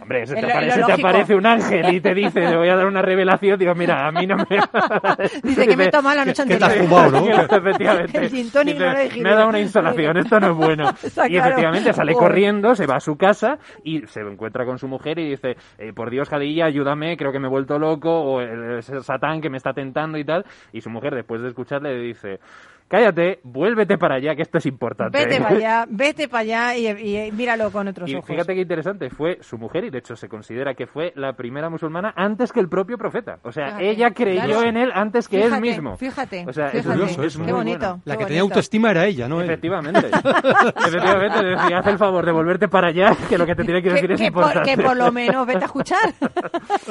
Hombre, 0.00 0.26
se 0.26 0.34
te, 0.36 0.42
lo- 0.42 0.86
lo 0.88 0.94
aparece 0.94 1.34
un 1.34 1.44
ángel 1.46 1.92
y 1.94 2.00
te 2.00 2.14
dice, 2.14 2.40
te 2.40 2.56
voy 2.56 2.68
a 2.68 2.76
dar 2.76 2.86
una 2.86 3.02
revelación, 3.02 3.58
digo, 3.58 3.74
mira, 3.74 4.06
a 4.06 4.12
mí 4.12 4.26
no 4.26 4.36
me... 4.36 4.44
Dice 5.42 5.66
que 5.66 5.76
me 5.76 5.88
toma 5.88 6.14
la 6.14 6.24
noche 6.24 6.44
¿Qué 6.46 6.56
te 6.56 6.64
has 6.64 6.70
anterior. 6.72 6.88
fumado, 6.88 7.26
no? 7.26 7.56
Efectivamente. 7.56 8.20
Dice, 8.28 8.44
no 8.54 8.60
he 8.60 9.20
me 9.22 9.30
ha 9.30 9.34
dado 9.34 9.48
una 9.48 9.60
insolación, 9.60 10.16
esto 10.18 10.38
no 10.38 10.50
es 10.52 10.56
bueno. 10.56 10.90
Está 11.02 11.26
y 11.26 11.32
claro. 11.32 11.46
efectivamente 11.48 11.92
sale 11.92 12.12
Joder. 12.12 12.28
corriendo, 12.28 12.74
se 12.76 12.86
va 12.86 12.96
a 12.96 13.00
su 13.00 13.16
casa 13.16 13.58
y 13.82 14.06
se 14.06 14.20
encuentra 14.20 14.64
con 14.64 14.78
su 14.78 14.86
mujer 14.86 15.18
y 15.18 15.30
dice, 15.30 15.56
eh, 15.78 15.92
por 15.92 16.10
Dios, 16.10 16.28
Jadilla, 16.28 16.66
ayúdame, 16.66 17.16
creo 17.16 17.32
que 17.32 17.40
me 17.40 17.46
he 17.46 17.50
vuelto 17.50 17.78
loco, 17.78 18.10
o 18.22 18.35
el, 18.40 18.80
el 18.88 19.02
Satán 19.02 19.40
que 19.40 19.50
me 19.50 19.56
está 19.56 19.72
tentando 19.72 20.18
y 20.18 20.24
tal. 20.24 20.44
Y 20.72 20.80
su 20.80 20.90
mujer, 20.90 21.14
después 21.14 21.42
de 21.42 21.48
escucharle, 21.48 21.94
le 21.94 22.00
dice, 22.00 22.40
cállate, 22.88 23.40
vuélvete 23.42 23.98
para 23.98 24.16
allá, 24.16 24.34
que 24.34 24.42
esto 24.42 24.58
es 24.58 24.66
importante. 24.66 25.18
Vete 25.18 25.40
para 25.40 25.56
allá, 25.56 25.86
vete 25.90 26.28
para 26.28 26.40
allá 26.42 26.76
y, 26.76 26.86
y 26.88 27.32
míralo 27.32 27.70
con 27.70 27.88
otros 27.88 28.08
Y 28.10 28.14
ojos. 28.14 28.26
fíjate 28.26 28.54
qué 28.54 28.60
interesante, 28.62 29.10
fue 29.10 29.38
su 29.40 29.58
mujer 29.58 29.84
y 29.84 29.90
de 29.90 29.98
hecho 29.98 30.16
se 30.16 30.28
considera 30.28 30.74
que 30.74 30.86
fue 30.86 31.12
la 31.16 31.32
primera 31.34 31.68
musulmana 31.70 32.12
antes 32.16 32.52
que 32.52 32.60
el 32.60 32.68
propio 32.68 32.96
profeta. 32.98 33.38
O 33.42 33.52
sea, 33.52 33.66
Fíjate, 33.66 33.90
ella 33.90 34.10
creyó 34.12 34.42
claro. 34.44 34.62
en 34.68 34.76
él 34.76 34.90
antes 34.94 35.28
que 35.28 35.38
Fíjate, 35.38 35.54
él 35.56 35.60
mismo. 35.60 35.96
Fíjate, 35.96 36.44
O 36.48 36.52
sea, 36.52 36.66
es 36.68 36.82
fíjate. 36.84 36.98
muy 36.98 37.16
qué 37.18 37.38
bueno. 37.38 37.56
bonito. 37.56 38.00
La 38.04 38.16
que 38.16 38.26
tenía 38.26 38.40
autoestima 38.42 38.90
era 38.90 39.06
ella, 39.06 39.28
¿no? 39.28 39.40
él? 39.40 39.46
Efectivamente. 39.46 40.06
Efectivamente, 40.86 41.42
le 41.42 41.48
decía, 41.50 41.78
haz 41.78 41.86
el 41.86 41.98
favor 41.98 42.24
de 42.24 42.32
volverte 42.32 42.68
para 42.68 42.88
allá, 42.88 43.16
que 43.28 43.38
lo 43.38 43.46
que 43.46 43.54
te 43.54 43.64
tiene 43.64 43.82
que 43.82 43.90
decir 43.90 44.08
Que, 44.08 44.14
es 44.14 44.20
que 44.20 44.32
por, 44.32 44.42
importante. 44.44 44.74
que 44.76 44.82
por 44.82 44.96
lo 44.96 45.12
menos 45.12 45.46
vete 45.46 45.62
a 45.62 45.66
escuchar 45.66 45.98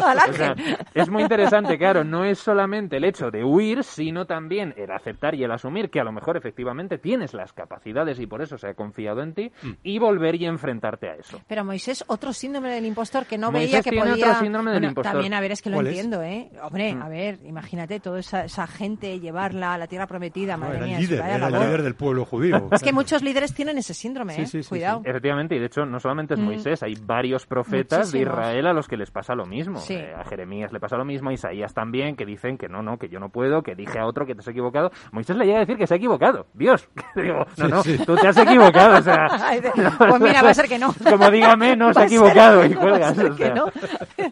al 0.04 0.18
O 0.18 0.34
sea, 0.34 0.52
ángel. 0.52 0.78
es 0.94 1.10
muy 1.10 1.24
interesante, 1.24 1.78
claro, 1.78 2.04
no 2.04 2.26
es 2.26 2.40
solamente 2.40 2.98
el 2.98 3.04
hecho 3.06 3.32
de 3.32 3.44
huir, 3.44 3.84
sino 3.84 4.26
también 4.26 4.74
el 4.78 4.92
aceptar 4.92 5.36
y 5.36 5.44
el 5.44 5.52
asumir 5.52 5.85
que 5.90 6.00
a 6.00 6.04
lo 6.04 6.12
mejor 6.12 6.38
efectivamente 6.38 6.98
tienes 6.98 7.34
las 7.34 7.54
capacidades 7.54 8.20
y 8.20 8.28
por 8.28 8.42
eso 8.42 8.58
se 8.58 8.68
ha 8.68 8.74
confiado 8.74 9.22
en 9.22 9.34
ti 9.34 9.52
Mm. 9.64 9.70
y 9.84 10.00
volver 10.00 10.36
y 10.36 10.46
enfrentarte 10.46 11.10
a 11.10 11.16
eso. 11.16 11.40
Pero 11.48 11.64
Moisés, 11.64 12.04
otro 12.08 12.34
síndrome 12.34 12.70
del 12.70 12.86
impostor 12.86 13.26
que 13.26 13.38
no 13.38 13.52
Moisés 13.52 13.72
veía 13.72 13.82
que 13.84 13.90
tiene 13.92 14.10
podía... 14.12 14.26
otro 14.32 14.40
síndrome 14.42 14.72
del 14.72 14.80
Bueno, 14.80 14.92
impostor. 14.92 15.12
También, 15.14 15.34
a 15.34 15.40
ver, 15.42 15.52
es 15.52 15.62
que 15.62 15.70
lo 15.70 15.80
entiendo, 15.82 16.22
¿eh? 16.24 16.50
Hombre, 16.64 16.94
Mm. 16.96 17.02
a 17.02 17.10
ver, 17.10 17.40
imagínate 17.46 18.00
toda 18.00 18.20
esa, 18.20 18.46
esa 18.46 18.68
gente, 18.68 19.20
llevarla 19.20 19.74
a 19.74 19.78
la 19.78 19.88
tierra 19.88 20.08
prometida, 20.08 20.54
No, 20.58 20.66
madre 20.66 20.78
era 20.78 20.86
mía. 20.86 20.98
el 20.98 21.04
líder, 21.04 21.20
era 21.20 21.48
el 21.48 21.54
líder 21.54 21.84
del 21.84 21.96
pueblo 21.96 22.26
judío. 22.26 22.70
Es 22.72 22.84
que 22.84 22.94
muchos 22.94 23.22
líderes 23.24 23.54
tienen 23.54 23.78
ese 23.78 23.94
síndrome, 23.94 24.34
Sí, 24.36 24.42
¿eh? 24.42 24.46
sí, 24.48 24.64
sí, 24.64 24.70
Cuidado. 24.70 25.02
Efectivamente, 25.06 25.56
y 25.56 25.60
de 25.60 25.66
hecho 25.68 25.86
no 25.86 26.00
solamente 26.00 26.34
es 26.36 26.40
Mm. 26.40 26.44
Moisés, 26.46 26.84
hay 26.84 26.96
varios 27.02 27.46
profetas 27.46 28.12
de. 28.12 28.20
Israel 28.22 28.68
a 28.68 28.74
los 28.74 28.88
que 28.88 28.98
les 28.98 29.12
pasa 29.12 29.36
lo 29.36 29.46
mismo. 29.46 29.80
Sí. 29.80 29.94
Eh, 29.96 30.14
a 30.16 30.24
Jeremías 30.26 30.72
le 30.74 30.80
pasa 30.80 30.98
lo 30.98 31.06
mismo, 31.06 31.30
a 31.30 31.34
Isaías 31.34 31.74
también, 31.74 32.16
que 32.16 32.26
dicen 32.26 32.58
que 32.58 32.68
no, 32.70 32.82
no, 32.82 32.98
que 32.98 33.08
yo 33.10 33.20
no 33.20 33.30
puedo, 33.30 33.62
que 33.64 33.76
dije 33.76 34.00
a 34.00 34.06
otro 34.06 34.26
que 34.26 34.34
te 34.36 34.42
has 34.42 34.48
equivocado. 34.48 34.92
Moisés 35.12 35.36
le 35.38 35.46
llega 35.46 35.58
a 35.58 35.62
decir 35.62 35.75
que 35.78 35.88
se 35.88 35.94
ha 35.94 35.98
equivocado. 35.98 36.46
Dios, 36.54 36.88
digo, 37.16 37.46
no, 37.58 37.66
Sí, 37.66 37.72
no, 37.72 37.84
sí. 37.84 37.98
tú 38.06 38.16
te 38.16 38.28
has 38.28 38.38
equivocado, 38.38 39.00
o 39.00 39.02
sea... 39.02 39.28
Pues 39.98 40.22
mira, 40.22 40.42
va 40.44 40.50
a 40.50 40.54
ser 40.54 40.68
que 40.68 40.78
no. 40.80 40.94
Como 41.10 41.30
dígame, 41.32 41.76
no, 41.76 41.94
se 41.94 42.00
ha 42.00 42.04
ser- 42.08 42.18
equivocado 42.18 42.66
y 42.66 42.74
cuelgas. 42.74 43.16
ser 43.16 43.32
o 43.32 43.36
que 43.36 43.46
sea, 43.46 43.54
no. 43.56 43.66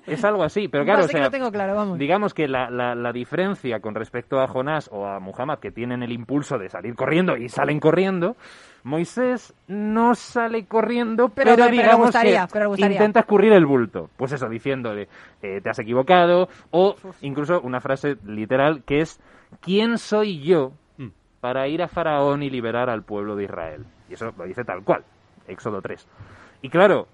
Es 0.08 0.24
algo 0.24 0.44
así, 0.44 0.68
pero 0.68 0.84
claro, 0.86 1.02
a 1.02 1.04
o 1.04 1.08
ser 1.08 1.12
que 1.12 1.18
sea, 1.18 1.26
lo 1.26 1.32
tengo 1.32 1.52
claro, 1.52 1.76
vamos. 1.76 1.98
digamos 2.00 2.34
que 2.34 2.48
la, 2.48 2.70
la, 2.70 2.96
la 2.96 3.12
diferencia 3.12 3.80
con 3.80 3.96
respecto 3.96 4.40
a 4.42 4.48
Jonás 4.48 4.90
o 4.92 5.06
a 5.08 5.20
Muhammad, 5.20 5.60
que 5.60 5.72
tienen 5.72 6.04
el 6.04 6.12
impulso 6.12 6.58
de 6.58 6.70
salir 6.70 6.96
corriendo 6.96 7.38
y 7.38 7.50
salen 7.50 7.80
corriendo, 7.80 8.36
Moisés 8.84 9.54
no 9.68 10.14
sale 10.16 10.66
corriendo, 10.66 11.30
Pero- 11.30 11.52
pero, 11.52 11.56
pero 11.56 11.66
le 11.66 11.72
digamos 11.84 12.06
gustaría, 12.08 12.48
que 12.48 12.66
gustaría. 12.66 12.96
intenta 12.98 13.22
escurrir 13.22 13.54
el 13.54 13.66
bulto. 13.66 14.10
Pues 14.18 14.32
eso, 14.34 14.50
diciéndole, 14.50 15.08
eh, 15.42 15.62
te 15.62 15.70
has 15.70 15.80
equivocado, 15.80 16.50
o 16.72 16.96
incluso 17.22 17.62
una 17.62 17.80
frase 17.80 18.18
literal 18.26 18.84
que 18.86 19.02
es, 19.02 19.20
¿quién 19.62 19.98
soy 19.98 20.42
yo. 20.42 20.74
Para 21.44 21.68
ir 21.68 21.84
a 21.84 21.90
Faraón 21.90 22.42
y 22.42 22.50
liberar 22.50 22.90
al 22.90 23.04
pueblo 23.04 23.36
de 23.36 23.44
Israel? 23.44 23.86
Y 24.08 24.14
eso 24.14 24.34
lo 24.38 24.46
dice 24.46 24.64
tal 24.64 24.82
cual, 24.82 25.04
Éxodo 25.46 25.82
3. 25.82 26.08
Y 26.62 26.70
claro, 26.70 27.10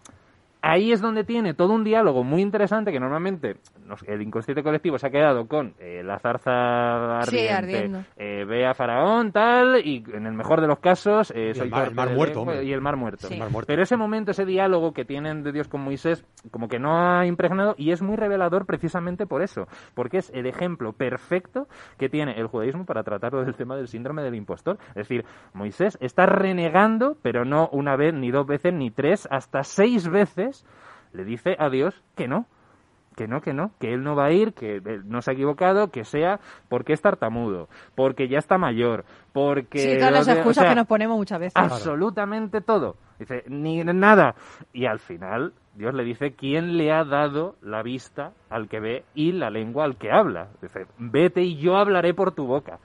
ahí 0.62 0.92
es 0.92 1.02
donde 1.02 1.24
tiene 1.24 1.54
todo 1.54 1.74
un 1.74 1.84
diálogo 1.84 2.24
muy 2.24 2.42
interesante 2.42 2.92
que 2.92 3.00
normalmente 3.00 3.58
nos- 3.86 4.04
el 4.08 4.22
inconsciente 4.22 4.62
colectivo 4.64 4.98
se 4.98 5.08
ha 5.08 5.10
quedado 5.10 5.48
con 5.48 5.74
eh, 5.80 6.02
la 6.04 6.20
zarza 6.20 7.22
Sí, 7.24 7.48
ardiente, 7.48 7.54
ardiendo. 7.56 8.04
eh, 8.18 8.46
ve 8.46 8.66
a 8.66 8.74
Faraón, 8.74 9.32
tal, 9.32 9.82
y 9.86 10.04
en 10.14 10.26
el 10.26 10.34
mejor 10.34 10.62
de 10.62 10.68
los 10.68 10.80
casos 10.80 11.32
eh, 11.32 11.46
Y 11.46 11.50
el 11.50 11.56
soy 11.56 11.70
mar- 11.70 11.88
el 11.88 11.96
mar 11.96 12.10
muerto, 12.12 12.62
y 12.62 12.74
el 12.74 12.82
mar 12.82 12.96
muerto. 12.98 13.28
Sí. 13.28 13.34
El 13.34 13.40
mar 13.40 13.50
muerto. 13.52 13.68
Pero 13.68 13.82
ese 13.84 13.96
momento, 13.98 14.32
ese 14.32 14.46
diálogo 14.46 14.94
que 14.94 15.06
tienen 15.06 15.44
de 15.44 15.52
Dios 15.52 15.68
con 15.68 15.82
Moisés, 15.82 16.26
como 16.52 16.68
que 16.68 16.80
no 16.80 16.98
ha 17.00 17.26
impregnado 17.26 17.76
y 17.78 17.92
es 17.92 18.02
muy 18.02 18.16
revelador 18.18 18.66
precisamente 18.66 19.26
por 19.26 19.42
eso, 19.42 19.68
porque 19.96 20.18
es 20.18 20.30
el 20.34 20.46
ejemplo 20.46 20.94
perfecto 20.94 21.68
que 21.98 22.10
tiene 22.10 22.34
el 22.40 22.48
judaísmo 22.48 22.86
para 22.86 23.04
tratar 23.04 23.32
del 23.34 23.56
tema 23.56 23.76
del 23.76 23.88
síndrome 23.88 24.24
del 24.24 24.36
impostor. 24.36 24.78
Es 24.90 24.96
decir, 25.08 25.26
Moisés 25.54 25.98
está 26.02 26.26
renegando, 26.26 27.16
pero 27.22 27.46
no 27.46 27.70
una 27.72 27.96
vez, 27.96 28.14
ni 28.14 28.32
dos 28.32 28.46
veces, 28.46 28.74
ni 28.74 28.92
tres, 28.92 29.28
hasta 29.32 29.64
seis 29.64 30.08
veces 30.10 30.49
le 31.14 31.24
dice 31.24 31.56
a 31.60 31.70
Dios 31.70 32.02
que 32.16 32.28
no. 32.28 32.46
Que 33.16 33.28
no, 33.28 33.42
que 33.42 33.54
no, 33.54 33.72
que 33.80 33.94
él 33.94 34.02
no 34.02 34.16
va 34.16 34.26
a 34.26 34.32
ir, 34.32 34.54
que 34.54 34.78
él 34.78 35.02
no 35.06 35.22
se 35.22 35.32
ha 35.32 35.34
equivocado, 35.34 35.92
que 35.92 36.06
sea 36.06 36.40
porque 36.70 36.94
es 36.94 37.02
tartamudo, 37.02 37.68
porque 37.94 38.30
ya 38.30 38.38
está 38.38 38.58
mayor, 38.58 39.04
porque... 39.34 39.80
Sí, 39.80 39.98
todas 39.98 40.14
las 40.14 40.28
o 40.30 40.32
excusas 40.32 40.62
sea, 40.64 40.70
que 40.70 40.76
nos 40.76 40.88
ponemos 40.88 41.18
muchas 41.18 41.40
veces. 41.40 41.54
absolutamente 41.58 42.62
todo. 42.62 42.96
Dice, 43.18 43.44
ni 43.48 43.84
nada. 43.84 44.36
Y 44.72 44.86
al 44.86 45.00
final, 45.00 45.54
Dios 45.76 45.94
le 45.94 46.06
dice, 46.06 46.32
¿quién 46.32 46.78
le 46.78 46.94
ha 46.94 47.04
dado 47.04 47.56
la 47.62 47.84
vista 47.84 48.32
al 48.50 48.70
que 48.70 48.80
ve 48.80 49.04
y 49.14 49.34
la 49.34 49.50
lengua 49.50 49.84
al 49.84 49.98
que 49.98 50.12
habla? 50.12 50.48
Dice, 50.62 50.86
vete 50.98 51.42
y 51.42 51.58
yo 51.58 51.76
hablaré 51.76 52.14
por 52.14 52.32
tu 52.32 52.46
boca. 52.48 52.80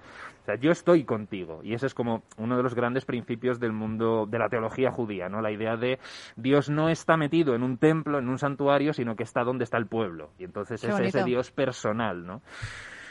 O 0.45 0.47
sea, 0.47 0.57
yo 0.57 0.71
estoy 0.73 1.05
contigo. 1.05 1.61
Y 1.63 1.73
ese 1.73 1.87
es 1.87 1.95
como 1.95 2.23
uno 2.37 2.59
de 2.59 2.63
los 2.63 2.75
grandes 2.75 3.07
principios 3.07 3.59
del 3.59 3.73
mundo 3.73 4.27
de 4.27 4.39
la 4.39 4.51
teología 4.51 4.91
judía, 4.91 5.31
¿no? 5.31 5.41
La 5.41 5.51
idea 5.51 5.79
de 5.79 5.99
Dios 6.37 6.69
no 6.69 6.91
está 6.91 7.17
metido 7.17 7.55
en 7.55 7.63
un 7.63 7.79
templo, 7.79 8.19
en 8.19 8.29
un 8.29 8.39
santuario, 8.39 8.93
sino 8.93 9.17
que 9.17 9.23
está 9.23 9.43
donde 9.43 9.65
está 9.65 9.79
el 9.79 9.87
pueblo. 9.87 10.33
Y 10.39 10.45
entonces 10.45 10.85
es 10.85 11.01
ese. 11.01 11.25
Dios 11.25 11.51
personal, 11.51 12.27
¿no? 12.27 12.43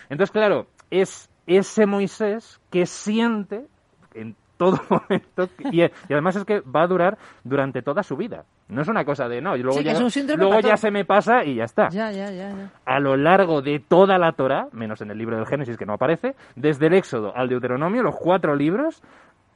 Entonces, 0.10 0.30
claro, 0.30 0.68
es 0.92 1.28
ese 1.48 1.88
Moisés 1.88 2.62
que 2.70 2.86
siente 2.86 3.66
en 4.14 4.36
todo 4.58 4.80
momento 4.90 5.50
y, 5.72 5.82
y 5.84 5.92
además 6.10 6.36
es 6.36 6.46
que 6.46 6.62
va 6.62 6.84
a 6.84 6.88
durar 6.88 7.18
durante 7.44 7.82
toda 7.82 8.04
su 8.04 8.16
vida. 8.16 8.46
No 8.70 8.82
es 8.82 8.88
una 8.88 9.06
cosa 9.06 9.28
de 9.28 9.42
no, 9.42 9.56
y 9.56 9.62
luego, 9.62 9.78
Sí, 9.78 9.84
ya, 9.84 9.94
luego 10.36 10.78
se 10.78 10.90
me 10.90 11.06
pasa 11.06 11.44
y 11.44 11.56
ya 11.56 11.66
está. 11.66 11.90
Ya, 11.90 12.12
ya. 12.12 12.72
A 12.86 13.00
lo 13.00 13.18
largo 13.18 13.62
de 13.62 13.80
toda 13.80 14.18
la 14.18 14.32
Torah, 14.32 14.68
menos 14.72 15.02
en 15.02 15.12
el 15.12 15.18
libro 15.18 15.36
del 15.36 15.46
Génesis 15.46 15.78
que 15.78 15.86
no 15.86 15.94
aparece, 15.94 16.36
desde 16.56 16.88
el 16.88 16.94
Éxodo 16.94 17.36
al 17.36 17.50
Deuteronomio, 17.50 18.02
los 18.02 18.16
cuatro 18.16 18.56
libros, 18.56 19.04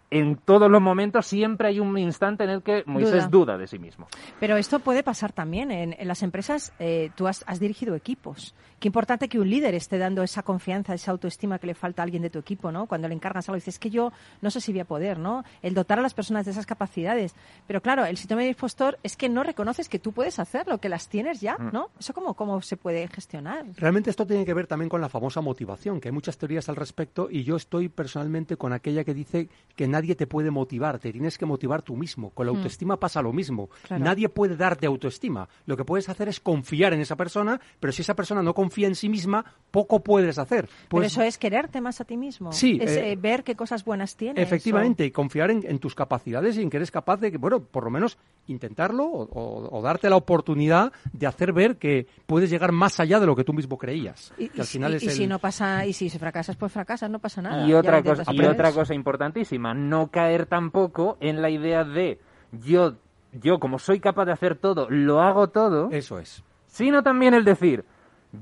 en 0.09 0.37
todos 0.37 0.71
los 0.71 0.81
momentos 0.81 1.25
siempre 1.25 1.67
hay 1.67 1.79
un 1.79 1.97
instante 1.97 2.43
en 2.45 2.49
el 2.49 2.61
que 2.63 2.83
Moisés 2.85 3.29
duda, 3.29 3.57
de 3.57 3.67
sí 3.67 3.77
mismo. 3.79 4.07
Pero 4.39 4.55
esto 4.57 4.79
puede 4.79 5.03
pasar 5.03 5.33
también 5.33 5.71
en, 5.71 5.95
en 5.99 6.07
las 6.07 6.23
empresas. 6.23 6.71
eh, 6.79 7.11
tú 7.15 7.27
has, 7.27 7.43
has 7.47 7.59
dirigido 7.59 7.95
equipos. 7.95 8.55
Qué 8.79 8.87
importante 8.87 9.27
que 9.27 9.39
un 9.39 9.49
líder 9.49 9.73
esté 9.73 9.97
dando 9.97 10.21
esa 10.21 10.43
confianza, 10.43 10.93
esa 10.93 11.09
autoestima 11.11 11.57
que 11.57 11.65
le 11.67 11.73
falta 11.73 12.01
a 12.01 12.05
alguien 12.05 12.21
de 12.21 12.29
tu 12.29 12.37
equipo, 12.37 12.71
¿no? 12.71 12.85
Cuando 12.85 13.07
le 13.07 13.15
encargas 13.15 13.49
algo, 13.49 13.55
dices, 13.55 13.75
es 13.75 13.79
que 13.79 13.89
yo 13.89 14.13
no 14.41 14.51
sé 14.51 14.61
si 14.61 14.71
voy 14.71 14.81
a 14.81 14.85
poder, 14.85 15.17
¿no? 15.17 15.43
El 15.63 15.73
dotar 15.73 15.97
a 15.97 16.01
las 16.03 16.13
personas 16.13 16.45
de 16.45 16.51
esas 16.51 16.67
capacidades. 16.67 17.33
Pero 17.65 17.81
claro, 17.81 18.05
el 18.05 18.17
síndrome 18.17 18.43
de 18.43 18.49
impostor 18.49 18.99
es 19.01 19.17
que 19.17 19.29
no 19.29 19.41
reconoces 19.43 19.89
que 19.89 19.97
tú 19.97 20.11
puedes 20.11 20.37
hacerlo, 20.37 20.77
que 20.77 20.89
las 20.89 21.09
tienes 21.09 21.41
ya, 21.41 21.57
Mm. 21.57 21.71
¿no? 21.73 21.89
¿Eso 21.99 22.13
cómo, 22.13 22.35
cómo 22.35 22.61
se 22.61 22.77
puede 22.77 23.07
gestionar? 23.07 23.65
Realmente 23.77 24.11
esto 24.11 24.27
tiene 24.27 24.45
que 24.45 24.53
ver 24.53 24.67
también 24.67 24.89
con 24.89 25.01
la 25.01 25.09
famosa 25.09 25.41
motivación, 25.41 25.99
que 25.99 26.09
hay 26.09 26.13
muchas 26.13 26.37
teorías 26.37 26.69
al 26.69 26.75
respecto 26.75 27.29
y 27.31 27.43
yo 27.43 27.55
estoy 27.55 27.89
personalmente 27.89 28.57
con 28.57 28.73
aquella 28.73 29.03
que 29.03 29.15
dice 29.15 29.49
que 29.75 29.87
nadie 29.97 30.15
te 30.15 30.27
puede 30.27 30.51
motivar, 30.51 30.99
te 30.99 31.11
tienes 31.11 31.37
que 31.37 31.45
motivar 31.45 31.81
tú 31.81 31.95
mismo. 31.95 32.29
Con 32.31 32.45
la 32.45 32.51
Mm. 32.53 32.55
autoestima 32.57 32.99
pasa 32.99 33.21
lo 33.21 33.33
mismo. 33.33 33.69
Claro. 33.87 34.03
Nadie 34.03 34.29
puede 34.29 34.55
darte 34.55 34.85
autoestima. 34.85 35.47
Lo 35.65 35.75
que 35.75 35.83
puedes 35.85 36.07
hacer 36.09 36.27
es 36.29 36.39
confiar 36.39 36.93
en 36.93 37.01
esa 37.01 37.15
persona, 37.15 37.59
pero 37.79 37.91
si 37.91 38.01
esa 38.03 38.15
persona 38.15 38.41
no 38.43 38.53
confía 38.53 38.87
en 38.87 38.95
sí 38.95 39.09
misma, 39.09 39.43
poco 39.71 40.03
puedes 40.03 40.37
hacer. 40.37 40.65
Pero 40.67 40.87
Pues- 40.89 41.07
eso 41.07 41.21
es 41.23 41.37
quererte 41.37 41.81
más 41.81 41.99
a 42.01 42.05
ti 42.05 42.15
mismo. 42.17 42.51
Sí, 42.51 42.77
Es 42.81 42.91
eh, 42.91 43.11
eh, 43.11 43.15
ver 43.15 43.43
qué 43.43 43.55
cosas 43.55 43.83
buenas 43.83 44.15
tienes. 44.15 44.41
Efectivamente, 44.43 45.05
y 45.05 45.11
confiar 45.11 45.51
en, 45.51 45.63
en 45.67 45.79
tus 45.79 45.95
capacidades 45.95 46.57
y 46.57 46.61
en 46.61 46.69
que 46.69 46.77
eres 46.77 46.91
capaz 46.91 47.17
de, 47.17 47.31
que, 47.31 47.37
bueno, 47.37 47.59
por 47.59 47.83
lo 47.83 47.89
menos 47.89 48.17
intentarlo 48.47 49.05
o, 49.05 49.23
o- 49.23 49.77
o 49.77 49.81
darte 49.81 50.09
la 50.09 50.15
oportunidad 50.15 50.91
de 51.11 51.27
hacer 51.27 51.53
ver 51.53 51.77
que 51.77 52.07
puedes 52.25 52.49
llegar 52.49 52.71
más 52.71 52.99
allá 52.99 53.19
de 53.19 53.25
lo 53.25 53.35
que 53.35 53.43
tú 53.43 53.53
mismo 53.53 53.77
creías. 53.77 54.33
Y, 54.37 54.49
que 54.49 54.61
al 54.61 54.67
final 54.67 54.93
y- 54.93 54.95
es 54.97 55.03
y 55.03 55.07
el- 55.07 55.11
si 55.13 55.27
no 55.27 55.39
pasa, 55.39 55.85
y 55.85 55.93
si 55.93 56.09
fracasas, 56.09 56.55
pues 56.55 56.71
fracasas, 56.71 57.09
no 57.09 57.19
pasa 57.19 57.41
nada. 57.41 57.67
Y 57.67 57.73
otra, 57.73 58.01
cosa, 58.03 58.23
y 58.31 58.45
otra 58.45 58.71
cosa 58.71 58.93
importantísima, 58.93 59.73
no 59.89 60.07
caer 60.11 60.45
tampoco 60.45 61.17
en 61.19 61.41
la 61.41 61.49
idea 61.49 61.83
de 61.83 62.19
yo, 62.51 62.93
yo 63.33 63.59
como 63.59 63.79
soy 63.79 63.99
capaz 63.99 64.25
de 64.25 64.31
hacer 64.33 64.55
todo, 64.55 64.87
lo 64.89 65.21
hago 65.21 65.49
todo, 65.49 65.89
Eso 65.91 66.19
es. 66.19 66.43
sino 66.67 67.03
también 67.03 67.33
el 67.33 67.43
decir 67.45 67.85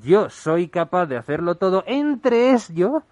yo 0.01 0.29
soy 0.29 0.67
capaz 0.67 1.05
de 1.05 1.17
hacerlo 1.17 1.55
todo, 1.55 1.83
entre 1.87 2.51
es 2.51 2.73
yo 2.73 3.03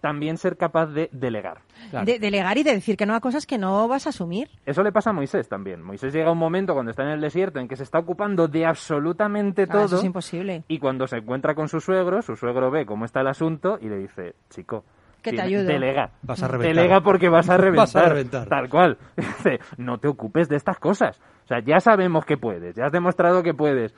también 0.00 0.36
ser 0.36 0.56
capaz 0.56 0.86
de 0.86 1.08
delegar. 1.12 1.60
Claro. 1.90 2.04
De- 2.06 2.18
delegar 2.18 2.58
y 2.58 2.64
de 2.64 2.72
decir 2.74 2.96
que 2.96 3.06
no 3.06 3.14
a 3.14 3.20
cosas 3.20 3.46
que 3.46 3.56
no 3.56 3.86
vas 3.86 4.06
a 4.06 4.08
asumir. 4.10 4.48
Eso 4.66 4.82
le 4.82 4.90
pasa 4.90 5.10
a 5.10 5.12
Moisés 5.12 5.48
también. 5.48 5.80
Moisés 5.80 6.12
llega 6.12 6.28
a 6.28 6.32
un 6.32 6.38
momento 6.38 6.72
cuando 6.74 6.90
está 6.90 7.04
en 7.04 7.10
el 7.10 7.20
desierto 7.20 7.60
en 7.60 7.68
que 7.68 7.76
se 7.76 7.84
está 7.84 8.00
ocupando 8.00 8.48
de 8.48 8.66
absolutamente 8.66 9.66
Claro, 9.66 9.80
eso 9.82 9.88
todo 9.90 10.00
es 10.00 10.04
imposible. 10.06 10.64
y 10.66 10.80
cuando 10.80 11.06
se 11.06 11.18
encuentra 11.18 11.54
con 11.54 11.68
su 11.68 11.80
suegro, 11.80 12.20
su 12.22 12.34
suegro 12.34 12.68
ve 12.72 12.84
cómo 12.84 13.04
está 13.04 13.20
el 13.20 13.28
asunto 13.28 13.78
y 13.80 13.88
le 13.88 13.98
dice, 13.98 14.34
chico, 14.50 14.84
Que 15.22 15.32
te 15.32 15.40
ayudo". 15.40 15.64
delega. 15.64 16.10
Vas 16.22 16.42
a 16.42 16.48
reventar. 16.48 16.74
Delega 16.76 17.00
porque 17.02 17.28
vas 17.28 17.48
a 17.48 17.56
reventar. 17.56 17.86
Vas 17.86 17.96
a 17.96 18.08
reventar. 18.08 18.48
Tal 18.48 18.68
cual. 18.68 18.98
Dice, 19.16 19.60
no 19.78 19.98
te 19.98 20.08
ocupes 20.08 20.48
de 20.48 20.56
estas 20.56 20.78
cosas. 20.78 21.18
O 21.44 21.48
sea, 21.48 21.60
ya 21.60 21.80
sabemos 21.80 22.24
que 22.24 22.36
puedes, 22.36 22.74
ya 22.74 22.86
has 22.86 22.92
demostrado 22.92 23.42
que 23.42 23.54
puedes. 23.54 23.94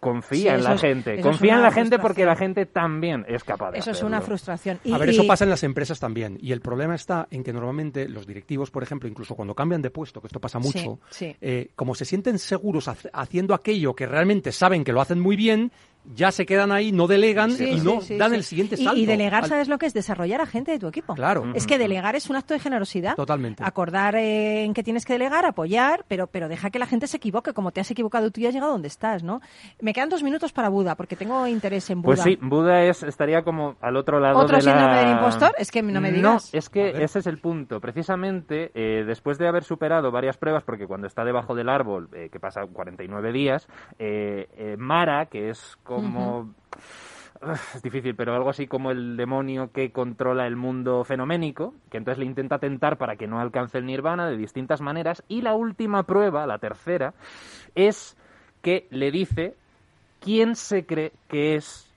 Confía 0.00 0.52
Sí, 0.52 0.58
en 0.58 0.62
la 0.62 0.74
es- 0.74 0.80
gente. 0.80 1.20
Confía 1.20 1.54
en 1.56 1.62
la 1.62 1.72
gente 1.72 1.98
porque 1.98 2.24
la 2.24 2.36
gente 2.36 2.66
también 2.66 3.24
es 3.26 3.42
capaz 3.42 3.72
de 3.72 3.78
Eso 3.80 3.90
es 3.90 4.00
una 4.04 4.20
frustración. 4.20 4.78
Y, 4.84 4.92
A 4.92 4.98
ver, 4.98 5.08
y- 5.08 5.10
eso 5.10 5.26
pasa 5.26 5.42
en 5.42 5.50
las 5.50 5.64
empresas 5.64 5.98
también. 5.98 6.38
Y 6.40 6.52
el 6.52 6.60
problema 6.60 6.94
está 6.94 7.26
en 7.32 7.42
que 7.42 7.52
normalmente 7.52 8.08
los 8.08 8.24
directivos, 8.24 8.70
por 8.70 8.84
ejemplo, 8.84 9.08
incluso 9.08 9.34
cuando 9.34 9.56
cambian 9.56 9.82
de 9.82 9.90
puesto, 9.90 10.20
que 10.20 10.28
esto 10.28 10.38
pasa 10.40 10.60
mucho, 10.60 11.00
Sí, 11.10 11.26
sí. 11.30 11.36
eh, 11.40 11.70
como 11.74 11.96
se 11.96 12.04
sienten 12.04 12.38
seguros 12.38 12.88
haciendo 13.12 13.54
aquello 13.54 13.92
que 13.96 14.06
realmente 14.06 14.52
saben 14.52 14.84
que 14.84 14.92
lo 14.92 15.00
hacen 15.00 15.18
muy 15.18 15.34
bien, 15.34 15.72
ya 16.14 16.30
se 16.32 16.46
quedan 16.46 16.72
ahí, 16.72 16.92
no 16.92 17.06
delegan 17.06 17.50
Sí, 17.52 17.64
y 17.70 17.78
sí, 17.80 17.84
no 17.84 18.00
sí, 18.00 18.16
dan 18.16 18.30
sí. 18.30 18.36
el 18.36 18.44
siguiente 18.44 18.76
salto. 18.76 18.98
Y, 18.98 19.06
delegar, 19.06 19.44
al- 19.44 19.48
¿sabes 19.48 19.68
lo 19.68 19.78
que 19.78 19.86
es? 19.86 19.94
Desarrollar 19.94 20.40
a 20.40 20.46
gente 20.46 20.72
de 20.72 20.78
tu 20.78 20.86
equipo. 20.88 21.14
Claro. 21.14 21.52
Es 21.54 21.66
que 21.66 21.78
delegar 21.78 22.16
es 22.16 22.30
un 22.30 22.36
acto 22.36 22.54
de 22.54 22.60
generosidad. 22.60 23.14
Totalmente. 23.14 23.62
Acordar 23.64 24.16
eh, 24.16 24.64
en 24.64 24.74
qué 24.74 24.82
tienes 24.82 25.04
que 25.04 25.14
delegar, 25.14 25.44
apoyar, 25.44 26.04
pero, 26.08 26.26
pero 26.26 26.48
deja 26.48 26.70
que 26.70 26.78
la 26.78 26.86
gente 26.86 27.06
se 27.06 27.16
equivoque. 27.18 27.52
Como 27.52 27.70
te 27.72 27.80
has 27.80 27.90
equivocado 27.90 28.30
tú 28.30 28.40
y 28.40 28.46
has 28.46 28.54
llegado 28.54 28.72
donde 28.72 28.88
estás, 28.88 29.22
¿no? 29.22 29.40
Me 29.80 29.92
quedan 29.92 30.08
dos 30.08 30.22
minutos 30.22 30.52
para 30.52 30.68
Buda, 30.68 30.94
porque 30.96 31.16
tengo 31.16 31.46
interés 31.46 31.88
en 31.90 32.02
Buda. 32.02 32.14
Pues 32.16 32.22
sí, 32.22 32.38
Buda 32.40 32.82
es, 32.84 33.02
estaría 33.02 33.42
como 33.42 33.76
al 33.80 33.96
otro 33.96 34.20
lado 34.20 34.38
¿Otro 34.38 34.56
de 34.58 34.62
la... 34.64 34.72
síndrome 34.72 34.98
del 34.98 35.10
impostor? 35.12 35.54
Es 35.58 35.70
que 35.70 35.82
no 35.82 36.00
me 36.00 36.10
digas. 36.12 36.50
No, 36.52 36.58
es 36.58 36.68
que 36.68 36.90
ese 37.02 37.18
es 37.20 37.26
el 37.26 37.38
punto. 37.38 37.80
Precisamente, 37.80 38.70
eh, 38.74 39.04
después 39.04 39.38
de 39.38 39.48
haber 39.48 39.64
superado 39.64 40.10
varias 40.10 40.36
pruebas, 40.36 40.62
porque 40.64 40.86
cuando 40.86 41.06
está 41.06 41.24
debajo 41.24 41.54
del 41.54 41.68
árbol, 41.68 42.08
eh, 42.14 42.28
que 42.32 42.40
pasa 42.40 42.62
49 42.72 43.32
días, 43.32 43.68
eh, 43.98 44.48
eh, 44.56 44.76
Mara, 44.78 45.26
que 45.26 45.50
es 45.50 45.76
como... 45.82 45.97
Uf, 45.98 47.74
Es 47.74 47.82
difícil, 47.82 48.14
pero 48.14 48.34
algo 48.34 48.50
así 48.50 48.66
como 48.66 48.90
el 48.90 49.16
demonio 49.16 49.70
que 49.72 49.92
controla 49.92 50.46
el 50.46 50.56
mundo 50.56 51.04
fenoménico, 51.04 51.74
que 51.90 51.98
entonces 51.98 52.18
le 52.18 52.26
intenta 52.26 52.58
tentar 52.58 52.98
para 52.98 53.16
que 53.16 53.26
no 53.26 53.40
alcance 53.40 53.78
el 53.78 53.86
nirvana 53.86 54.28
de 54.28 54.36
distintas 54.36 54.80
maneras. 54.80 55.22
Y 55.28 55.42
la 55.42 55.54
última 55.54 56.02
prueba, 56.04 56.46
la 56.46 56.58
tercera, 56.58 57.14
es 57.74 58.16
que 58.62 58.86
le 58.90 59.10
dice 59.10 59.54
quién 60.20 60.56
se 60.56 60.84
cree 60.84 61.12
que 61.28 61.54
es 61.54 61.88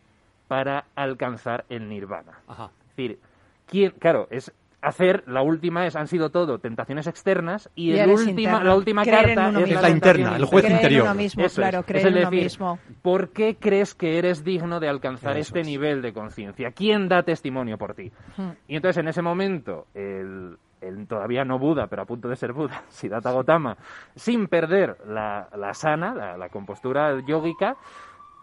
para 0.48 0.86
alcanzar 0.96 1.66
el 1.70 1.90
nirvana. 1.90 2.40
Ajá. 2.48 2.70
Es 2.82 2.96
decir, 2.96 3.20
quién, 3.66 3.92
claro, 3.92 4.28
es 4.30 4.52
hacer, 4.82 5.24
la 5.28 5.42
última 5.42 5.86
es, 5.86 5.96
han 5.96 6.08
sido 6.08 6.30
todo 6.32 6.60
tentaciones 6.60 7.08
externas 7.08 7.70
y, 7.76 7.92
Y 7.92 8.00
el 8.00 8.10
última, 8.10 8.64
la 8.64 8.76
última 8.76 9.04
Creer 9.04 9.30
en 9.30 9.36
carta 9.36 9.50
es 9.62 9.68
mismo. 9.68 9.82
la 9.82 9.90
interna, 9.90 10.36
el 10.38 10.46
juez 10.46 10.64
Creer 10.64 10.72
en 10.72 10.78
interior. 10.78 11.04
uno 11.04 11.16
mismo, 11.16 11.44
Eso 11.46 11.62
claro, 11.62 11.80
es. 11.80 11.86
creer 11.86 12.00
Es 12.08 12.12
el 12.12 12.18
en 12.18 12.22
uno 12.24 12.32
mismo. 12.32 12.80
¿Por 13.02 13.30
qué 13.30 13.58
crees 13.60 13.94
que 13.96 14.18
eres 14.18 14.44
digno 14.44 14.80
de 14.80 14.90
alcanzar 14.90 15.32
Eso 15.38 15.42
este 15.50 15.62
es. 15.62 15.68
nivel 15.68 16.02
de 16.02 16.14
conciencia? 16.14 16.72
¿Quién 16.72 17.08
da 17.10 17.24
testimonio 17.24 17.78
por 17.78 17.94
ti? 17.94 18.12
Hmm. 18.38 18.50
Y 18.68 18.76
entonces 18.76 18.98
en 19.02 19.08
ese 19.08 19.22
momento, 19.22 19.88
el, 19.94 20.58
el 20.82 21.08
todavía 21.08 21.46
no 21.46 21.60
Buda, 21.60 21.88
pero 21.88 22.02
a 22.02 22.06
punto 22.06 22.28
de 22.28 22.36
ser 22.36 22.54
Buda, 22.54 22.84
Siddhartha 22.90 23.32
Gautama, 23.32 23.78
sin 24.16 24.48
perder 24.48 24.98
la, 25.08 25.48
la 25.56 25.74
sana, 25.74 26.16
la, 26.16 26.38
la 26.38 26.50
compostura 26.50 27.20
yógica, 27.28 27.76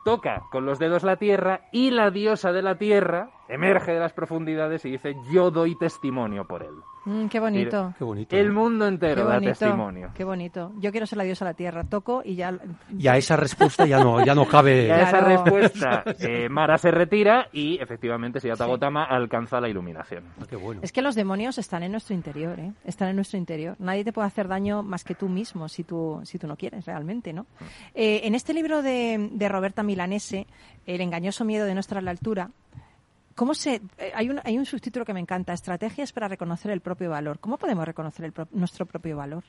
toca 0.05 0.43
con 0.51 0.65
los 0.65 0.79
dedos 0.79 1.03
la 1.03 1.17
tierra 1.17 1.63
y 1.73 1.91
la 1.91 2.11
diosa 2.11 2.53
de 2.53 2.63
la 2.63 2.77
tierra 2.77 3.31
emerge 3.49 3.93
de 3.93 4.01
las 4.01 4.13
profundidades 4.13 4.85
y 4.85 4.91
dice 4.91 5.15
yo 5.33 5.51
doy 5.51 5.77
testimonio 5.79 6.47
por 6.47 6.63
él. 6.63 6.75
Mm, 7.05 7.27
qué 7.29 7.41
bonito. 7.41 7.95
Qué 7.97 8.05
bonito. 8.05 8.37
El 8.37 8.49
¿no? 8.49 8.61
mundo 8.61 8.85
Qué 8.85 8.89
entero 8.89 9.25
da 9.25 9.41
testimonio. 9.41 10.11
qué 10.15 10.25
bonito. 10.25 10.73
Yo 10.79 10.91
quiero 10.91 11.07
ser 11.07 11.17
la 11.17 11.25
diosa 11.25 11.45
de 11.47 11.51
la 11.53 11.55
tierra. 11.57 11.85
Toco 11.85 12.21
y 12.25 12.35
ya. 12.35 12.53
Y 12.99 13.09
a 13.09 13.17
esa 13.17 13.37
respuesta 13.37 13.87
ya 13.87 13.99
no, 14.05 14.23
ya 14.25 14.35
no 14.35 14.47
cabe. 14.47 14.87
Y 14.89 14.91
a 14.91 15.03
esa 15.03 15.11
Claro. 15.21 15.29
respuesta, 15.45 16.05
eh, 16.21 16.49
Mara 16.51 16.77
se 16.77 16.91
retira 16.91 17.49
y 17.53 17.81
efectivamente 17.81 18.41
Siddhartha 18.41 18.67
Gautama 18.67 19.05
alcanza 19.05 19.59
la 19.61 19.69
iluminación. 19.71 20.25
Qué 20.51 20.57
bueno. 20.57 20.81
Es 20.85 20.93
que 20.93 21.01
los 21.01 21.15
demonios 21.15 21.57
están 21.57 21.83
en 21.83 21.93
nuestro 21.93 22.15
interior, 22.15 22.59
¿eh? 22.61 22.73
Están 22.85 23.09
en 23.09 23.17
nuestro 23.17 23.39
interior. 23.39 23.77
Nadie 23.79 24.05
te 24.05 24.13
puede 24.13 24.27
hacer 24.27 24.47
daño 24.49 24.83
más 24.83 25.03
que 25.05 25.15
tú 25.15 25.29
mismo 25.31 25.69
si 25.71 25.85
tú, 25.85 26.21
si 26.25 26.39
tú 26.39 26.47
no 26.47 26.57
quieres 26.57 26.85
realmente, 26.85 27.33
¿no? 27.33 27.47
Eh, 27.95 28.21
en 28.25 28.35
este 28.35 28.53
libro 28.53 28.83
de, 28.83 29.31
de 29.33 29.49
Roberta 29.49 29.83
Milanese, 29.83 30.47
El 30.85 31.01
engañoso 31.01 31.45
miedo 31.45 31.65
de 31.67 31.75
no 31.75 31.81
estar 31.81 31.99
a 31.99 32.03
la 32.03 32.11
altura, 32.11 32.51
¿cómo 33.39 33.55
se, 33.55 33.77
eh, 33.99 34.13
hay, 34.15 34.29
un, 34.31 34.41
hay 34.45 34.59
un 34.59 34.67
subtítulo 34.67 35.05
que 35.07 35.15
me 35.15 35.21
encanta, 35.21 35.53
Estrategias 35.53 36.13
para 36.13 36.27
reconocer 36.29 36.73
el 36.73 36.81
propio 36.81 37.09
valor. 37.11 37.39
¿Cómo 37.39 37.57
podemos 37.57 37.87
reconocer 37.87 38.25
el 38.27 38.33
pro- 38.33 38.49
nuestro 38.51 38.85
propio 38.85 39.17
valor? 39.17 39.45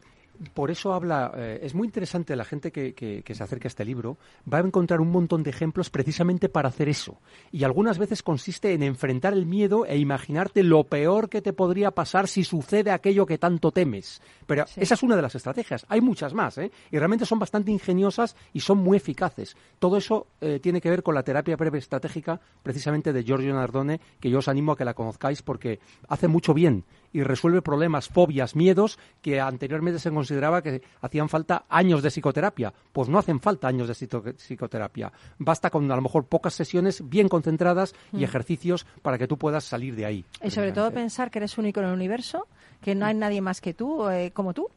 Por 0.53 0.71
eso 0.71 0.93
habla, 0.93 1.33
eh, 1.35 1.59
es 1.63 1.75
muy 1.75 1.85
interesante 1.87 2.35
la 2.35 2.45
gente 2.45 2.71
que, 2.71 2.93
que- 2.93 3.23
que 3.23 3.35
se 3.35 3.43
acerca 3.43 3.65
a 3.65 3.69
este 3.69 3.83
libro, 3.83 4.17
va 4.51 4.59
a 4.59 4.61
encontrar 4.61 5.01
un 5.01 5.11
montón 5.11 5.43
de 5.43 5.49
ejemplos 5.49 5.89
precisamente 5.89 6.47
para 6.47 6.69
hacer 6.69 6.87
eso. 6.87 7.17
Y 7.51 7.65
algunas 7.65 7.97
veces 7.97 8.23
consiste 8.23 8.73
en 8.73 8.83
enfrentar 8.83 9.33
el 9.33 9.45
miedo 9.45 9.85
e 9.85 9.97
imaginarte 9.97 10.63
lo 10.63 10.85
peor 10.85 11.29
que 11.29 11.41
te 11.41 11.51
podría 11.51 11.91
pasar 11.91 12.27
si 12.29 12.43
sucede 12.45 12.91
aquello 12.91 13.25
que 13.25 13.37
tanto 13.37 13.71
temes. 13.71 14.21
Pero 14.47 14.65
Sí. 14.67 14.79
esa 14.81 14.93
es 14.93 15.03
una 15.03 15.15
de 15.17 15.21
las 15.21 15.35
estrategias. 15.35 15.85
Hay 15.89 15.99
muchas 15.99 16.33
más, 16.33 16.57
¿eh? 16.57 16.71
Y 16.91 16.97
realmente 16.97 17.25
son 17.25 17.39
bastante 17.39 17.71
ingeniosas 17.71 18.35
y 18.53 18.61
son 18.61 18.77
muy 18.77 18.95
eficaces. 18.97 19.57
Todo 19.79 19.97
eso 19.97 20.27
eh, 20.41 20.59
tiene 20.61 20.79
que 20.79 20.89
ver 20.89 21.03
con 21.03 21.15
la 21.15 21.23
terapia 21.23 21.57
breve 21.57 21.79
estratégica, 21.79 22.39
precisamente 22.63 23.11
de 23.11 23.23
Giorgio 23.23 23.53
Nardone, 23.53 23.99
que 24.21 24.29
yo 24.29 24.39
os 24.39 24.47
animo 24.47 24.71
a 24.71 24.77
que 24.77 24.85
la 24.85 24.93
conozcáis 24.93 25.41
porque 25.41 25.79
hace 26.07 26.27
mucho 26.29 26.53
bien 26.53 26.85
y 27.12 27.24
resuelve 27.24 27.62
problemas, 27.62 28.07
fobias, 28.07 28.55
miedos 28.55 28.99
que 29.22 29.39
anteriormente 29.39 29.99
se 29.99 30.12
consideraba 30.12 30.62
que 30.62 30.82
hacían 31.01 31.30
falta 31.30 31.66
años 31.70 32.01
de 32.03 32.10
psicoterapia. 32.10 32.74
Pues 32.91 33.10
no 33.10 33.20
hacen 33.20 33.39
falta 33.39 33.68
años 33.68 33.88
de 33.88 34.34
psicoterapia. 34.38 35.12
Basta 35.38 35.70
con 35.70 35.91
a 35.91 35.95
lo 35.95 36.01
mejor 36.01 36.26
pocas 36.26 36.53
sesiones 36.53 37.07
bien 37.07 37.30
concentradas 37.30 37.93
y 38.14 38.24
ejercicios 38.24 38.86
para 39.01 39.18
que 39.18 39.28
tú 39.28 39.38
puedas 39.38 39.64
salir 39.64 39.95
de 39.95 40.05
ahí. 40.05 40.26
Y 40.43 40.51
sobre 40.51 40.72
todo 40.72 40.91
pensar 40.91 41.32
que 41.32 41.39
eres 41.39 41.57
único 41.57 41.80
en 41.80 41.88
el 41.88 41.93
universo, 41.93 42.47
que 42.82 42.95
no 42.95 43.05
hay 43.05 43.16
nadie 43.16 43.41
más 43.41 43.62
que 43.62 43.74
tú, 43.74 44.10
eh, 44.10 44.32
como 44.32 44.53
tú, 44.53 44.70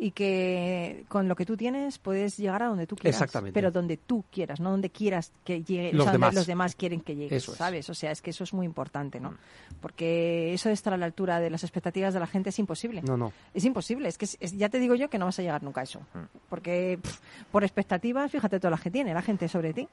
y 0.00 0.12
que 0.12 1.04
con 1.08 1.26
lo 1.26 1.34
que 1.34 1.44
tú 1.44 1.56
tienes 1.56 1.98
puedes 1.98 2.36
llegar 2.36 2.62
a 2.62 2.66
donde 2.66 2.86
tú 2.86 2.94
quieras. 2.94 3.16
Exactamente. 3.20 3.52
Pero 3.52 3.72
donde 3.72 3.96
tú 3.96 4.24
quieras, 4.30 4.60
no 4.60 4.70
donde 4.70 4.90
quieras 4.90 5.32
que 5.44 5.64
llegue, 5.64 5.92
Los 5.92 6.02
o 6.02 6.04
sea, 6.04 6.12
donde 6.12 6.24
demás. 6.26 6.34
los 6.36 6.46
demás 6.46 6.74
quieren 6.76 7.00
que 7.00 7.16
llegues, 7.16 7.42
Eso 7.42 7.52
es. 7.52 7.58
¿sabes? 7.58 7.90
O 7.90 7.94
sea, 7.94 8.12
es 8.12 8.22
que 8.22 8.30
eso 8.30 8.44
es 8.44 8.54
muy 8.54 8.64
importante, 8.64 9.18
¿no? 9.18 9.34
Porque 9.80 10.54
eso 10.54 10.68
de 10.68 10.74
estar 10.74 10.92
a 10.92 10.96
la 10.96 11.06
altura 11.06 11.40
de 11.40 11.50
las 11.50 11.64
expectativas 11.64 12.14
de 12.14 12.20
la 12.20 12.26
gente 12.26 12.50
es 12.50 12.58
imposible. 12.58 13.02
No, 13.02 13.16
no. 13.16 13.32
Es 13.54 13.64
imposible, 13.64 14.08
es 14.08 14.18
que 14.18 14.24
es- 14.26 14.36
es- 14.40 14.56
ya 14.56 14.68
te 14.68 14.78
digo 14.78 14.94
yo 14.94 15.10
que 15.10 15.18
no 15.18 15.24
vas 15.26 15.38
a 15.38 15.42
llegar 15.42 15.62
nunca 15.62 15.80
a 15.80 15.84
eso. 15.84 16.00
Porque 16.48 16.98
pff, 17.02 17.18
por 17.50 17.64
expectativas, 17.64 18.30
fíjate 18.30 18.60
todas 18.60 18.70
las 18.72 18.80
que 18.80 18.90
tiene 18.90 19.12
la 19.14 19.22
gente 19.22 19.48
sobre 19.48 19.74
ti. 19.74 19.88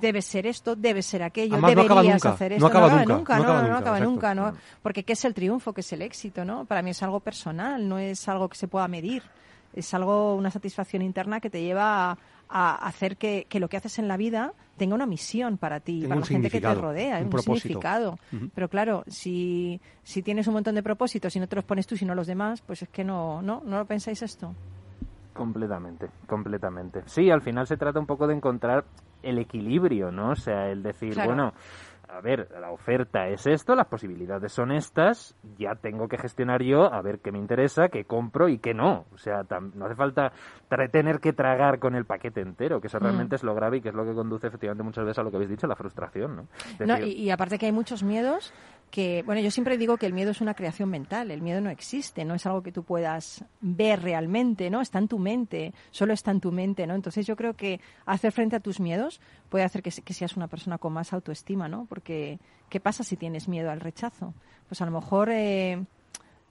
Debes 0.00 0.24
ser 0.26 0.46
esto, 0.46 0.76
debes 0.76 1.06
ser 1.06 1.22
aquello, 1.22 1.54
Además, 1.54 1.74
no 1.74 1.82
deberías 1.82 2.14
nunca, 2.14 2.30
hacer 2.30 2.50
no 2.52 2.56
esto. 2.56 2.66
acaba 2.66 2.86
acaba 2.86 3.00
nunca, 3.04 3.14
nunca, 3.14 3.38
no 3.38 3.42
no, 3.42 3.48
acaba 3.48 3.60
no, 3.62 3.68
nunca, 3.68 3.78
acaba 3.78 4.00
nunca, 4.00 4.34
¿no? 4.34 4.54
Porque 4.82 5.04
¿qué 5.04 5.14
es 5.14 5.24
el 5.24 5.34
triunfo? 5.34 5.72
¿Qué 5.72 5.80
es 5.80 5.92
el 5.92 6.02
éxito? 6.02 6.44
¿no? 6.44 6.64
Para 6.64 6.82
mí 6.82 6.90
es 6.90 7.02
algo 7.02 7.20
personal, 7.20 7.88
no 7.88 7.98
es 7.98 8.28
algo 8.28 8.48
que 8.48 8.56
se 8.56 8.68
pueda 8.68 8.88
medir. 8.88 9.22
Es 9.74 9.92
algo, 9.92 10.34
una 10.36 10.50
satisfacción 10.50 11.02
interna 11.02 11.40
que 11.40 11.50
te 11.50 11.60
lleva 11.62 12.12
a, 12.12 12.18
a 12.48 12.74
hacer 12.86 13.16
que, 13.16 13.46
que 13.48 13.60
lo 13.60 13.68
que 13.68 13.76
haces 13.76 13.98
en 13.98 14.08
la 14.08 14.16
vida 14.16 14.54
tenga 14.76 14.94
una 14.94 15.06
misión 15.06 15.58
para 15.58 15.80
ti, 15.80 16.02
para 16.06 16.20
la 16.20 16.26
gente 16.26 16.50
que 16.50 16.60
te 16.60 16.74
rodea, 16.74 17.18
un 17.18 17.30
significado. 17.42 18.18
Pero 18.54 18.68
claro, 18.68 19.04
si, 19.06 19.80
si 20.02 20.22
tienes 20.22 20.46
un 20.46 20.54
montón 20.54 20.74
de 20.74 20.82
propósitos 20.82 21.34
y 21.36 21.40
no 21.40 21.46
te 21.48 21.56
los 21.56 21.64
pones 21.64 21.86
tú, 21.86 21.96
sino 21.96 22.14
los 22.14 22.26
demás, 22.26 22.62
pues 22.62 22.82
es 22.82 22.88
que 22.88 23.04
no, 23.04 23.42
no, 23.42 23.62
no 23.64 23.78
lo 23.78 23.84
pensáis 23.86 24.22
esto. 24.22 24.54
Completamente, 25.36 26.08
completamente. 26.26 27.02
Sí, 27.06 27.30
al 27.30 27.42
final 27.42 27.66
se 27.66 27.76
trata 27.76 27.98
un 28.00 28.06
poco 28.06 28.26
de 28.26 28.34
encontrar 28.34 28.84
el 29.22 29.38
equilibrio, 29.38 30.10
¿no? 30.10 30.30
O 30.30 30.36
sea, 30.36 30.68
el 30.70 30.82
decir, 30.82 31.14
Claro. 31.14 31.28
bueno, 31.30 31.52
a 32.08 32.20
ver, 32.20 32.48
la 32.60 32.70
oferta 32.70 33.26
es 33.28 33.46
esto, 33.48 33.74
las 33.74 33.88
posibilidades 33.88 34.52
son 34.52 34.70
estas, 34.70 35.34
ya 35.58 35.74
tengo 35.74 36.06
que 36.06 36.16
gestionar 36.16 36.62
yo 36.62 36.84
a 36.92 37.02
ver 37.02 37.18
qué 37.18 37.32
me 37.32 37.38
interesa, 37.38 37.88
qué 37.88 38.04
compro 38.04 38.48
y 38.48 38.58
qué 38.58 38.74
no. 38.74 39.06
O 39.12 39.18
sea, 39.18 39.42
no 39.74 39.86
hace 39.86 39.96
falta 39.96 40.32
tener 40.92 41.18
que 41.18 41.32
tragar 41.32 41.80
con 41.80 41.96
el 41.96 42.04
paquete 42.04 42.40
entero, 42.40 42.80
que 42.80 42.86
eso 42.86 42.98
Mm. 42.98 43.02
realmente 43.02 43.34
es 43.36 43.42
lo 43.42 43.54
grave 43.56 43.78
y 43.78 43.80
que 43.80 43.88
es 43.88 43.94
lo 43.94 44.04
que 44.04 44.14
conduce 44.14 44.46
efectivamente 44.46 44.84
muchas 44.84 45.04
veces 45.04 45.18
a 45.18 45.22
lo 45.24 45.30
que 45.30 45.36
habéis 45.36 45.50
dicho, 45.50 45.66
la 45.66 45.74
frustración, 45.74 46.36
¿no? 46.36 46.46
No, 46.86 46.98
y, 46.98 47.10
y 47.12 47.30
aparte 47.30 47.58
que 47.58 47.66
hay 47.66 47.72
muchos 47.72 48.04
miedos 48.04 48.54
que, 48.90 49.22
bueno, 49.24 49.40
yo 49.40 49.50
siempre 49.50 49.76
digo 49.76 49.96
que 49.96 50.06
el 50.06 50.12
miedo 50.12 50.30
es 50.30 50.40
una 50.40 50.54
creación 50.54 50.88
mental, 50.88 51.30
el 51.30 51.42
miedo 51.42 51.60
no 51.60 51.70
existe, 51.70 52.24
no 52.24 52.34
es 52.34 52.46
algo 52.46 52.62
que 52.62 52.72
tú 52.72 52.82
puedas 52.82 53.44
ver 53.60 54.02
realmente, 54.02 54.70
¿no? 54.70 54.80
Está 54.80 54.98
en 54.98 55.08
tu 55.08 55.18
mente, 55.18 55.74
solo 55.90 56.12
está 56.12 56.30
en 56.30 56.40
tu 56.40 56.52
mente, 56.52 56.86
¿no? 56.86 56.94
Entonces 56.94 57.26
yo 57.26 57.36
creo 57.36 57.54
que 57.54 57.80
hacer 58.06 58.32
frente 58.32 58.56
a 58.56 58.60
tus 58.60 58.80
miedos 58.80 59.20
puede 59.48 59.64
hacer 59.64 59.82
que, 59.82 59.90
que 59.90 60.14
seas 60.14 60.36
una 60.36 60.48
persona 60.48 60.78
con 60.78 60.92
más 60.92 61.12
autoestima, 61.12 61.68
¿no? 61.68 61.86
Porque, 61.88 62.38
¿qué 62.70 62.80
pasa 62.80 63.04
si 63.04 63.16
tienes 63.16 63.48
miedo 63.48 63.70
al 63.70 63.80
rechazo? 63.80 64.34
Pues 64.68 64.80
a 64.80 64.86
lo 64.86 64.92
mejor... 64.92 65.30
eh, 65.30 65.84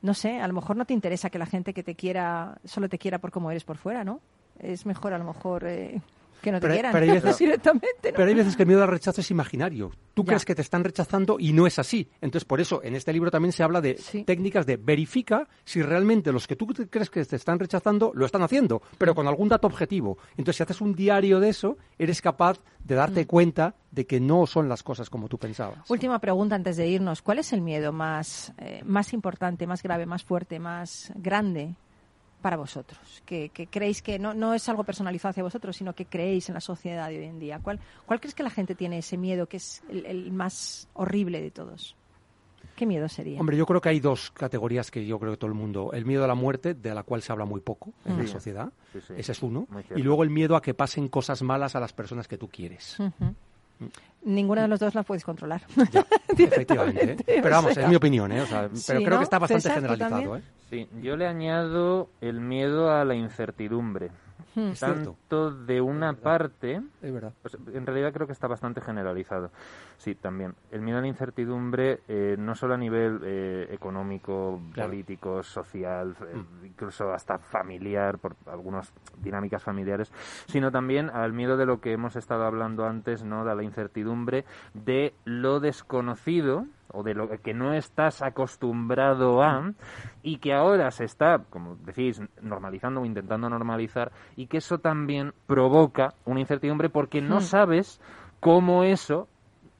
no 0.01 0.13
sé, 0.13 0.39
a 0.39 0.47
lo 0.47 0.53
mejor 0.53 0.77
no 0.77 0.85
te 0.85 0.93
interesa 0.93 1.31
que 1.31 1.39
la 1.39 1.47
gente 1.47 1.73
que 1.73 1.81
te 1.81 1.95
quiera 1.95 2.59
solo 2.63 2.87
te 2.89 2.99
quiera 2.99 3.17
por 3.17 3.31
cómo 3.31 3.49
eres 3.49 3.63
por 3.63 3.77
fuera, 3.77 4.03
¿no? 4.03 4.19
Es 4.59 4.85
mejor 4.85 5.13
a 5.13 5.17
lo 5.17 5.25
mejor 5.25 5.65
eh, 5.65 5.99
que 6.41 6.51
no 6.51 6.57
te 6.59 6.61
Pero- 6.61 6.73
quieran 6.73 6.91
pero 6.91 7.05
hay 7.05 7.11
veces- 7.21 7.37
directamente, 7.37 8.11
¿no? 8.11 8.15
Pero 8.15 8.25
hay 8.27 8.33
veces 8.35 8.55
que 8.55 8.63
el 8.63 8.67
miedo 8.67 8.81
al 8.83 8.87
rechazo 8.89 9.21
es 9.21 9.31
imaginario. 9.31 9.91
Tú 10.13 10.23
Ya. 10.23 10.27
crees 10.27 10.45
que 10.45 10.55
te 10.55 10.61
están 10.61 10.83
rechazando 10.83 11.37
y 11.39 11.53
no 11.53 11.67
es 11.67 11.79
así. 11.79 12.09
Entonces, 12.21 12.45
por 12.45 12.61
eso, 12.61 12.81
en 12.83 12.95
este 12.95 13.11
libro 13.13 13.31
también 13.31 13.51
se 13.51 13.63
habla 13.63 13.81
de 13.81 13.97
Sí. 13.97 14.23
técnicas 14.23 14.65
de 14.65 14.77
verifica 14.77 15.47
si 15.63 15.81
realmente 15.81 16.31
los 16.31 16.47
que 16.47 16.55
tú 16.55 16.67
crees 16.67 17.09
que 17.09 17.25
te 17.25 17.35
están 17.35 17.59
rechazando 17.59 18.11
lo 18.13 18.25
están 18.25 18.41
haciendo, 18.43 18.81
pero 18.97 19.13
con 19.15 19.27
algún 19.27 19.49
dato 19.49 19.67
objetivo. 19.67 20.17
Entonces, 20.37 20.57
si 20.57 20.63
haces 20.63 20.81
un 20.81 20.93
diario 20.95 21.39
de 21.39 21.49
eso, 21.49 21.77
eres 21.97 22.21
capaz 22.21 22.59
de 22.83 22.95
darte 22.95 23.23
Mm. 23.23 23.27
cuenta 23.27 23.75
de 23.91 24.05
que 24.05 24.19
no 24.19 24.45
son 24.45 24.69
las 24.69 24.83
cosas 24.83 25.09
como 25.09 25.27
tú 25.27 25.37
pensabas. 25.37 25.89
Última 25.89 26.19
pregunta 26.19 26.55
antes 26.55 26.77
de 26.77 26.87
irnos. 26.87 27.21
¿Cuál 27.21 27.39
es 27.39 27.51
el 27.53 27.61
miedo 27.61 27.91
más, 27.91 28.53
eh, 28.57 28.81
más 28.85 29.13
importante, 29.13 29.65
más 29.67 29.81
grave, 29.81 30.05
más 30.05 30.23
fuerte, 30.23 30.59
más 30.59 31.11
grande 31.15 31.75
para 32.45 32.57
vosotros? 32.57 33.23
Que, 33.25 33.49
que 33.49 33.65
creéis 33.65 34.03
que 34.03 34.19
no, 34.19 34.35
no 34.35 34.53
es 34.53 34.69
algo 34.69 34.83
personalizado 34.83 35.31
hacia 35.31 35.41
vosotros, 35.41 35.75
sino 35.75 35.93
que 35.95 36.05
creéis 36.05 36.47
en 36.47 36.53
la 36.53 36.61
sociedad 36.61 37.09
de 37.09 37.17
hoy 37.17 37.25
en 37.25 37.39
día. 37.39 37.57
¿Cuál, 37.59 37.79
cuál 38.05 38.19
crees 38.19 38.35
que 38.35 38.43
la 38.43 38.51
gente 38.51 38.75
tiene 38.75 38.99
ese 38.99 39.17
miedo 39.17 39.47
que 39.47 39.57
es 39.57 39.81
el, 39.89 40.05
el 40.05 40.31
más 40.31 40.87
horrible 40.93 41.41
de 41.41 41.49
todos? 41.49 41.95
¿Qué 42.75 42.85
miedo 42.85 43.09
sería? 43.09 43.39
Hombre, 43.39 43.57
yo 43.57 43.65
creo 43.65 43.81
que 43.81 43.89
hay 43.89 43.99
dos 43.99 44.29
categorías 44.29 44.91
que 44.91 45.03
yo 45.07 45.17
creo 45.17 45.31
que 45.31 45.37
todo 45.37 45.47
el 45.49 45.55
mundo. 45.57 45.89
El 45.91 46.05
miedo 46.05 46.23
a 46.23 46.27
la 46.27 46.35
muerte, 46.35 46.75
de 46.75 46.93
la 46.93 47.01
cual 47.01 47.23
se 47.23 47.31
habla 47.31 47.45
muy 47.45 47.61
poco 47.61 47.93
en 48.05 48.15
la 48.19 48.25
Sí. 48.25 48.33
sociedad. 48.33 48.71
Sí, 48.93 48.99
sí. 49.01 49.13
Ese 49.17 49.31
es 49.31 49.41
uno. 49.41 49.67
Y 49.95 50.03
luego 50.03 50.21
el 50.21 50.29
miedo 50.29 50.55
a 50.55 50.61
que 50.61 50.75
pasen 50.75 51.07
cosas 51.07 51.41
malas 51.41 51.75
a 51.75 51.79
las 51.79 51.93
personas 51.93 52.27
que 52.27 52.37
tú 52.37 52.47
quieres. 52.47 52.99
Ujú. 52.99 53.33
Ninguno 54.23 54.61
de 54.61 54.67
los 54.67 54.79
dos 54.79 54.93
la 54.93 55.01
puedes 55.01 55.23
controlar. 55.23 55.63
Ya, 55.91 56.05
efectivamente. 56.37 57.11
¿eh? 57.25 57.39
Pero 57.41 57.49
vamos, 57.49 57.71
o 57.71 57.73
sea. 57.73 57.83
es 57.85 57.89
mi 57.89 57.95
opinión, 57.95 58.31
¿eh? 58.31 58.41
O 58.41 58.45
sea, 58.45 58.69
Sí, 58.73 58.83
pero 58.87 58.99
creo 58.99 59.09
¿no? 59.11 59.17
que 59.17 59.23
está 59.23 59.39
bastante 59.39 59.61
César, 59.63 59.77
¿tú 59.81 59.87
generalizado? 59.87 60.37
¿eh? 60.37 60.43
Sí, 60.69 60.89
yo 61.01 61.15
le 61.15 61.27
añado 61.27 62.09
el 62.21 62.41
miedo 62.41 62.91
a 62.91 63.05
la 63.05 63.15
incertidumbre. 63.15 64.09
Cierto. 64.73 65.11
Tanto 65.29 65.51
de 65.51 65.81
una 65.81 66.13
parte, 66.13 66.81
Es 67.01 67.13
verdad. 67.13 67.33
pues, 67.41 67.57
en 67.73 67.85
realidad 67.85 68.13
creo 68.13 68.25
que 68.25 68.33
está 68.33 68.47
bastante 68.47 68.79
generalizado. 68.81 69.51
Sí, 69.97 70.15
también. 70.15 70.55
El 70.71 70.81
miedo 70.81 70.97
a 70.97 71.01
la 71.01 71.07
incertidumbre, 71.07 71.99
eh, 72.07 72.35
no 72.39 72.55
solo 72.55 72.73
a 72.73 72.77
nivel 72.77 73.19
eh, 73.23 73.67
económico, 73.71 74.61
Claro. 74.73 74.89
político, 74.89 75.43
social, 75.43 76.15
eh, 76.27 76.35
Mm. 76.37 76.65
incluso 76.65 77.11
hasta 77.13 77.37
familiar, 77.37 78.17
por 78.17 78.35
algunas 78.47 78.93
dinámicas 79.17 79.61
familiares, 79.63 80.11
sino 80.47 80.71
también 80.71 81.09
al 81.09 81.33
miedo 81.33 81.57
de 81.57 81.65
lo 81.65 81.81
que 81.81 81.91
hemos 81.93 82.15
estado 82.15 82.45
hablando 82.45 82.85
antes, 82.85 83.23
¿no? 83.23 83.43
De 83.45 83.55
la 83.55 83.63
incertidumbre 83.63 84.45
de 84.73 85.13
lo 85.25 85.59
desconocido 85.59 86.65
o 86.89 87.03
de 87.03 87.13
lo 87.13 87.27
que 87.41 87.53
no 87.53 87.73
estás 87.73 88.21
acostumbrado 88.21 89.41
a 89.43 89.73
y 90.23 90.37
que 90.37 90.53
ahora 90.53 90.91
se 90.91 91.03
está, 91.03 91.39
como 91.49 91.75
decís, 91.77 92.21
normalizando 92.41 93.01
o 93.01 93.05
intentando 93.05 93.49
normalizar 93.49 94.11
y 94.35 94.44
que 94.47 94.57
eso 94.57 94.79
también 94.79 95.33
provoca 95.47 96.13
una 96.25 96.39
incertidumbre 96.39 96.89
porque 96.89 97.21
no 97.21 97.37
Hmm. 97.37 97.41
sabes 97.41 97.99
cómo 98.39 98.83
eso, 98.83 99.27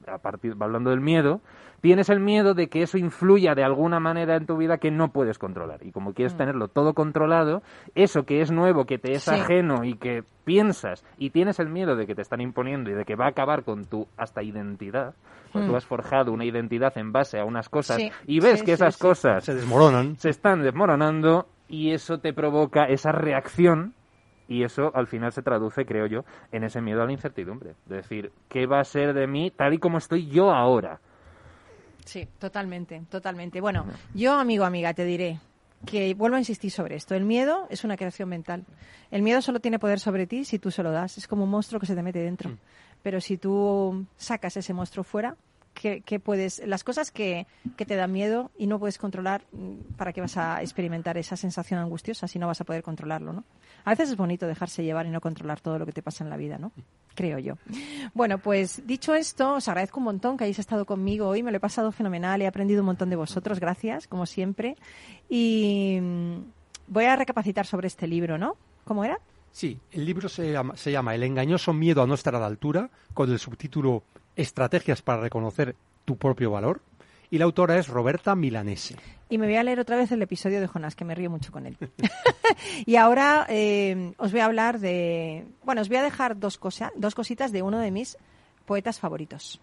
a 0.06 0.18
partir, 0.18 0.54
hablando 0.60 0.90
del 0.90 1.00
miedo, 1.00 1.40
tienes 1.80 2.08
el 2.10 2.20
miedo 2.20 2.54
de 2.54 2.68
que 2.68 2.82
eso 2.82 2.98
influya 2.98 3.54
de 3.54 3.62
alguna 3.62 4.00
manera 4.00 4.34
en 4.36 4.46
tu 4.46 4.56
vida 4.56 4.78
que 4.78 4.90
no 4.90 5.08
puedes 5.12 5.38
controlar. 5.38 5.84
Y 5.84 5.92
como 5.92 6.14
quieres 6.14 6.34
Mm. 6.34 6.38
tenerlo 6.38 6.68
todo 6.68 6.94
controlado, 6.94 7.62
eso 7.94 8.24
que 8.24 8.40
es 8.40 8.50
nuevo, 8.50 8.86
que 8.86 8.98
te 8.98 9.12
es 9.14 9.24
Sí. 9.24 9.30
ajeno 9.30 9.84
y 9.84 9.94
que 9.94 10.24
piensas 10.44 11.04
y 11.18 11.30
tienes 11.30 11.58
el 11.60 11.68
miedo 11.68 11.94
de 11.96 12.06
que 12.06 12.14
te 12.14 12.22
están 12.22 12.40
imponiendo 12.40 12.90
y 12.90 12.94
de 12.94 13.04
que 13.04 13.14
va 13.16 13.26
a 13.26 13.30
acabar 13.30 13.62
con 13.62 13.84
tu 13.84 14.06
hasta 14.16 14.42
identidad, 14.42 15.14
porque 15.52 15.66
Mm. 15.66 15.70
tú 15.70 15.76
has 15.76 15.84
forjado 15.84 16.32
una 16.32 16.44
identidad 16.44 16.96
en 16.98 17.12
base 17.12 17.38
a 17.38 17.44
unas 17.44 17.68
cosas 17.68 17.98
Sí, 17.98 18.10
y 18.26 18.40
ves 18.40 18.60
sí, 18.60 18.64
que 18.64 18.72
sí, 18.72 18.82
esas 18.82 18.96
sí. 18.96 19.00
cosas 19.02 19.44
Se 19.44 19.54
desmoronan. 19.54 20.16
se 20.16 20.30
están 20.30 20.62
desmoronando 20.62 21.46
y 21.68 21.90
eso 21.92 22.18
te 22.18 22.32
provoca 22.32 22.84
esa 22.84 23.12
reacción 23.12 23.92
y 24.48 24.62
eso 24.62 24.92
al 24.94 25.06
final 25.06 25.32
se 25.32 25.42
traduce, 25.42 25.84
creo 25.86 26.06
yo, 26.06 26.24
en 26.52 26.64
ese 26.64 26.80
miedo 26.80 27.02
a 27.02 27.06
la 27.06 27.12
incertidumbre. 27.12 27.74
De 27.86 27.96
decir, 27.96 28.32
¿qué 28.48 28.66
va 28.66 28.80
a 28.80 28.84
ser 28.84 29.14
de 29.14 29.26
mí 29.26 29.50
tal 29.50 29.74
y 29.74 29.78
como 29.78 29.98
estoy 29.98 30.28
yo 30.28 30.52
ahora? 30.52 31.00
Sí, 32.04 32.28
totalmente, 32.38 33.02
totalmente. 33.10 33.60
Bueno, 33.60 33.84
yo, 34.14 34.34
amigo, 34.34 34.64
amiga, 34.64 34.94
te 34.94 35.04
diré 35.04 35.40
que 35.84 36.14
vuelvo 36.14 36.36
a 36.36 36.38
insistir 36.38 36.70
sobre 36.70 36.96
esto. 36.96 37.14
El 37.14 37.24
miedo 37.24 37.66
es 37.68 37.84
una 37.84 37.96
creación 37.96 38.28
mental. 38.28 38.64
El 39.10 39.22
miedo 39.22 39.42
solo 39.42 39.60
tiene 39.60 39.78
poder 39.78 40.00
sobre 40.00 40.26
ti 40.26 40.44
si 40.44 40.58
tú 40.58 40.70
se 40.70 40.82
lo 40.82 40.92
das. 40.92 41.18
Es 41.18 41.26
como 41.26 41.44
un 41.44 41.50
monstruo 41.50 41.80
que 41.80 41.86
se 41.86 41.94
te 41.94 42.02
mete 42.02 42.20
dentro. 42.20 42.56
Pero 43.02 43.20
si 43.20 43.36
tú 43.36 44.06
sacas 44.16 44.56
ese 44.56 44.72
monstruo 44.72 45.04
fuera, 45.04 45.36
¿qué, 45.80 46.02
qué 46.04 46.18
puedes? 46.18 46.66
Las 46.66 46.82
cosas 46.82 47.10
que, 47.10 47.46
que 47.76 47.86
te 47.86 47.96
dan 47.96 48.10
miedo 48.10 48.50
y 48.58 48.66
no 48.66 48.78
puedes 48.78 48.98
controlar, 48.98 49.44
mm, 49.52 49.94
¿para 49.96 50.12
qué 50.12 50.20
vas 50.20 50.36
a 50.36 50.62
experimentar 50.62 51.16
esa 51.18 51.36
sensación 51.36 51.78
angustiosa 51.78 52.26
si 52.26 52.38
no 52.38 52.46
vas 52.46 52.60
a 52.60 52.64
poder 52.64 52.82
controlarlo, 52.82 53.32
no? 53.32 53.44
A 53.84 53.90
veces 53.90 54.10
es 54.10 54.16
bonito 54.16 54.46
dejarse 54.46 54.82
llevar 54.82 55.06
y 55.06 55.10
no 55.10 55.20
controlar 55.20 55.60
todo 55.60 55.78
lo 55.78 55.86
que 55.86 55.92
te 55.92 56.02
pasa 56.02 56.24
en 56.24 56.30
la 56.30 56.36
vida, 56.36 56.58
¿no? 56.58 56.72
Creo 57.14 57.38
yo. 57.38 57.54
Bueno, 58.14 58.38
pues 58.38 58.86
dicho 58.86 59.14
esto, 59.14 59.54
os 59.54 59.68
agradezco 59.68 60.00
un 60.00 60.04
montón 60.04 60.36
que 60.36 60.44
hayáis 60.44 60.58
estado 60.58 60.84
conmigo 60.84 61.28
hoy. 61.28 61.42
Me 61.42 61.50
lo 61.50 61.58
he 61.58 61.60
pasado 61.60 61.92
fenomenal, 61.92 62.42
he 62.42 62.46
aprendido 62.46 62.80
un 62.82 62.86
montón 62.86 63.10
de 63.10 63.16
vosotros. 63.16 63.60
Gracias, 63.60 64.06
como 64.06 64.26
siempre. 64.26 64.76
Y 65.28 65.98
mm, 66.00 66.36
voy 66.88 67.04
a 67.04 67.16
recapacitar 67.16 67.66
sobre 67.66 67.86
este 67.86 68.06
libro, 68.06 68.38
¿no? 68.38 68.56
¿Cómo 68.84 69.04
era? 69.04 69.18
Sí, 69.52 69.78
el 69.92 70.04
libro 70.04 70.28
se 70.28 70.52
llama, 70.52 70.76
se 70.76 70.92
llama 70.92 71.14
El 71.14 71.22
engañoso 71.22 71.72
miedo 71.72 72.02
a 72.02 72.06
no 72.06 72.14
estar 72.14 72.34
a 72.34 72.40
la 72.40 72.46
altura, 72.46 72.90
con 73.14 73.30
el 73.30 73.38
subtítulo 73.38 74.02
Estrategias 74.36 75.02
para 75.02 75.22
reconocer 75.22 75.76
tu 76.04 76.16
propio 76.16 76.50
valor. 76.50 76.82
Y 77.28 77.38
la 77.38 77.44
autora 77.44 77.76
es 77.76 77.88
Roberta 77.88 78.36
Milanese. 78.36 78.94
Y 79.28 79.38
me 79.38 79.46
voy 79.46 79.56
a 79.56 79.64
leer 79.64 79.80
otra 79.80 79.96
vez 79.96 80.12
el 80.12 80.22
episodio 80.22 80.60
de 80.60 80.68
Jonás, 80.68 80.94
que 80.94 81.04
me 81.04 81.16
río 81.16 81.28
mucho 81.28 81.50
con 81.50 81.66
él. 81.66 81.76
y 82.86 82.94
ahora 82.94 83.46
eh, 83.48 84.12
os 84.18 84.30
voy 84.30 84.40
a 84.40 84.44
hablar 84.44 84.78
de... 84.78 85.48
Bueno, 85.64 85.80
os 85.80 85.88
voy 85.88 85.96
a 85.96 86.02
dejar 86.02 86.38
dos, 86.38 86.56
cosa, 86.56 86.92
dos 86.94 87.16
cositas 87.16 87.50
de 87.50 87.62
uno 87.62 87.80
de 87.80 87.90
mis 87.90 88.16
poetas 88.64 89.00
favoritos. 89.00 89.60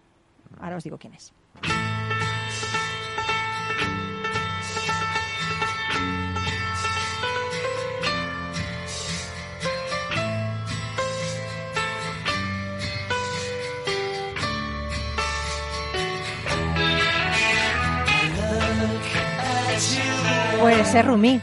Ahora 0.60 0.76
os 0.76 0.84
digo 0.84 0.98
quién 0.98 1.14
es. 1.14 1.32
Pues 20.76 20.92
es 20.92 21.06
Rumi. 21.06 21.40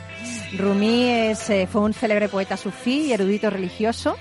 Rumi 0.58 1.04
eh, 1.06 1.68
fue 1.72 1.82
un 1.82 1.94
célebre 1.94 2.28
poeta 2.28 2.58
sufí 2.58 3.04
y 3.04 3.14
erudito 3.14 3.50
religioso. 3.50 4.18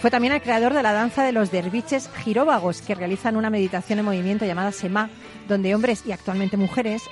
Fue 0.00 0.08
también 0.08 0.32
el 0.32 0.40
creador 0.40 0.72
de 0.72 0.84
la 0.84 0.92
danza 0.92 1.24
de 1.24 1.32
los 1.32 1.50
derviches 1.50 2.08
giróvagos, 2.22 2.80
que 2.80 2.94
realizan 2.94 3.36
una 3.36 3.50
meditación 3.50 3.98
en 3.98 4.04
movimiento 4.04 4.44
llamada 4.44 4.70
Sema, 4.70 5.10
donde 5.48 5.74
hombres 5.74 6.04
y 6.06 6.12
actualmente 6.12 6.56
mujeres 6.56 7.02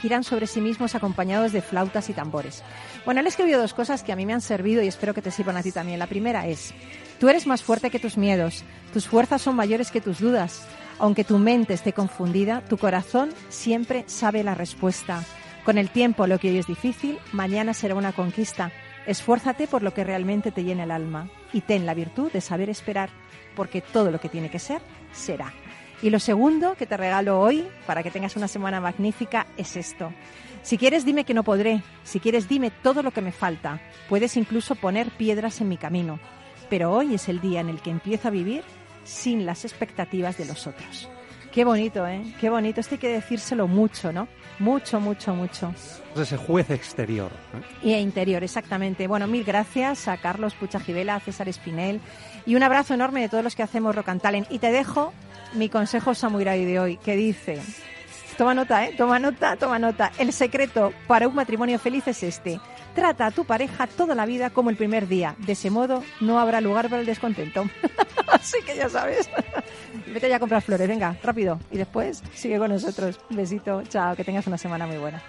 giran 0.00 0.24
sobre 0.24 0.46
sí 0.46 0.62
mismos 0.62 0.94
acompañados 0.94 1.52
de 1.52 1.60
flautas 1.60 2.08
y 2.08 2.14
tambores. 2.14 2.62
Bueno, 3.04 3.20
él 3.20 3.26
escribió 3.26 3.58
dos 3.58 3.74
cosas 3.74 4.02
que 4.02 4.12
a 4.12 4.16
mí 4.16 4.24
me 4.24 4.32
han 4.32 4.40
servido 4.40 4.82
y 4.82 4.88
espero 4.88 5.12
que 5.12 5.22
te 5.22 5.30
sirvan 5.30 5.58
a 5.58 5.62
ti 5.62 5.72
también. 5.72 5.98
La 5.98 6.06
primera 6.06 6.46
es, 6.46 6.72
tú 7.20 7.28
eres 7.28 7.46
más 7.46 7.62
fuerte 7.62 7.90
que 7.90 7.98
tus 7.98 8.16
miedos, 8.16 8.64
tus 8.94 9.06
fuerzas 9.06 9.42
son 9.42 9.54
mayores 9.54 9.90
que 9.90 10.00
tus 10.00 10.18
dudas. 10.18 10.66
Aunque 10.98 11.24
tu 11.24 11.36
mente 11.36 11.74
esté 11.74 11.92
confundida, 11.92 12.62
tu 12.62 12.78
corazón 12.78 13.28
siempre 13.50 14.04
sabe 14.06 14.42
la 14.42 14.54
respuesta. 14.54 15.22
Con 15.66 15.78
el 15.78 15.90
tiempo, 15.90 16.28
lo 16.28 16.38
que 16.38 16.48
hoy 16.48 16.58
es 16.58 16.68
difícil, 16.68 17.18
mañana 17.32 17.74
será 17.74 17.96
una 17.96 18.12
conquista. 18.12 18.70
Esfuérzate 19.04 19.66
por 19.66 19.82
lo 19.82 19.92
que 19.92 20.04
realmente 20.04 20.52
te 20.52 20.62
llena 20.62 20.84
el 20.84 20.92
alma 20.92 21.28
y 21.52 21.60
ten 21.60 21.86
la 21.86 21.94
virtud 21.94 22.30
de 22.30 22.40
saber 22.40 22.70
esperar, 22.70 23.10
porque 23.56 23.80
todo 23.80 24.12
lo 24.12 24.20
que 24.20 24.28
tiene 24.28 24.48
que 24.48 24.60
ser, 24.60 24.80
será. 25.10 25.52
Y 26.02 26.10
lo 26.10 26.20
segundo 26.20 26.76
que 26.76 26.86
te 26.86 26.96
regalo 26.96 27.40
hoy, 27.40 27.66
para 27.84 28.04
que 28.04 28.12
tengas 28.12 28.36
una 28.36 28.46
semana 28.46 28.80
magnífica, 28.80 29.48
es 29.56 29.76
esto. 29.76 30.12
Si 30.62 30.78
quieres, 30.78 31.04
dime 31.04 31.24
que 31.24 31.34
no 31.34 31.42
podré. 31.42 31.82
Si 32.04 32.20
quieres, 32.20 32.48
dime 32.48 32.70
todo 32.70 33.02
lo 33.02 33.10
que 33.10 33.20
me 33.20 33.32
falta. 33.32 33.80
Puedes 34.08 34.36
incluso 34.36 34.76
poner 34.76 35.10
piedras 35.10 35.60
en 35.60 35.68
mi 35.68 35.78
camino. 35.78 36.20
Pero 36.70 36.92
hoy 36.92 37.16
es 37.16 37.28
el 37.28 37.40
día 37.40 37.58
en 37.58 37.70
el 37.70 37.82
que 37.82 37.90
empiezo 37.90 38.28
a 38.28 38.30
vivir 38.30 38.62
sin 39.02 39.44
las 39.44 39.64
expectativas 39.64 40.38
de 40.38 40.44
los 40.44 40.68
otros. 40.68 41.08
Qué 41.50 41.64
bonito, 41.64 42.06
¿eh? 42.06 42.22
Qué 42.38 42.50
bonito. 42.50 42.80
Esto 42.80 42.94
hay 42.94 43.00
que 43.00 43.08
decírselo 43.08 43.66
mucho, 43.66 44.12
¿no? 44.12 44.28
Mucho, 44.58 45.00
mucho, 45.00 45.34
mucho. 45.34 45.74
Ese 46.16 46.36
juez 46.36 46.70
exterior. 46.70 47.30
¿eh? 47.54 47.86
Y 47.88 47.92
e 47.92 48.00
interior, 48.00 48.42
exactamente. 48.42 49.06
Bueno, 49.06 49.26
mil 49.26 49.44
gracias 49.44 50.08
a 50.08 50.16
Carlos 50.16 50.54
Puchajivela, 50.54 51.16
a 51.16 51.20
César 51.20 51.48
Espinel 51.48 52.00
y 52.46 52.54
un 52.54 52.62
abrazo 52.62 52.94
enorme 52.94 53.20
de 53.20 53.28
todos 53.28 53.44
los 53.44 53.54
que 53.54 53.62
hacemos 53.62 53.94
Rock 53.94 54.08
and 54.08 54.22
Talent. 54.22 54.46
Y 54.50 54.58
te 54.58 54.72
dejo 54.72 55.12
mi 55.52 55.68
consejo 55.68 56.14
samurai 56.14 56.64
de 56.64 56.80
hoy, 56.80 56.96
que 56.96 57.16
dice, 57.16 57.60
toma 58.38 58.54
nota, 58.54 58.86
¿eh? 58.86 58.94
Toma 58.96 59.18
nota, 59.18 59.56
toma 59.56 59.78
nota. 59.78 60.12
El 60.18 60.32
secreto 60.32 60.92
para 61.06 61.28
un 61.28 61.34
matrimonio 61.34 61.78
feliz 61.78 62.08
es 62.08 62.22
este. 62.22 62.60
Trata 62.96 63.26
a 63.26 63.30
tu 63.30 63.44
pareja 63.44 63.86
toda 63.86 64.14
la 64.14 64.24
vida 64.24 64.48
como 64.48 64.70
el 64.70 64.76
primer 64.76 65.06
día. 65.06 65.36
De 65.38 65.52
ese 65.52 65.68
modo 65.68 66.02
no 66.22 66.40
habrá 66.40 66.62
lugar 66.62 66.88
para 66.88 67.00
el 67.00 67.06
descontento. 67.06 67.66
Así 68.32 68.56
que 68.64 68.74
ya 68.74 68.88
sabes. 68.88 69.28
Vete 70.06 70.30
ya 70.30 70.36
a 70.36 70.40
comprar 70.40 70.62
flores, 70.62 70.88
venga, 70.88 71.14
rápido. 71.22 71.60
Y 71.70 71.76
después 71.76 72.22
sigue 72.32 72.58
con 72.58 72.70
nosotros. 72.70 73.20
Besito, 73.28 73.82
chao, 73.82 74.16
que 74.16 74.24
tengas 74.24 74.46
una 74.46 74.56
semana 74.56 74.86
muy 74.86 74.96
buena. 74.96 75.22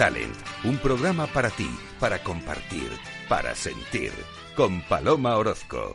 Talent, 0.00 0.34
un 0.64 0.78
programa 0.78 1.26
para 1.26 1.50
ti, 1.50 1.68
para 1.98 2.22
compartir, 2.22 2.90
para 3.28 3.54
sentir, 3.54 4.10
con 4.56 4.80
Paloma 4.80 5.36
Orozco. 5.36 5.94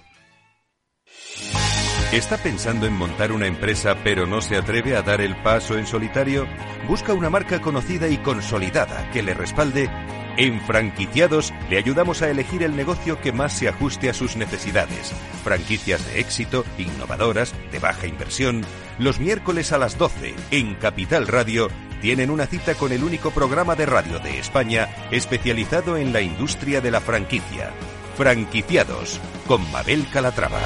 ¿Está 2.11 2.37
pensando 2.37 2.85
en 2.85 2.93
montar 2.93 3.31
una 3.31 3.47
empresa 3.47 3.97
pero 4.03 4.27
no 4.27 4.41
se 4.41 4.57
atreve 4.57 4.95
a 4.95 5.01
dar 5.01 5.21
el 5.21 5.35
paso 5.41 5.75
en 5.75 5.87
solitario? 5.87 6.45
Busca 6.87 7.15
una 7.15 7.31
marca 7.31 7.61
conocida 7.61 8.07
y 8.07 8.17
consolidada 8.17 9.09
que 9.09 9.23
le 9.23 9.33
respalde. 9.33 9.89
En 10.37 10.61
Franquiciados 10.61 11.51
le 11.71 11.79
ayudamos 11.79 12.21
a 12.21 12.29
elegir 12.29 12.61
el 12.61 12.75
negocio 12.75 13.19
que 13.19 13.31
más 13.31 13.53
se 13.53 13.69
ajuste 13.69 14.07
a 14.11 14.13
sus 14.13 14.35
necesidades. 14.35 15.13
Franquicias 15.43 16.05
de 16.05 16.19
éxito, 16.19 16.63
innovadoras, 16.77 17.55
de 17.71 17.79
baja 17.79 18.05
inversión. 18.05 18.61
Los 18.99 19.19
miércoles 19.19 19.71
a 19.71 19.79
las 19.79 19.97
12 19.97 20.35
en 20.51 20.75
Capital 20.75 21.25
Radio 21.27 21.69
tienen 22.05 22.29
una 22.29 22.45
cita 22.45 22.75
con 22.75 22.91
el 22.91 23.03
único 23.03 23.31
programa 23.31 23.75
de 23.75 23.87
radio 23.87 24.19
de 24.19 24.37
España 24.37 25.07
especializado 25.09 25.97
en 25.97 26.13
la 26.13 26.21
industria 26.21 26.79
de 26.79 26.91
la 26.91 27.01
franquicia. 27.01 27.73
Franquiciados 28.15 29.19
con 29.47 29.71
Mabel 29.71 30.05
Calatrava. 30.13 30.61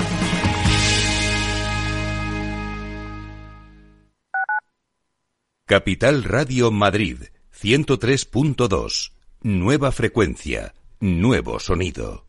Capital 5.65 6.25
Radio 6.25 6.71
Madrid 6.71 7.19
103.2. 7.57 9.13
Nueva 9.41 9.93
frecuencia, 9.93 10.73
nuevo 10.99 11.61
sonido. 11.61 12.28